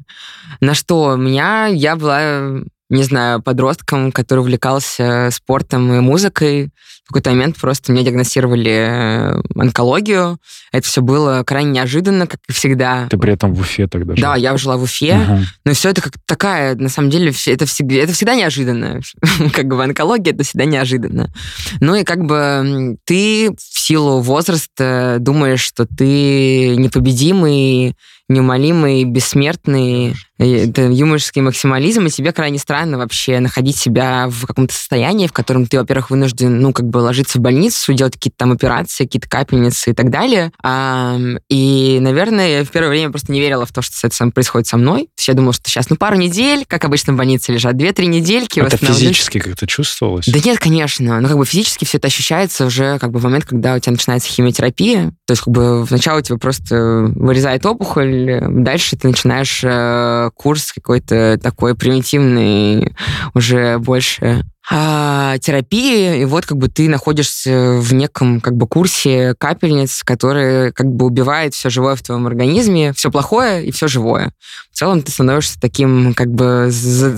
На 0.60 0.74
что 0.74 1.14
у 1.14 1.18
меня, 1.18 1.68
я 1.68 1.96
была 1.96 2.62
не 2.92 3.04
знаю, 3.04 3.42
подростком, 3.42 4.12
который 4.12 4.42
увлекался 4.42 5.30
спортом 5.32 5.94
и 5.94 6.00
музыкой. 6.02 6.72
В 7.06 7.14
какой-то 7.14 7.32
момент 7.32 7.58
просто 7.58 7.92
мне 7.92 8.04
диагностировали 8.04 8.72
э, 8.72 9.42
онкологию. 9.56 10.38
Это 10.72 10.88
все 10.88 11.02
было 11.02 11.44
крайне 11.46 11.72
неожиданно, 11.72 12.28
как 12.28 12.40
и 12.48 12.52
всегда. 12.54 13.08
Ты 13.10 13.18
при 13.18 13.34
этом 13.34 13.54
в 13.54 13.62
Уфе 13.62 13.88
тогда 13.88 14.16
жила? 14.16 14.30
Да, 14.30 14.36
я 14.38 14.56
жила 14.58 14.78
в 14.78 14.84
Уфе. 14.84 15.16
Угу. 15.16 15.40
Но 15.66 15.74
все 15.74 15.90
это 15.90 16.02
как 16.02 16.14
такая, 16.26 16.76
на 16.76 16.90
самом 16.90 17.10
деле, 17.10 17.34
это 17.48 17.66
всегда, 17.66 17.96
это 17.96 18.14
всегда 18.14 18.36
неожиданно. 18.36 19.00
как 19.54 19.68
бы 19.68 19.84
онкология, 19.84 20.34
это 20.34 20.44
всегда 20.44 20.66
неожиданно. 20.66 21.34
Ну 21.80 21.96
и 21.96 22.04
как 22.04 22.26
бы 22.26 22.98
ты 23.06 23.52
в 23.52 23.80
силу 23.80 24.20
возраста 24.20 25.18
думаешь, 25.20 25.62
что 25.62 25.86
ты 25.86 26.76
непобедимый, 26.76 27.96
неумолимый, 28.32 29.04
бессмертный, 29.04 30.16
это 30.42 30.84
юморский 30.84 31.42
максимализм, 31.42 32.06
и 32.06 32.10
тебе 32.10 32.32
крайне 32.32 32.58
странно 32.58 32.98
вообще 32.98 33.40
находить 33.40 33.78
себя 33.78 34.28
в 34.30 34.46
каком-то 34.46 34.74
состоянии, 34.74 35.28
в 35.28 35.34
котором 35.34 35.68
ты, 35.68 35.78
во-первых, 35.78 36.10
вынужден, 36.10 36.60
ну, 36.60 36.74
как 36.74 36.88
бы 36.88 36.98
ложиться 36.98 37.38
в 37.38 37.42
больницу, 37.42 37.94
делать 37.94 38.14
какие-то 38.14 38.38
там 38.38 38.52
операции, 38.52 39.06
какие-то 39.06 39.30
капельницы 39.30 39.92
и 39.92 39.94
так 39.94 40.10
далее. 40.10 40.52
А, 40.64 41.18
и, 41.50 42.00
наверное, 42.02 42.60
я 42.60 42.64
в 42.66 42.70
первое 42.70 42.90
время 42.90 43.12
просто 43.12 43.32
не 43.32 43.40
верила 43.40 43.66
в 43.66 43.72
то, 43.72 43.82
что 43.82 44.08
это 44.08 44.16
сам 44.16 44.32
происходит 44.32 44.68
со 44.68 44.78
мной. 44.78 45.02
То 45.02 45.20
есть 45.20 45.28
я 45.28 45.34
думала, 45.34 45.54
что 45.54 45.70
сейчас, 45.70 45.90
ну, 45.90 45.96
пару 45.96 46.16
недель, 46.16 46.66
как 46.68 46.86
обычно 46.86 47.14
в 47.14 47.18
больнице 47.18 47.52
лежат, 47.52 47.78
две-три 47.78 48.08
недельки. 48.08 48.60
Это 48.60 48.78
физически 48.78 49.40
как-то 49.40 49.68
чувствовалось? 49.68 50.26
Да 50.28 50.40
нет, 50.44 50.60
конечно. 50.60 51.22
Ну, 51.22 51.28
как 51.28 51.38
бы 51.38 51.46
физически 51.46 51.86
все 51.86 51.98
это 51.98 52.08
ощущается 52.08 52.66
уже 52.66 52.98
как 53.00 53.12
бы 53.12 53.20
в 53.20 53.24
момент, 53.24 53.46
когда 53.46 53.76
у 53.76 53.80
тебя 53.80 53.92
начинается 53.92 54.30
химиотерапия. 54.30 55.12
То 55.28 55.32
есть 55.32 55.44
как 55.44 55.54
бы 55.54 55.84
вначале 55.84 56.20
у 56.20 56.22
тебя 56.22 56.38
просто 56.38 57.12
вырезает 57.16 57.66
опухоль, 57.66 58.40
дальше 58.42 58.98
ты 58.98 59.08
начинаешь 59.08 59.62
э, 59.64 60.31
курс 60.36 60.72
какой-то 60.72 61.40
такой 61.42 61.76
примитивный, 61.76 62.96
уже 63.34 63.78
больше 63.80 64.44
а, 64.70 65.38
терапии, 65.40 66.22
и 66.22 66.26
вот 66.26 66.46
как 66.46 66.58
бы 66.58 66.68
ты 66.68 66.88
находишься 66.88 67.80
в 67.80 67.94
неком 67.94 68.40
как 68.40 68.56
бы 68.56 68.68
курсе 68.68 69.36
капельниц, 69.38 70.04
которые 70.04 70.72
как 70.72 70.88
бы 70.88 71.06
убивает 71.06 71.54
все 71.54 71.70
живое 71.70 71.96
в 71.96 72.04
твоем 72.04 72.28
организме, 72.28 72.94
все 72.94 73.12
плохое 73.12 73.66
и 73.66 73.72
все 73.72 73.88
живое. 73.88 74.34
В 74.72 74.78
целом 74.78 75.02
ты 75.02 75.12
становишься 75.12 75.60
таким 75.60 76.14
как 76.14 76.32
бы 76.32 76.68
за... 76.70 77.18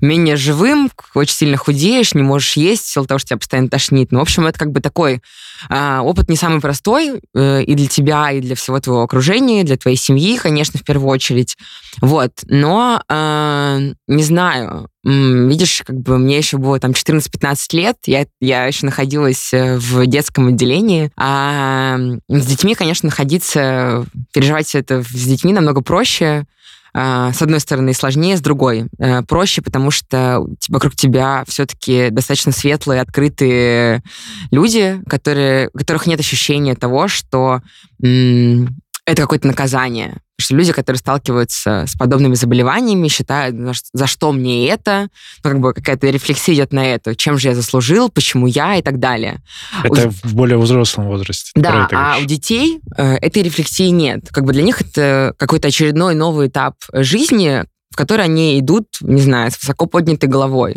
менее 0.00 0.36
живым, 0.36 0.90
очень 1.14 1.34
сильно 1.34 1.56
худеешь, 1.56 2.14
не 2.14 2.22
можешь 2.22 2.56
есть, 2.56 2.84
в 2.84 2.92
силу 2.92 3.06
того, 3.06 3.18
что 3.18 3.28
тебя 3.28 3.38
постоянно 3.38 3.68
тошнит. 3.68 4.10
Ну, 4.10 4.18
в 4.18 4.22
общем, 4.22 4.46
это 4.46 4.58
как 4.58 4.72
бы 4.72 4.80
такой 4.80 5.22
а, 5.68 6.02
опыт 6.02 6.28
не 6.28 6.36
самый 6.36 6.60
простой 6.60 7.20
э, 7.34 7.62
и 7.62 7.74
для 7.74 7.86
тебя, 7.86 8.32
и 8.32 8.40
для 8.40 8.56
всего 8.56 8.80
твоего 8.80 9.02
окружения, 9.02 9.62
для 9.62 9.76
твоей 9.76 9.96
семьи, 9.96 10.36
конечно, 10.36 10.80
в 10.80 10.84
первую 10.84 11.08
очередь. 11.08 11.56
Вот. 12.00 12.32
Но, 12.48 13.02
э, 13.08 13.92
не 14.08 14.22
знаю, 14.24 14.88
видишь, 15.04 15.82
как 15.84 15.98
бы 15.98 16.18
мне 16.18 16.38
еще 16.38 16.58
было 16.58 16.78
там 16.78 16.92
14-15 16.92 17.56
лет, 17.72 17.96
я, 18.06 18.26
я 18.40 18.66
еще 18.66 18.86
находилась 18.86 19.52
э, 19.52 19.76
в 19.78 20.06
детском 20.06 20.48
отделении, 20.48 21.10
а 21.16 21.98
с 22.28 22.46
детьми, 22.46 22.74
конечно, 22.74 23.08
находиться, 23.08 24.06
переживать 24.32 24.74
это 24.74 25.02
с 25.02 25.24
детьми 25.24 25.52
намного 25.52 25.80
проще, 25.80 26.46
а, 26.94 27.32
с 27.32 27.40
одной 27.40 27.58
стороны, 27.60 27.94
сложнее, 27.94 28.36
с 28.36 28.40
другой 28.40 28.86
э, 28.98 29.22
проще, 29.22 29.62
потому 29.62 29.90
что 29.90 30.44
вокруг 30.68 30.94
тебя 30.94 31.42
все-таки 31.48 32.10
достаточно 32.10 32.52
светлые, 32.52 33.00
открытые 33.00 34.02
люди, 34.50 35.00
которые, 35.08 35.70
у 35.72 35.78
которых 35.78 36.06
нет 36.06 36.20
ощущения 36.20 36.74
того, 36.74 37.08
что 37.08 37.62
это 37.98 39.22
какое-то 39.22 39.46
наказание. 39.46 40.20
Что 40.40 40.56
люди, 40.56 40.72
которые 40.72 40.98
сталкиваются 40.98 41.84
с 41.86 41.94
подобными 41.94 42.34
заболеваниями, 42.34 43.08
считают, 43.08 43.56
за 43.92 44.06
что 44.06 44.32
мне 44.32 44.66
это, 44.68 45.08
ну, 45.44 45.50
как 45.50 45.60
бы 45.60 45.74
какая-то 45.74 46.08
рефлексия 46.10 46.54
идет 46.54 46.72
на 46.72 46.84
это, 46.84 47.14
чем 47.14 47.38
же 47.38 47.48
я 47.48 47.54
заслужил, 47.54 48.08
почему 48.08 48.46
я 48.46 48.76
и 48.76 48.82
так 48.82 48.98
далее. 48.98 49.42
Это 49.84 50.08
у... 50.08 50.10
в 50.10 50.34
более 50.34 50.58
взрослом 50.58 51.06
возрасте. 51.06 51.52
Да, 51.54 51.88
а 51.92 52.18
у 52.20 52.24
детей 52.24 52.80
э, 52.96 53.14
этой 53.16 53.42
рефлексии 53.42 53.88
нет. 53.88 54.28
Как 54.30 54.44
бы 54.44 54.52
для 54.52 54.62
них 54.62 54.80
это 54.80 55.34
какой-то 55.38 55.68
очередной 55.68 56.14
новый 56.14 56.48
этап 56.48 56.76
жизни, 56.92 57.64
в 57.92 57.96
который 57.96 58.24
они 58.24 58.58
идут, 58.58 58.86
не 59.02 59.20
знаю, 59.20 59.50
с 59.50 59.60
высоко 59.60 59.86
поднятой 59.86 60.28
головой. 60.28 60.76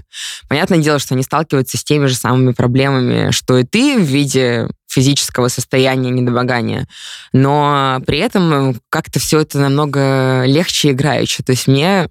Понятное 0.50 0.80
дело, 0.80 1.00
что 1.00 1.14
они 1.14 1.24
сталкиваются 1.24 1.78
с 1.78 1.84
теми 1.84 2.08
же 2.08 2.16
самыми 2.16 2.52
проблемами, 2.52 3.32
что 3.32 3.58
и 3.58 3.64
ты 3.64 3.98
в 3.98 4.04
виде 4.04 4.68
физического 4.96 5.50
состояния 5.50 6.10
недомогания, 6.10 6.88
но 7.34 8.02
при 8.08 8.20
этом 8.20 8.80
как-то 8.90 9.20
все 9.20 9.42
это 9.42 9.60
намного 9.60 10.46
легче 10.46 10.92
играючи. 10.92 11.44
То 11.44 11.52
есть 11.52 11.68
мне 11.68 12.08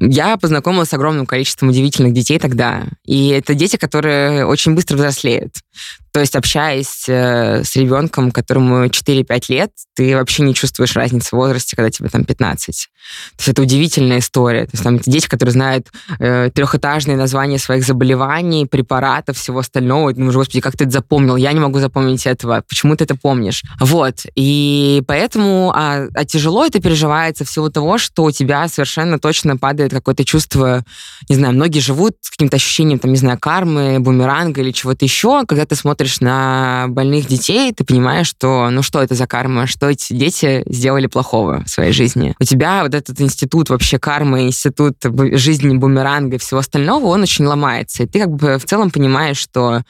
я 0.00 0.36
познакомилась 0.36 0.88
с 0.88 0.94
огромным 0.94 1.26
количеством 1.26 1.68
удивительных 1.68 2.12
детей 2.12 2.38
тогда. 2.38 2.84
И 3.04 3.28
это 3.28 3.54
дети, 3.54 3.76
которые 3.76 4.44
очень 4.46 4.74
быстро 4.74 4.96
взрослеют. 4.96 5.54
То 6.14 6.20
есть, 6.20 6.36
общаясь 6.36 7.08
э, 7.08 7.64
с 7.64 7.74
ребенком, 7.74 8.30
которому 8.30 8.86
4-5 8.86 9.44
лет, 9.48 9.72
ты 9.96 10.14
вообще 10.14 10.44
не 10.44 10.54
чувствуешь 10.54 10.94
разницы 10.94 11.30
в 11.30 11.32
возрасте, 11.32 11.74
когда 11.74 11.90
тебе 11.90 12.08
там 12.08 12.24
15. 12.24 12.88
То 13.36 13.40
есть 13.40 13.48
это 13.48 13.62
удивительная 13.62 14.20
история. 14.20 14.66
То 14.66 14.70
есть 14.74 14.84
там 14.84 15.00
дети, 15.00 15.26
которые 15.26 15.52
знают 15.52 15.88
э, 16.20 16.50
трехэтажные 16.54 17.16
названия 17.16 17.58
своих 17.58 17.84
заболеваний, 17.84 18.66
препаратов, 18.66 19.36
всего 19.38 19.58
остального. 19.58 20.10
И 20.10 20.14
думаешь, 20.14 20.36
господи, 20.36 20.60
как 20.60 20.76
ты 20.76 20.84
это 20.84 20.92
запомнил? 20.92 21.34
Я 21.34 21.52
не 21.52 21.58
могу 21.58 21.80
запомнить 21.80 22.26
этого. 22.26 22.62
Почему 22.68 22.94
ты 22.94 23.02
это 23.02 23.16
помнишь? 23.16 23.64
Вот. 23.80 24.20
И 24.36 25.02
поэтому... 25.08 25.72
А, 25.74 26.06
а 26.14 26.24
тяжело 26.24 26.64
это 26.64 26.80
переживается 26.80 27.44
в 27.44 27.50
силу 27.50 27.70
того, 27.70 27.98
что 27.98 28.22
у 28.22 28.30
тебя 28.30 28.68
совершенно 28.68 28.84
точно 29.18 29.56
падает 29.56 29.92
какое-то 29.92 30.24
чувство, 30.24 30.84
не 31.28 31.36
знаю, 31.36 31.54
многие 31.54 31.80
живут 31.80 32.16
с 32.20 32.30
каким-то 32.30 32.56
ощущением, 32.56 32.98
там, 32.98 33.10
не 33.10 33.16
знаю, 33.16 33.38
кармы, 33.38 33.98
бумеранга 34.00 34.60
или 34.60 34.70
чего-то 34.70 35.04
еще. 35.04 35.44
Когда 35.46 35.66
ты 35.66 35.74
смотришь 35.74 36.20
на 36.20 36.86
больных 36.88 37.26
детей, 37.26 37.72
ты 37.72 37.84
понимаешь, 37.84 38.26
что 38.26 38.68
ну 38.70 38.82
что 38.82 39.02
это 39.02 39.14
за 39.14 39.26
карма, 39.26 39.66
что 39.66 39.88
эти 39.88 40.12
дети 40.12 40.62
сделали 40.66 41.06
плохого 41.06 41.62
в 41.64 41.68
своей 41.68 41.92
жизни. 41.92 42.34
У 42.40 42.44
тебя 42.44 42.82
вот 42.82 42.94
этот 42.94 43.20
институт 43.20 43.70
вообще 43.70 43.98
кармы, 43.98 44.42
институт 44.42 44.96
жизни 45.32 45.76
бумеранга 45.76 46.36
и 46.36 46.38
всего 46.38 46.60
остального, 46.60 47.06
он 47.06 47.22
очень 47.22 47.44
ломается. 47.44 48.02
И 48.02 48.06
ты 48.06 48.20
как 48.20 48.30
бы 48.30 48.58
в 48.58 48.64
целом 48.64 48.90
понимаешь, 48.90 49.38
что 49.38 49.82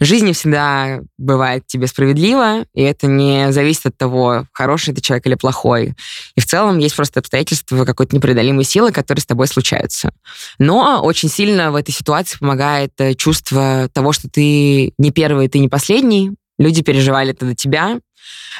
жизнь 0.00 0.26
не 0.26 0.32
всегда 0.32 1.00
бывает 1.18 1.66
тебе 1.66 1.86
справедлива, 1.86 2.64
и 2.74 2.82
это 2.82 3.06
не 3.06 3.52
зависит 3.52 3.86
от 3.86 3.96
того, 3.96 4.44
хороший 4.52 4.94
ты 4.94 5.00
человек 5.00 5.26
или 5.26 5.34
плохой. 5.34 5.94
И 6.36 6.40
в 6.40 6.46
целом 6.46 6.78
есть 6.78 6.96
просто 6.96 7.20
обстоятельства 7.20 7.84
какой-то 7.84 8.16
непреодолимой 8.40 8.64
силы, 8.64 8.92
которые 8.92 9.22
с 9.22 9.26
тобой 9.26 9.46
случаются. 9.46 10.12
Но 10.58 11.00
очень 11.02 11.28
сильно 11.28 11.70
в 11.70 11.76
этой 11.76 11.92
ситуации 11.92 12.38
помогает 12.38 12.92
э, 12.98 13.14
чувство 13.14 13.88
того, 13.92 14.12
что 14.12 14.28
ты 14.28 14.92
не 14.98 15.10
первый, 15.10 15.48
ты 15.48 15.58
не 15.58 15.68
последний, 15.68 16.32
люди 16.58 16.82
переживали 16.82 17.30
это 17.30 17.46
до 17.46 17.54
тебя, 17.54 18.00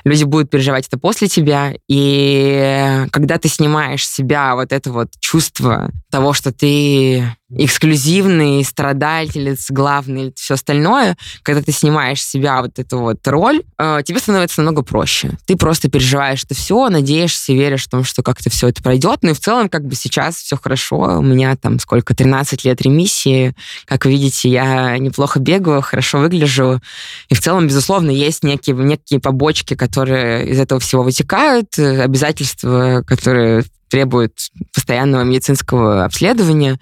люди 0.04 0.24
будут 0.24 0.50
переживать 0.50 0.86
это 0.86 0.98
после 0.98 1.28
тебя, 1.28 1.74
и 1.88 3.06
когда 3.10 3.38
ты 3.38 3.48
снимаешь 3.48 4.06
с 4.06 4.12
себя 4.12 4.54
вот 4.54 4.72
это 4.72 4.92
вот 4.92 5.08
чувство 5.20 5.90
того, 6.10 6.32
что 6.32 6.52
ты 6.52 7.24
эксклюзивный 7.50 8.64
страдательец, 8.64 9.66
главный, 9.70 10.32
все 10.36 10.54
остальное, 10.54 11.16
когда 11.42 11.62
ты 11.62 11.72
снимаешь 11.72 12.22
с 12.22 12.30
себя 12.30 12.62
вот 12.62 12.78
эту 12.78 12.98
вот 12.98 13.26
роль, 13.26 13.62
э, 13.78 14.00
тебе 14.04 14.18
становится 14.18 14.60
намного 14.60 14.82
проще. 14.82 15.32
Ты 15.46 15.56
просто 15.56 15.90
переживаешь 15.90 16.44
это 16.44 16.54
все, 16.54 16.88
надеешься, 16.88 17.52
веришь 17.52 17.84
в 17.84 17.90
том, 17.90 18.04
что 18.04 18.22
как-то 18.22 18.50
все 18.50 18.68
это 18.68 18.82
пройдет. 18.82 19.20
Ну 19.22 19.30
и 19.30 19.34
в 19.34 19.40
целом, 19.40 19.68
как 19.68 19.86
бы 19.86 19.94
сейчас 19.94 20.36
все 20.36 20.56
хорошо. 20.56 21.18
У 21.18 21.22
меня 21.22 21.56
там 21.56 21.78
сколько, 21.78 22.14
13 22.14 22.64
лет 22.64 22.80
ремиссии. 22.82 23.54
Как 23.84 24.06
видите, 24.06 24.48
я 24.48 24.96
неплохо 24.98 25.40
бегаю, 25.40 25.82
хорошо 25.82 26.18
выгляжу. 26.18 26.80
И 27.28 27.34
в 27.34 27.40
целом, 27.40 27.66
безусловно, 27.66 28.10
есть 28.10 28.44
некие, 28.44 28.76
некие 28.76 29.20
побочки, 29.20 29.74
которые 29.74 30.48
из 30.48 30.60
этого 30.60 30.80
всего 30.80 31.02
вытекают, 31.02 31.78
э, 31.78 32.02
обязательства, 32.02 33.02
которые 33.06 33.64
требует 33.90 34.32
постоянного 34.72 35.22
медицинского 35.24 36.04
обследования, 36.04 36.78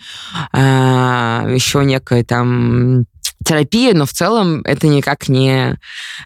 а, 0.52 1.46
еще 1.48 1.84
некое 1.84 2.22
там 2.22 3.06
терапия, 3.45 3.95
но 3.95 4.05
в 4.05 4.12
целом 4.12 4.62
это 4.64 4.86
никак 4.89 5.28
не 5.28 5.78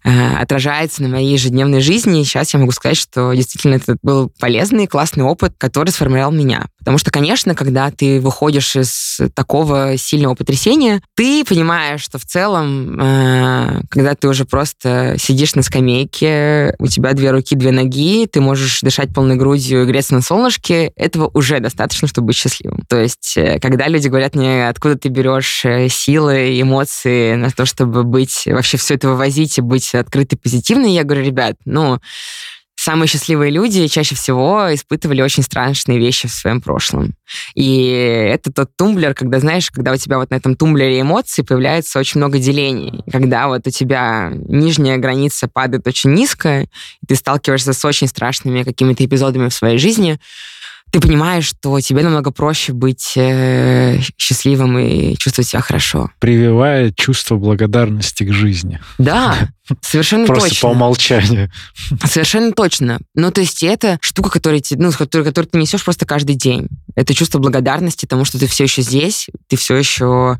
э, 0.05 0.37
отражается 0.37 1.03
на 1.03 1.09
моей 1.09 1.33
ежедневной 1.33 1.81
жизни. 1.81 2.23
сейчас 2.23 2.55
я 2.55 2.61
могу 2.61 2.73
сказать, 2.73 2.97
что 2.97 3.33
действительно 3.33 3.75
это 3.75 3.97
был 4.03 4.31
полезный, 4.41 4.87
классный 4.87 5.25
опыт, 5.25 5.55
который 5.59 5.91
сформировал 5.91 6.33
меня. 6.33 6.67
Потому 6.79 6.99
что, 6.99 7.11
конечно, 7.11 7.55
когда 7.55 7.91
ты 7.91 8.21
выходишь 8.21 8.75
из 8.75 9.21
такого 9.35 9.97
сильного 9.97 10.35
потрясения, 10.35 11.01
ты 11.15 11.45
понимаешь, 11.45 12.01
что 12.01 12.19
в 12.19 12.25
целом, 12.25 12.99
э, 13.01 13.83
когда 13.89 14.15
ты 14.15 14.29
уже 14.29 14.45
просто 14.45 15.17
сидишь 15.19 15.55
на 15.55 15.63
скамейке, 15.63 16.75
у 16.79 16.89
тебя 16.89 17.13
две 17.13 17.31
руки, 17.31 17.55
две 17.55 17.71
ноги, 17.71 18.27
ты 18.27 18.41
можешь 18.41 18.81
дышать 18.81 19.15
полной 19.15 19.37
грудью 19.37 19.83
и 19.83 19.87
греться 19.87 20.15
на 20.15 20.23
солнышке, 20.23 20.93
этого 20.97 21.31
уже 21.35 21.61
достаточно, 21.61 22.09
чтобы 22.09 22.29
быть 22.29 22.37
счастливым. 22.37 22.83
То 22.89 23.01
есть, 23.01 23.35
э, 23.37 23.61
когда 23.61 23.87
люди 23.87 24.09
говорят 24.09 24.35
мне, 24.35 24.69
откуда 24.69 24.97
ты 24.97 25.09
берешь 25.09 25.65
э, 25.65 25.89
силы, 25.89 26.61
эмоции, 26.61 27.02
мотивации 27.03 27.35
на 27.35 27.51
то, 27.51 27.65
чтобы 27.65 28.05
быть, 28.05 28.45
вообще 28.47 28.77
все 28.77 28.95
это 28.95 29.09
вывозить 29.09 29.59
и 29.59 29.63
быть 29.63 29.95
открытой, 29.95 30.39
позитивной, 30.39 30.93
я 30.93 31.05
говорю, 31.05 31.25
ребят, 31.25 31.57
ну, 31.65 31.99
самые 32.75 33.09
счастливые 33.09 33.51
люди 33.51 33.87
чаще 33.87 34.15
всего 34.15 34.75
испытывали 34.75 35.23
очень 35.23 35.43
страшные 35.43 35.99
вещи 35.99 36.27
в 36.27 36.33
своем 36.33 36.61
прошлом. 36.61 37.15
И 37.55 37.87
это 37.87 38.53
тот 38.53 38.71
тумблер, 38.77 39.15
когда, 39.15 39.39
знаешь, 39.39 39.71
когда 39.71 39.93
у 39.93 39.97
тебя 39.97 40.19
вот 40.19 40.31
на 40.31 40.37
этом 40.37 40.57
тумблере 40.57 41.01
эмоций 41.01 41.45
появляется 41.45 41.99
очень 41.99 42.19
много 42.19 42.39
делений. 42.39 43.05
Когда 43.11 43.47
вот 43.49 43.67
у 43.67 43.71
тебя 43.71 44.33
нижняя 44.35 44.99
граница 44.99 45.49
падает 45.49 45.87
очень 45.87 46.13
низко, 46.13 46.63
и 46.63 47.07
ты 47.07 47.15
сталкиваешься 47.15 47.73
с 47.73 47.85
очень 47.85 48.09
страшными 48.09 48.65
какими-то 48.65 49.05
эпизодами 49.05 49.49
в 49.49 49.55
своей 49.55 49.79
жизни, 49.79 50.19
ты 50.93 51.01
понимаешь, 51.01 51.47
что 51.47 51.81
тебе 51.81 52.03
намного 52.03 52.31
проще 52.31 52.75
быть 52.75 53.15
э, 53.17 53.99
счастливым 54.19 54.79
и 54.79 55.17
чувствовать 55.17 55.49
себя 55.49 55.63
хорошо. 55.63 56.11
Прививает 56.19 56.97
чувство 56.97 57.37
благодарности 57.37 58.25
к 58.25 58.33
жизни. 58.33 58.79
Да, 58.99 59.35
совершенно 59.81 60.27
Просто 60.27 60.49
точно. 60.51 60.69
по 60.69 60.73
умолчанию. 60.73 61.51
Совершенно 62.05 62.53
точно. 62.53 63.01
Ну, 63.15 63.31
то 63.31 63.41
есть 63.41 63.63
это 63.63 63.99
штука, 64.01 64.31
которую, 64.31 64.63
ну, 64.73 64.93
которую, 64.93 65.25
которую 65.25 65.49
ты 65.51 65.59
несешь 65.59 65.85
просто 65.85 66.07
каждый 66.07 66.37
день. 66.37 66.69
Это 66.95 67.15
чувство 67.15 67.39
благодарности 67.39 68.07
тому, 68.07 68.25
что 68.25 68.39
ты 68.39 68.47
все 68.47 68.65
еще 68.65 68.83
здесь, 68.83 69.29
ты 69.49 69.57
все 69.57 69.77
еще 69.77 70.39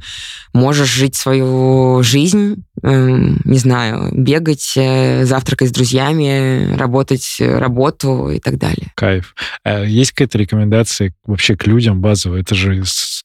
можешь 0.53 0.89
жить 0.89 1.17
свою 1.17 2.03
жизнь, 2.03 2.65
эм, 2.83 3.41
не 3.45 3.59
знаю, 3.59 4.11
бегать, 4.13 4.75
э, 4.77 5.25
завтракать 5.25 5.71
с 5.71 5.73
друзьями, 5.73 6.75
работать 6.77 7.37
э, 7.41 7.59
работу 7.59 8.29
и 8.29 8.39
так 8.39 8.59
далее. 8.59 8.93
Кайф. 8.97 9.35
А 9.65 9.83
есть 9.83 10.13
какая-то 10.13 10.39
рекомендации 10.39 11.15
вообще 11.25 11.57
к 11.57 11.67
людям 11.67 12.01
базовые? 12.01 12.43
Это 12.43 12.55
же 12.55 12.83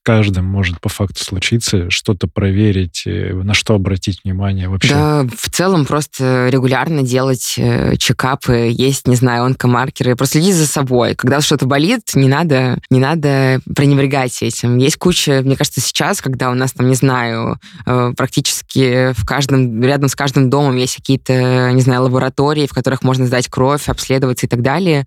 каждым 0.08 0.46
может 0.46 0.80
по 0.80 0.88
факту 0.88 1.22
случиться, 1.22 1.90
что-то 1.90 2.30
проверить, 2.30 3.04
э, 3.06 3.34
на 3.34 3.54
что 3.54 3.76
обратить 3.76 4.24
внимание 4.24 4.70
вообще? 4.70 4.94
Да, 4.94 5.26
в 5.38 5.50
целом 5.50 5.86
просто 5.86 6.48
регулярно 6.50 7.04
делать 7.04 7.56
э, 7.58 7.98
чекапы, 7.98 8.70
есть, 8.72 9.06
не 9.06 9.18
знаю, 9.18 9.44
онкомаркеры, 9.44 10.16
просто 10.16 10.40
следить 10.40 10.56
за 10.56 10.66
собой. 10.66 11.14
Когда 11.14 11.42
что-то 11.42 11.66
болит, 11.66 12.12
не 12.16 12.30
надо, 12.30 12.80
не 12.90 13.02
надо 13.02 13.60
пренебрегать 13.76 14.42
этим. 14.42 14.78
Есть 14.78 14.96
куча, 14.96 15.42
мне 15.44 15.58
кажется, 15.58 15.82
сейчас, 15.82 16.22
когда 16.22 16.52
у 16.52 16.54
нас 16.54 16.72
там, 16.72 16.88
не 16.88 16.96
знаю, 16.96 17.60
э, 17.86 18.14
практически 18.16 19.12
в 19.12 19.26
каждом, 19.26 19.84
рядом 19.84 20.08
с 20.08 20.16
каждым 20.16 20.50
домом 20.50 20.78
есть 20.78 20.96
какие-то, 20.96 21.74
не 21.74 21.82
знаю, 21.82 22.04
лаборатории, 22.04 22.66
в 22.66 22.74
которых 22.74 23.04
можно 23.04 23.28
сдать 23.28 23.50
кровь, 23.50 23.90
обследоваться 23.90 24.46
и 24.46 24.50
так 24.50 24.62
далее. 24.62 25.06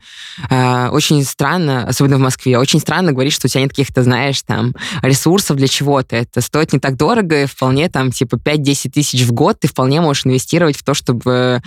Очень 0.51 1.25
странно, 1.25 1.87
особенно 1.89 2.19
в 2.19 2.21
Москве, 2.21 2.59
очень 2.59 2.81
странно 2.81 3.13
говорить, 3.13 3.33
что 3.33 3.47
у 3.47 3.49
тебя 3.49 3.63
нет 3.63 3.71
каких-то, 3.71 4.03
знаешь, 4.03 4.43
там, 4.43 4.75
ресурсов 5.03 5.57
для 5.57 5.69
чего-то. 5.69 6.17
Это 6.17 6.41
стоит 6.41 6.73
не 6.73 6.79
так 6.79 6.97
дорого, 6.97 7.43
и 7.43 7.47
вполне 7.47 7.89
там, 7.89 8.11
типа, 8.11 8.37
5-10 8.37 8.91
тысяч 8.91 9.23
в 9.23 9.33
год 9.33 9.59
ты 9.61 9.69
вполне 9.69 10.01
можешь 10.01 10.27
инвестировать 10.27 10.77
в 10.77 10.85
то, 10.85 10.95
чтобы 10.95 11.63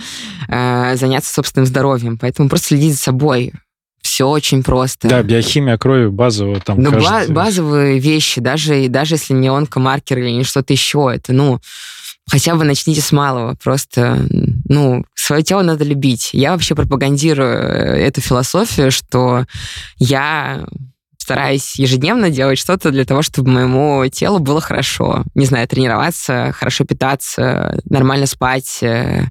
э, 0.48 0.96
заняться 0.96 1.32
собственным 1.32 1.66
здоровьем. 1.66 2.18
Поэтому 2.18 2.48
просто 2.48 2.68
следи 2.68 2.90
за 2.90 2.98
собой. 2.98 3.52
Все 4.02 4.28
очень 4.28 4.62
просто. 4.62 5.08
Да, 5.08 5.22
биохимия 5.22 5.78
крови 5.78 6.08
базовая 6.08 6.60
там. 6.60 6.80
Ну, 6.80 6.92
каждый... 6.92 7.32
базовые 7.32 7.98
вещи, 7.98 8.40
даже, 8.40 8.88
даже 8.88 9.14
если 9.14 9.32
не 9.32 9.48
онкомаркер 9.48 10.18
или 10.18 10.30
не 10.30 10.44
что-то 10.44 10.74
еще, 10.74 11.10
это, 11.12 11.32
ну, 11.32 11.58
хотя 12.28 12.54
бы 12.54 12.64
начните 12.64 13.00
с 13.00 13.12
малого. 13.12 13.56
Просто, 13.62 14.26
ну, 14.68 15.04
свое 15.14 15.42
тело 15.42 15.62
надо 15.62 15.84
любить. 15.84 16.30
Я 16.32 16.52
вообще 16.52 16.74
пропагандирую 16.74 17.56
э, 17.56 18.06
эту 18.06 18.20
философию, 18.20 18.90
что 18.90 19.46
я 19.96 20.66
стараюсь 21.24 21.78
ежедневно 21.78 22.28
делать 22.28 22.58
что-то 22.58 22.90
для 22.90 23.06
того, 23.06 23.22
чтобы 23.22 23.50
моему 23.50 24.06
телу 24.12 24.40
было 24.40 24.60
хорошо. 24.60 25.24
Не 25.34 25.46
знаю, 25.46 25.66
тренироваться, 25.66 26.52
хорошо 26.54 26.84
питаться, 26.84 27.80
нормально 27.86 28.26
спать, 28.26 28.80
э, 28.82 29.24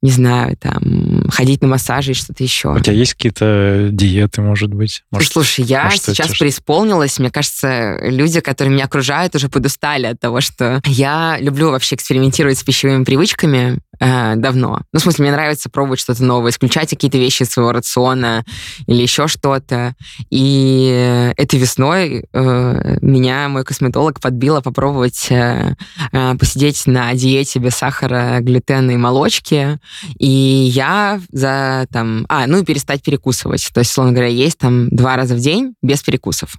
не 0.00 0.10
знаю, 0.10 0.56
там, 0.58 1.24
ходить 1.30 1.62
на 1.62 1.68
массажи 1.68 2.12
и 2.12 2.14
что-то 2.14 2.44
еще. 2.44 2.68
У 2.74 2.80
тебя 2.80 2.92
есть 2.92 3.14
какие-то 3.14 3.88
диеты, 3.90 4.42
может 4.42 4.72
быть? 4.72 5.02
Может, 5.10 5.32
Слушай, 5.32 5.64
я 5.64 5.84
может, 5.84 6.04
сейчас 6.04 6.28
это... 6.28 6.38
преисполнилась. 6.38 7.18
Мне 7.18 7.30
кажется, 7.30 7.98
люди, 8.02 8.40
которые 8.40 8.72
меня 8.74 8.84
окружают, 8.84 9.34
уже 9.34 9.48
подустали 9.48 10.06
от 10.06 10.20
того, 10.20 10.40
что 10.40 10.80
я 10.84 11.38
люблю 11.40 11.70
вообще 11.70 11.96
экспериментировать 11.96 12.58
с 12.58 12.62
пищевыми 12.62 13.02
привычками 13.02 13.80
э, 13.98 14.36
давно. 14.36 14.82
Ну, 14.92 15.00
в 15.00 15.02
смысле, 15.02 15.24
мне 15.24 15.32
нравится 15.32 15.68
пробовать 15.68 15.98
что-то 16.00 16.22
новое, 16.22 16.52
исключать 16.52 16.90
какие-то 16.90 17.18
вещи 17.18 17.42
из 17.42 17.50
своего 17.50 17.72
рациона 17.72 18.44
или 18.86 19.02
еще 19.02 19.26
что-то. 19.26 19.94
И 20.30 21.32
этой 21.38 21.58
весной 21.60 22.24
э, 22.32 22.98
меня 23.00 23.48
мой 23.48 23.62
косметолог 23.62 24.20
подбила 24.20 24.60
попробовать 24.60 25.28
э, 25.30 25.76
э, 26.10 26.34
посидеть 26.34 26.86
на 26.86 27.14
диете 27.14 27.60
без 27.60 27.74
сахара, 27.74 28.40
глютена 28.40 28.90
и 28.90 28.96
молочки. 28.96 29.78
И 30.18 30.28
я 30.28 31.20
за 31.30 31.86
там... 31.92 32.26
А, 32.28 32.48
ну 32.48 32.58
и 32.58 32.64
перестать 32.64 33.04
перекусывать. 33.04 33.70
То 33.72 33.78
есть, 33.78 33.92
условно 33.92 34.12
говоря, 34.12 34.28
есть 34.28 34.58
там 34.58 34.88
два 34.88 35.14
раза 35.14 35.36
в 35.36 35.38
день 35.38 35.74
без 35.80 36.02
перекусов. 36.02 36.54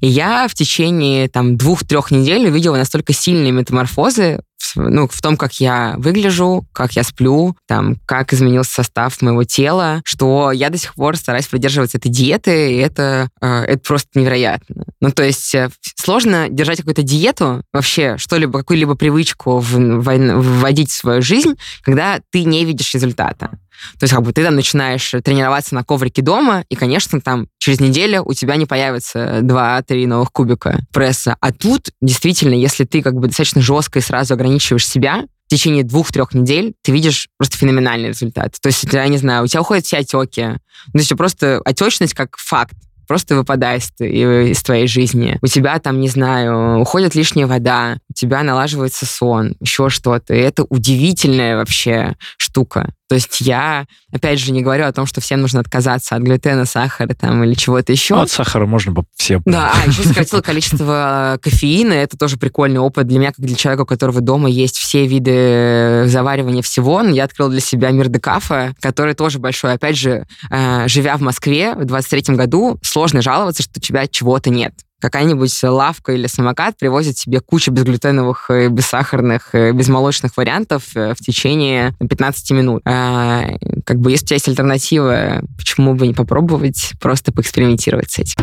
И 0.00 0.08
я 0.08 0.48
в 0.48 0.54
течение 0.54 1.28
там 1.28 1.56
двух-трех 1.56 2.10
недель 2.10 2.48
увидела 2.48 2.76
настолько 2.76 3.12
сильные 3.12 3.52
метаморфозы 3.52 4.40
ну, 4.76 5.08
в 5.08 5.20
том, 5.22 5.36
как 5.36 5.54
я 5.54 5.94
выгляжу, 5.98 6.66
как 6.72 6.92
я 6.92 7.02
сплю, 7.02 7.56
там, 7.66 7.96
как 8.06 8.32
изменился 8.32 8.72
состав 8.72 9.20
моего 9.22 9.44
тела, 9.44 10.00
что 10.04 10.52
я 10.52 10.70
до 10.70 10.78
сих 10.78 10.94
пор 10.94 11.16
стараюсь 11.16 11.46
придерживаться 11.46 11.98
этой 11.98 12.10
диеты, 12.10 12.72
и 12.72 12.76
это, 12.76 13.28
э, 13.40 13.46
это 13.46 13.78
просто 13.78 14.18
невероятно. 14.18 14.84
Ну, 15.00 15.10
то 15.10 15.22
есть 15.22 15.54
э, 15.54 15.70
сложно 15.96 16.48
держать 16.48 16.78
какую-то 16.78 17.02
диету, 17.02 17.62
вообще 17.72 18.16
что-либо, 18.18 18.60
какую-либо 18.60 18.94
привычку 18.94 19.58
в, 19.58 19.72
в, 19.72 20.60
вводить 20.60 20.90
в 20.90 20.96
свою 20.96 21.22
жизнь, 21.22 21.54
когда 21.82 22.20
ты 22.30 22.44
не 22.44 22.64
видишь 22.64 22.94
результата. 22.94 23.58
То 23.98 24.04
есть 24.04 24.14
как 24.14 24.22
бы 24.22 24.32
ты 24.32 24.42
там 24.42 24.54
начинаешь 24.54 25.12
тренироваться 25.24 25.74
на 25.74 25.84
коврике 25.84 26.22
дома, 26.22 26.64
и, 26.68 26.76
конечно, 26.76 27.20
там 27.20 27.48
через 27.58 27.80
неделю 27.80 28.22
у 28.24 28.32
тебя 28.32 28.56
не 28.56 28.66
появится 28.66 29.40
2-3 29.40 30.06
новых 30.06 30.32
кубика 30.32 30.80
пресса. 30.92 31.36
А 31.40 31.52
тут 31.52 31.90
действительно, 32.00 32.54
если 32.54 32.84
ты 32.84 33.02
как 33.02 33.14
бы 33.14 33.28
достаточно 33.28 33.60
жестко 33.60 33.98
и 33.98 34.02
сразу 34.02 34.34
ограничиваешь 34.34 34.86
себя, 34.86 35.24
в 35.46 35.48
течение 35.48 35.84
двух-трех 35.84 36.34
недель 36.34 36.74
ты 36.82 36.90
видишь 36.90 37.28
просто 37.38 37.56
феноменальный 37.56 38.08
результат. 38.08 38.56
То 38.60 38.66
есть, 38.66 38.84
я 38.92 39.06
не 39.06 39.18
знаю, 39.18 39.44
у 39.44 39.46
тебя 39.46 39.60
уходят 39.60 39.86
все 39.86 39.98
отеки. 39.98 40.42
Ну, 40.42 40.92
то 40.92 40.98
есть 40.98 41.16
просто 41.16 41.60
отечность 41.64 42.14
как 42.14 42.36
факт 42.36 42.74
просто 43.06 43.36
выпадает 43.36 43.82
из 44.00 44.62
твоей 44.62 44.88
жизни. 44.88 45.38
У 45.42 45.46
тебя 45.46 45.78
там, 45.78 46.00
не 46.00 46.08
знаю, 46.08 46.80
уходит 46.80 47.14
лишняя 47.14 47.46
вода, 47.46 47.98
у 48.10 48.12
тебя 48.12 48.42
налаживается 48.42 49.06
сон, 49.06 49.54
еще 49.60 49.88
что-то. 49.88 50.34
И 50.34 50.38
это 50.38 50.64
удивительная 50.64 51.56
вообще 51.56 52.16
штука. 52.36 52.92
То 53.08 53.14
есть 53.14 53.40
я, 53.40 53.86
опять 54.12 54.40
же, 54.40 54.52
не 54.52 54.62
говорю 54.62 54.86
о 54.86 54.92
том, 54.92 55.06
что 55.06 55.20
всем 55.20 55.40
нужно 55.40 55.60
отказаться 55.60 56.16
от 56.16 56.22
глютена, 56.22 56.64
сахара 56.64 57.14
там 57.14 57.44
или 57.44 57.54
чего-то 57.54 57.92
еще. 57.92 58.16
Ну, 58.16 58.22
от 58.22 58.30
сахара 58.30 58.66
можно 58.66 58.94
все. 59.16 59.40
Да, 59.44 59.72
а 59.72 59.88
еще 59.88 60.02
сократил 60.02 60.42
количество 60.42 61.38
кофеина. 61.40 61.92
Это 61.92 62.18
тоже 62.18 62.36
прикольный 62.36 62.80
опыт 62.80 63.06
для 63.06 63.18
меня, 63.18 63.32
как 63.32 63.44
для 63.44 63.54
человека, 63.54 63.82
у 63.82 63.86
которого 63.86 64.20
дома 64.20 64.48
есть 64.48 64.76
все 64.76 65.06
виды 65.06 66.04
заваривания 66.06 66.62
всего. 66.62 67.00
Я 67.02 67.24
открыл 67.24 67.48
для 67.48 67.60
себя 67.60 67.90
мир 67.90 68.08
декафа, 68.08 68.74
который 68.80 69.14
тоже 69.14 69.38
большой. 69.38 69.74
Опять 69.74 69.96
же, 69.96 70.26
э, 70.50 70.88
живя 70.88 71.16
в 71.16 71.20
Москве 71.20 71.74
в 71.74 71.84
23 71.84 72.34
году, 72.34 72.78
сложно 72.82 73.22
жаловаться, 73.22 73.62
что 73.62 73.74
у 73.76 73.80
тебя 73.80 74.06
чего-то 74.06 74.50
нет 74.50 74.74
какая-нибудь 75.00 75.62
лавка 75.62 76.12
или 76.12 76.26
самокат 76.26 76.76
привозит 76.78 77.18
себе 77.18 77.40
кучу 77.40 77.70
безглютеновых, 77.70 78.50
э, 78.50 78.68
бессахарных, 78.68 79.54
э, 79.54 79.72
безмолочных 79.72 80.36
вариантов 80.36 80.84
э, 80.94 81.14
в 81.14 81.18
течение 81.18 81.94
15 81.98 82.50
минут. 82.52 82.82
А, 82.84 83.44
как 83.84 84.00
бы, 84.00 84.10
если 84.10 84.24
у 84.24 84.28
тебя 84.28 84.36
есть 84.36 84.48
альтернатива, 84.48 85.42
почему 85.56 85.94
бы 85.94 86.06
не 86.06 86.14
попробовать 86.14 86.92
просто 87.00 87.32
поэкспериментировать 87.32 88.10
с 88.10 88.18
этим? 88.18 88.42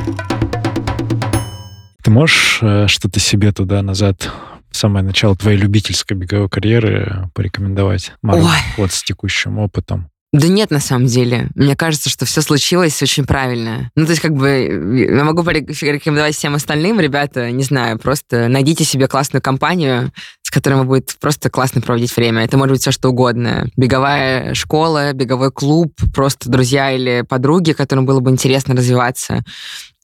Ты 2.03 2.11
можешь 2.11 2.61
что-то 2.91 3.19
себе 3.19 3.51
туда-назад 3.51 4.29
самое 4.71 5.05
начало 5.05 5.35
твоей 5.35 5.57
любительской 5.57 6.17
беговой 6.17 6.49
карьеры 6.49 7.29
порекомендовать? 7.33 8.13
Мару, 8.21 8.45
вот 8.77 8.91
с 8.91 9.03
текущим 9.03 9.57
опытом. 9.59 10.09
Да 10.33 10.47
нет, 10.47 10.71
на 10.71 10.79
самом 10.79 11.05
деле. 11.05 11.49
Мне 11.53 11.75
кажется, 11.75 12.09
что 12.09 12.25
все 12.25 12.41
случилось 12.41 12.99
очень 13.03 13.23
правильно. 13.23 13.91
Ну, 13.95 14.05
то 14.05 14.11
есть, 14.11 14.21
как 14.21 14.33
бы, 14.33 15.05
я 15.07 15.23
могу 15.23 15.43
порекомендовать 15.43 16.35
всем 16.35 16.55
остальным, 16.55 16.99
ребята, 16.99 17.51
не 17.51 17.63
знаю, 17.63 17.99
просто 17.99 18.47
найдите 18.47 18.83
себе 18.83 19.07
классную 19.07 19.43
компанию, 19.43 20.11
с 20.41 20.49
которой 20.49 20.79
вы 20.79 20.85
будет 20.85 21.15
просто 21.21 21.51
классно 21.51 21.81
проводить 21.81 22.15
время. 22.17 22.43
Это 22.43 22.57
может 22.57 22.73
быть 22.73 22.81
все 22.81 22.91
что 22.91 23.09
угодно. 23.09 23.69
Беговая 23.77 24.55
школа, 24.55 25.13
беговой 25.13 25.51
клуб, 25.51 25.93
просто 26.15 26.49
друзья 26.49 26.91
или 26.91 27.21
подруги, 27.21 27.73
которым 27.73 28.07
было 28.07 28.19
бы 28.19 28.31
интересно 28.31 28.75
развиваться. 28.75 29.43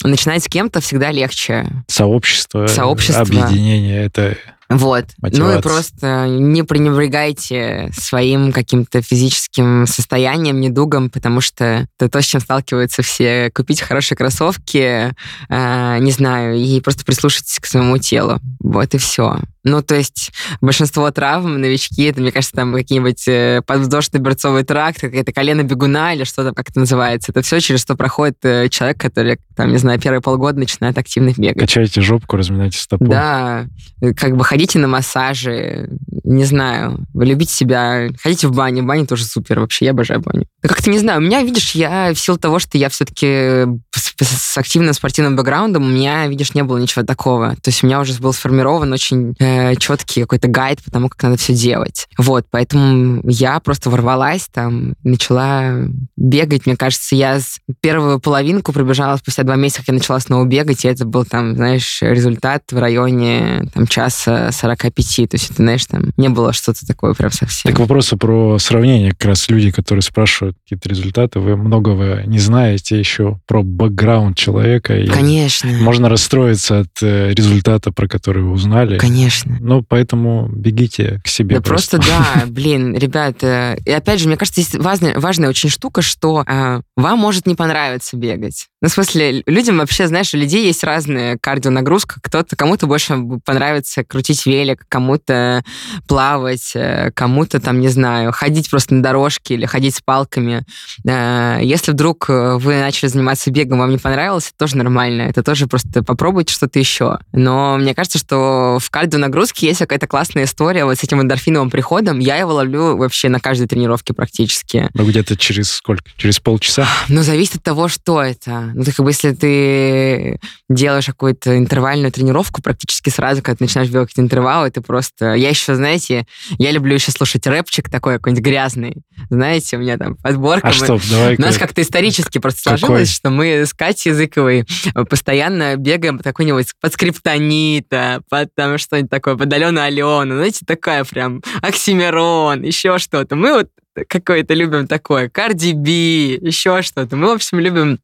Начинать 0.04 0.44
с 0.44 0.48
кем-то 0.48 0.80
всегда 0.80 1.12
легче. 1.12 1.66
Сообщество, 1.88 2.68
Сообщество. 2.68 3.24
объединение, 3.24 4.06
это 4.06 4.38
вот. 4.70 5.06
Мотивация. 5.18 5.54
Ну 5.54 5.60
и 5.60 5.62
просто 5.62 6.28
не 6.28 6.64
пренебрегайте 6.64 7.92
своим 7.98 8.52
каким-то 8.52 9.02
физическим 9.02 9.88
состоянием, 9.88 10.62
недугом, 10.62 11.10
потому 11.10 11.42
что 11.42 11.88
это 11.98 12.10
то, 12.10 12.22
с 12.22 12.26
чем 12.26 12.40
сталкиваются 12.40 13.02
все. 13.02 13.50
Купить 13.52 13.82
хорошие 13.82 14.16
кроссовки, 14.16 15.14
э, 15.50 15.98
не 16.00 16.12
знаю, 16.12 16.56
и 16.56 16.80
просто 16.82 17.04
прислушайтесь 17.04 17.60
к 17.60 17.66
своему 17.66 17.98
телу. 17.98 18.40
Вот 18.60 18.94
и 18.94 19.00
все. 19.00 19.40
Ну, 19.64 19.82
то 19.82 19.96
есть 19.96 20.32
большинство 20.62 21.10
травм, 21.12 21.60
новички, 21.60 22.04
это, 22.04 22.22
мне 22.22 22.32
кажется, 22.32 22.56
там 22.56 22.74
какие-нибудь 22.74 23.28
э, 23.28 23.62
подвздошный 23.66 24.20
берцовый 24.20 24.64
тракт, 24.64 25.02
какая-то 25.02 25.34
колено 25.34 25.64
бегуна 25.64 26.14
или 26.14 26.24
что 26.24 26.44
там, 26.46 26.54
как 26.54 26.70
это 26.70 26.80
называется. 26.80 27.32
Это 27.32 27.42
все, 27.42 27.60
через 27.60 27.82
что 27.82 27.96
проходит 27.96 28.38
э, 28.44 28.70
человек, 28.70 29.00
который, 29.00 29.40
там, 29.56 29.72
не 29.72 29.78
знаю, 29.78 30.00
первые 30.00 30.22
полгода 30.22 30.60
начинает 30.60 30.98
активно 30.98 31.34
бегать. 31.36 31.60
Качайте 31.60 32.02
жопку, 32.02 32.38
разминайте 32.38 32.78
стопу. 32.78 33.06
Да, 33.06 33.68
как 34.16 34.38
бы 34.38 34.46
ходите 34.46 34.80
на 34.80 34.88
массажи, 34.88 35.90
не 36.24 36.46
знаю, 36.46 37.06
вы 37.14 37.26
любите 37.26 37.52
себя, 37.52 38.10
ходите 38.22 38.48
в 38.48 38.54
баню, 38.54 38.84
баня 38.84 39.06
тоже 39.06 39.26
супер 39.26 39.60
вообще, 39.60 39.86
я 39.86 39.92
обожаю 39.92 40.22
баню. 40.22 40.46
Как-то 40.62 40.90
не 40.90 41.00
знаю, 41.00 41.20
у 41.20 41.24
меня, 41.24 41.42
видишь, 41.42 41.72
я 41.72 42.14
в 42.14 42.20
силу 42.20 42.38
того, 42.38 42.60
что 42.60 42.78
я 42.78 42.90
все-таки 42.90 43.66
с, 43.94 44.14
с 44.22 44.58
активным 44.58 44.94
спортивным 44.94 45.36
бэкграундом, 45.36 45.84
у 45.84 45.90
меня, 45.90 46.28
видишь, 46.28 46.54
не 46.54 46.64
было 46.64 46.78
ничего 46.78 47.04
такого. 47.04 47.56
То 47.56 47.70
есть 47.70 47.84
у 47.84 47.88
меня 47.88 48.00
уже 48.00 48.14
был 48.20 48.34
сформирован 48.34 48.92
очень 48.94 49.36
э, 49.40 49.59
э, 49.60 49.76
четкий 49.76 50.22
какой-то 50.22 50.48
гайд 50.48 50.84
по 50.84 50.92
тому, 50.92 51.10
как 51.10 51.24
надо 51.24 51.38
все 51.38 51.54
делать. 51.54 52.08
Вот, 52.18 52.46
поэтому 52.50 53.22
я 53.24 53.60
просто 53.60 53.90
ворвалась 53.90 54.48
там, 54.52 54.94
начала 55.04 55.74
бегать. 56.16 56.66
Мне 56.66 56.76
кажется, 56.76 57.16
я 57.16 57.40
первую 57.82 58.20
половинку 58.20 58.74
пробежала 58.74 59.18
спустя 59.18 59.44
два 59.44 59.56
месяца, 59.56 59.80
как 59.80 59.90
я 59.90 59.94
начала 59.96 60.20
снова 60.20 60.46
бегать, 60.46 60.86
и 60.86 60.88
это 60.88 61.06
был 61.06 61.26
там, 61.26 61.56
знаешь, 61.56 62.00
результат 62.02 62.64
в 62.72 62.78
районе 62.78 63.70
там 63.74 63.88
часа 63.88 64.52
45. 64.52 65.30
То 65.30 65.36
есть 65.36 65.52
это, 65.52 65.56
знаешь, 65.56 65.86
там 65.86 66.12
не 66.18 66.30
было 66.30 66.54
что-то 66.54 66.86
такое 66.86 67.14
прям 67.14 67.32
совсем. 67.32 67.72
Так 67.72 67.80
вопросы 67.80 68.18
про 68.18 68.58
сравнение. 68.60 69.12
Как 69.12 69.26
раз 69.26 69.50
люди, 69.50 69.72
которые 69.72 70.02
спрашивают 70.02 70.58
какие-то 70.64 70.90
результаты, 70.90 71.40
вы 71.40 71.56
многого 71.58 72.24
не 72.26 72.40
знаете 72.40 72.98
еще 72.98 73.40
про 73.48 73.64
бэкграунд 73.64 74.38
человека. 74.38 74.96
Конечно. 75.12 75.72
Можно 75.80 76.10
расстроиться 76.10 76.80
от 76.82 77.02
э, 77.02 77.34
результата, 77.34 77.92
про 77.92 78.08
который 78.08 78.44
вы 78.44 78.52
узнали. 78.52 78.98
Конечно 78.98 79.39
конечно. 79.44 79.58
Ну, 79.60 79.84
поэтому 79.84 80.48
бегите 80.50 81.20
к 81.24 81.28
себе. 81.28 81.58
Да 81.58 81.62
просто, 81.62 81.98
просто 81.98 82.12
да, 82.12 82.46
блин, 82.48 82.96
ребята. 82.96 83.78
И 83.86 83.92
опять 83.92 84.20
же, 84.20 84.28
мне 84.28 84.38
кажется, 84.38 84.62
есть 84.62 84.76
важная, 84.76 85.20
важная 85.20 85.50
очень 85.50 85.70
штука, 85.70 86.02
что 86.02 86.44
э, 86.48 86.82
вам 86.96 87.20
может 87.20 87.48
не 87.48 87.56
понравиться 87.56 88.18
бегать. 88.18 88.68
Ну, 88.82 88.90
в 88.90 88.92
смысле, 88.92 89.44
людям 89.46 89.78
вообще, 89.78 90.08
знаешь, 90.08 90.34
у 90.34 90.38
людей 90.38 90.66
есть 90.66 90.84
разная 90.84 91.38
кардионагрузка. 91.38 92.20
Кто-то, 92.22 92.56
кому-то 92.56 92.88
больше 92.88 93.18
понравится 93.46 94.04
крутить 94.04 94.46
велик, 94.46 94.86
кому-то 94.88 95.64
плавать, 96.08 96.72
э, 96.76 97.12
кому-то 97.14 97.60
там, 97.60 97.80
не 97.80 97.90
знаю, 97.90 98.32
ходить 98.32 98.70
просто 98.70 98.96
на 98.96 99.04
дорожке 99.04 99.56
или 99.56 99.66
ходить 99.66 99.96
с 99.96 100.02
палками. 100.02 100.66
Э, 101.06 101.60
если 101.62 101.92
вдруг 101.92 102.28
вы 102.30 102.80
начали 102.80 103.10
заниматься 103.10 103.52
бегом, 103.52 103.80
вам 103.80 103.92
не 103.92 103.98
понравилось, 103.98 104.48
это 104.48 104.58
тоже 104.58 104.78
нормально. 104.78 105.24
Это 105.24 105.44
тоже 105.44 105.68
просто 105.68 106.04
попробуйте 106.04 106.54
что-то 106.54 106.80
еще. 106.80 107.20
Но 107.32 107.78
мне 107.78 107.94
кажется, 107.94 108.18
что 108.18 108.78
в 108.80 108.90
кардионагрузке 108.90 109.29
нагрузки 109.30 109.66
есть 109.66 109.80
какая-то 109.80 110.08
классная 110.08 110.44
история 110.44 110.86
вот 110.86 110.98
с 110.98 111.04
этим 111.04 111.22
эндорфиновым 111.22 111.70
приходом. 111.70 112.20
Я 112.20 112.38
его 112.38 112.54
ловлю 112.54 112.98
вообще 112.98 113.30
на 113.30 113.40
каждой 113.40 113.68
тренировке 113.68 114.14
практически. 114.14 114.90
Ну, 114.94 115.06
где-то 115.06 115.38
через 115.38 115.72
сколько? 115.72 116.04
Через 116.18 116.40
полчаса? 116.40 116.88
Ну, 117.20 117.24
зависит 117.24 117.56
от 117.56 117.64
того, 117.64 117.88
что 117.88 118.22
это. 118.22 118.72
Ну, 118.74 118.84
как 118.86 119.00
бы, 119.00 119.10
если 119.10 119.32
ты 119.32 120.40
делаешь 120.70 121.06
какую-то 121.06 121.58
интервальную 121.58 122.12
тренировку, 122.12 122.62
практически 122.62 123.10
сразу, 123.10 123.42
когда 123.42 123.58
ты 123.58 123.64
начинаешь 123.66 123.90
делать 123.90 124.12
интервалы, 124.16 124.70
ты 124.72 124.82
просто... 124.82 125.34
Я 125.34 125.50
еще, 125.50 125.76
знаете, 125.76 126.26
я 126.58 126.72
люблю 126.72 126.94
еще 126.94 127.12
слушать 127.12 127.46
рэпчик 127.46 127.90
такой 127.90 128.16
какой-нибудь 128.16 128.44
гразный. 128.44 128.98
Знаете, 129.30 129.78
у 129.78 129.80
меня 129.80 129.98
там 129.98 130.16
подборка. 130.16 130.68
А 130.68 130.72
мы... 130.72 130.76
стоп, 130.86 131.02
давай 131.10 131.36
У 131.38 131.42
нас 131.42 131.58
как-то 131.58 131.82
исторически 131.82 132.38
просто 132.38 132.64
какой? 132.64 132.80
сложилось, 132.80 133.12
что 133.12 133.30
мы 133.30 133.66
с 133.66 133.74
Катей 133.74 134.12
Языковой 134.12 134.66
постоянно 135.10 135.76
бегаем 135.76 136.18
по 136.18 136.24
какой-нибудь 136.24 136.74
под 136.80 136.94
скриптонита, 136.94 138.22
под 138.30 138.54
там 138.56 138.78
что-нибудь 138.78 139.10
такое, 139.20 139.36
под 139.36 139.54
Алену 139.54 139.82
Алену, 139.82 140.36
знаете, 140.36 140.66
такая 140.66 141.04
прям 141.04 141.42
Оксимирон, 141.62 142.64
еще 142.64 142.98
что-то. 142.98 143.36
Мы 143.36 143.54
вот 143.54 143.70
какое-то 144.08 144.54
любим 144.54 144.88
такое, 144.88 145.30
Карди 145.30 145.74
Би, 145.74 146.40
еще 146.42 146.82
что-то. 146.82 147.16
Мы, 147.16 147.28
в 147.28 147.32
общем, 147.32 147.60
любим 147.60 148.00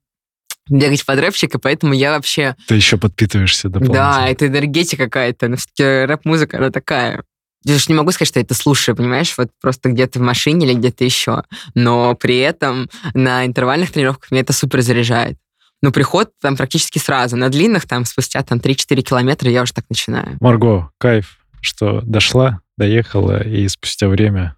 бегать 0.70 1.06
под 1.06 1.20
рэпчик, 1.20 1.56
и 1.56 1.60
поэтому 1.60 1.94
я 1.94 2.12
вообще... 2.12 2.56
Ты 2.68 2.76
еще 2.76 2.98
подпитываешься 2.98 3.70
дополнительно. 3.70 4.18
Да, 4.18 4.28
это 4.28 4.48
энергетика 4.48 5.06
какая-то. 5.06 5.48
Но 5.48 5.58
все-таки 5.58 6.06
рэп-музыка, 6.06 6.58
она 6.58 6.70
такая. 6.72 7.24
Я 7.64 7.78
же 7.78 7.86
не 7.88 7.96
могу 7.96 8.12
сказать, 8.12 8.30
что 8.30 8.40
я 8.40 8.44
это 8.44 8.54
слушаю, 8.54 8.96
понимаешь, 8.96 9.34
вот 9.38 9.50
просто 9.62 9.90
где-то 9.90 10.20
в 10.20 10.22
машине 10.22 10.68
или 10.68 10.74
где-то 10.76 11.04
еще. 11.04 11.44
Но 11.74 12.16
при 12.16 12.38
этом 12.40 12.90
на 13.14 13.46
интервальных 13.46 13.92
тренировках 13.92 14.32
меня 14.32 14.42
это 14.42 14.54
супер 14.54 14.82
заряжает. 14.82 15.38
Но 15.82 15.92
приход 15.92 16.32
там 16.42 16.56
практически 16.58 17.00
сразу. 17.00 17.36
На 17.36 17.50
длинных 17.50 17.88
там 17.88 18.06
спустя 18.06 18.42
там 18.44 18.60
3-4 18.60 19.02
километра 19.02 19.50
я 19.50 19.62
уже 19.62 19.74
так 19.74 19.86
начинаю. 19.90 20.38
Марго, 20.40 20.90
кайф, 20.98 21.38
что 21.62 22.02
дошла, 22.02 22.62
доехала 22.78 23.44
и 23.44 23.68
спустя 23.68 24.08
время 24.08 24.56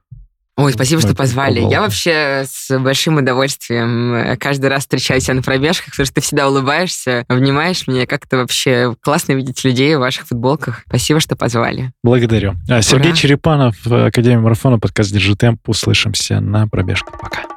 Ой, 0.57 0.73
спасибо, 0.73 1.01
что 1.01 1.13
позвали. 1.13 1.59
Я 1.59 1.81
вообще 1.81 2.43
с 2.49 2.79
большим 2.79 3.17
удовольствием 3.17 4.15
э, 4.15 4.37
каждый 4.37 4.71
раз 4.71 4.81
встречаю 4.81 5.21
тебя 5.21 5.35
на 5.35 5.43
пробежках, 5.43 5.91
потому 5.91 6.07
что 6.07 6.15
ты 6.15 6.21
всегда 6.21 6.49
улыбаешься, 6.49 7.25
обнимаешь 7.27 7.85
меня. 7.87 8.07
Как-то 8.07 8.37
вообще 8.37 8.95
классно 9.01 9.33
видеть 9.33 9.63
людей 9.63 9.95
в 9.95 9.99
ваших 9.99 10.25
футболках. 10.25 10.81
Спасибо, 10.87 11.19
что 11.19 11.35
позвали. 11.35 11.91
Благодарю. 12.03 12.55
А, 12.67 12.81
Сергей 12.81 13.11
Ура. 13.11 13.17
Черепанов, 13.17 13.75
Академия 13.85 14.39
марафона, 14.39 14.79
подкаст 14.79 15.11
«Держи 15.11 15.35
темп». 15.35 15.69
Услышимся 15.69 16.39
на 16.39 16.67
пробежках. 16.67 17.19
Пока. 17.21 17.56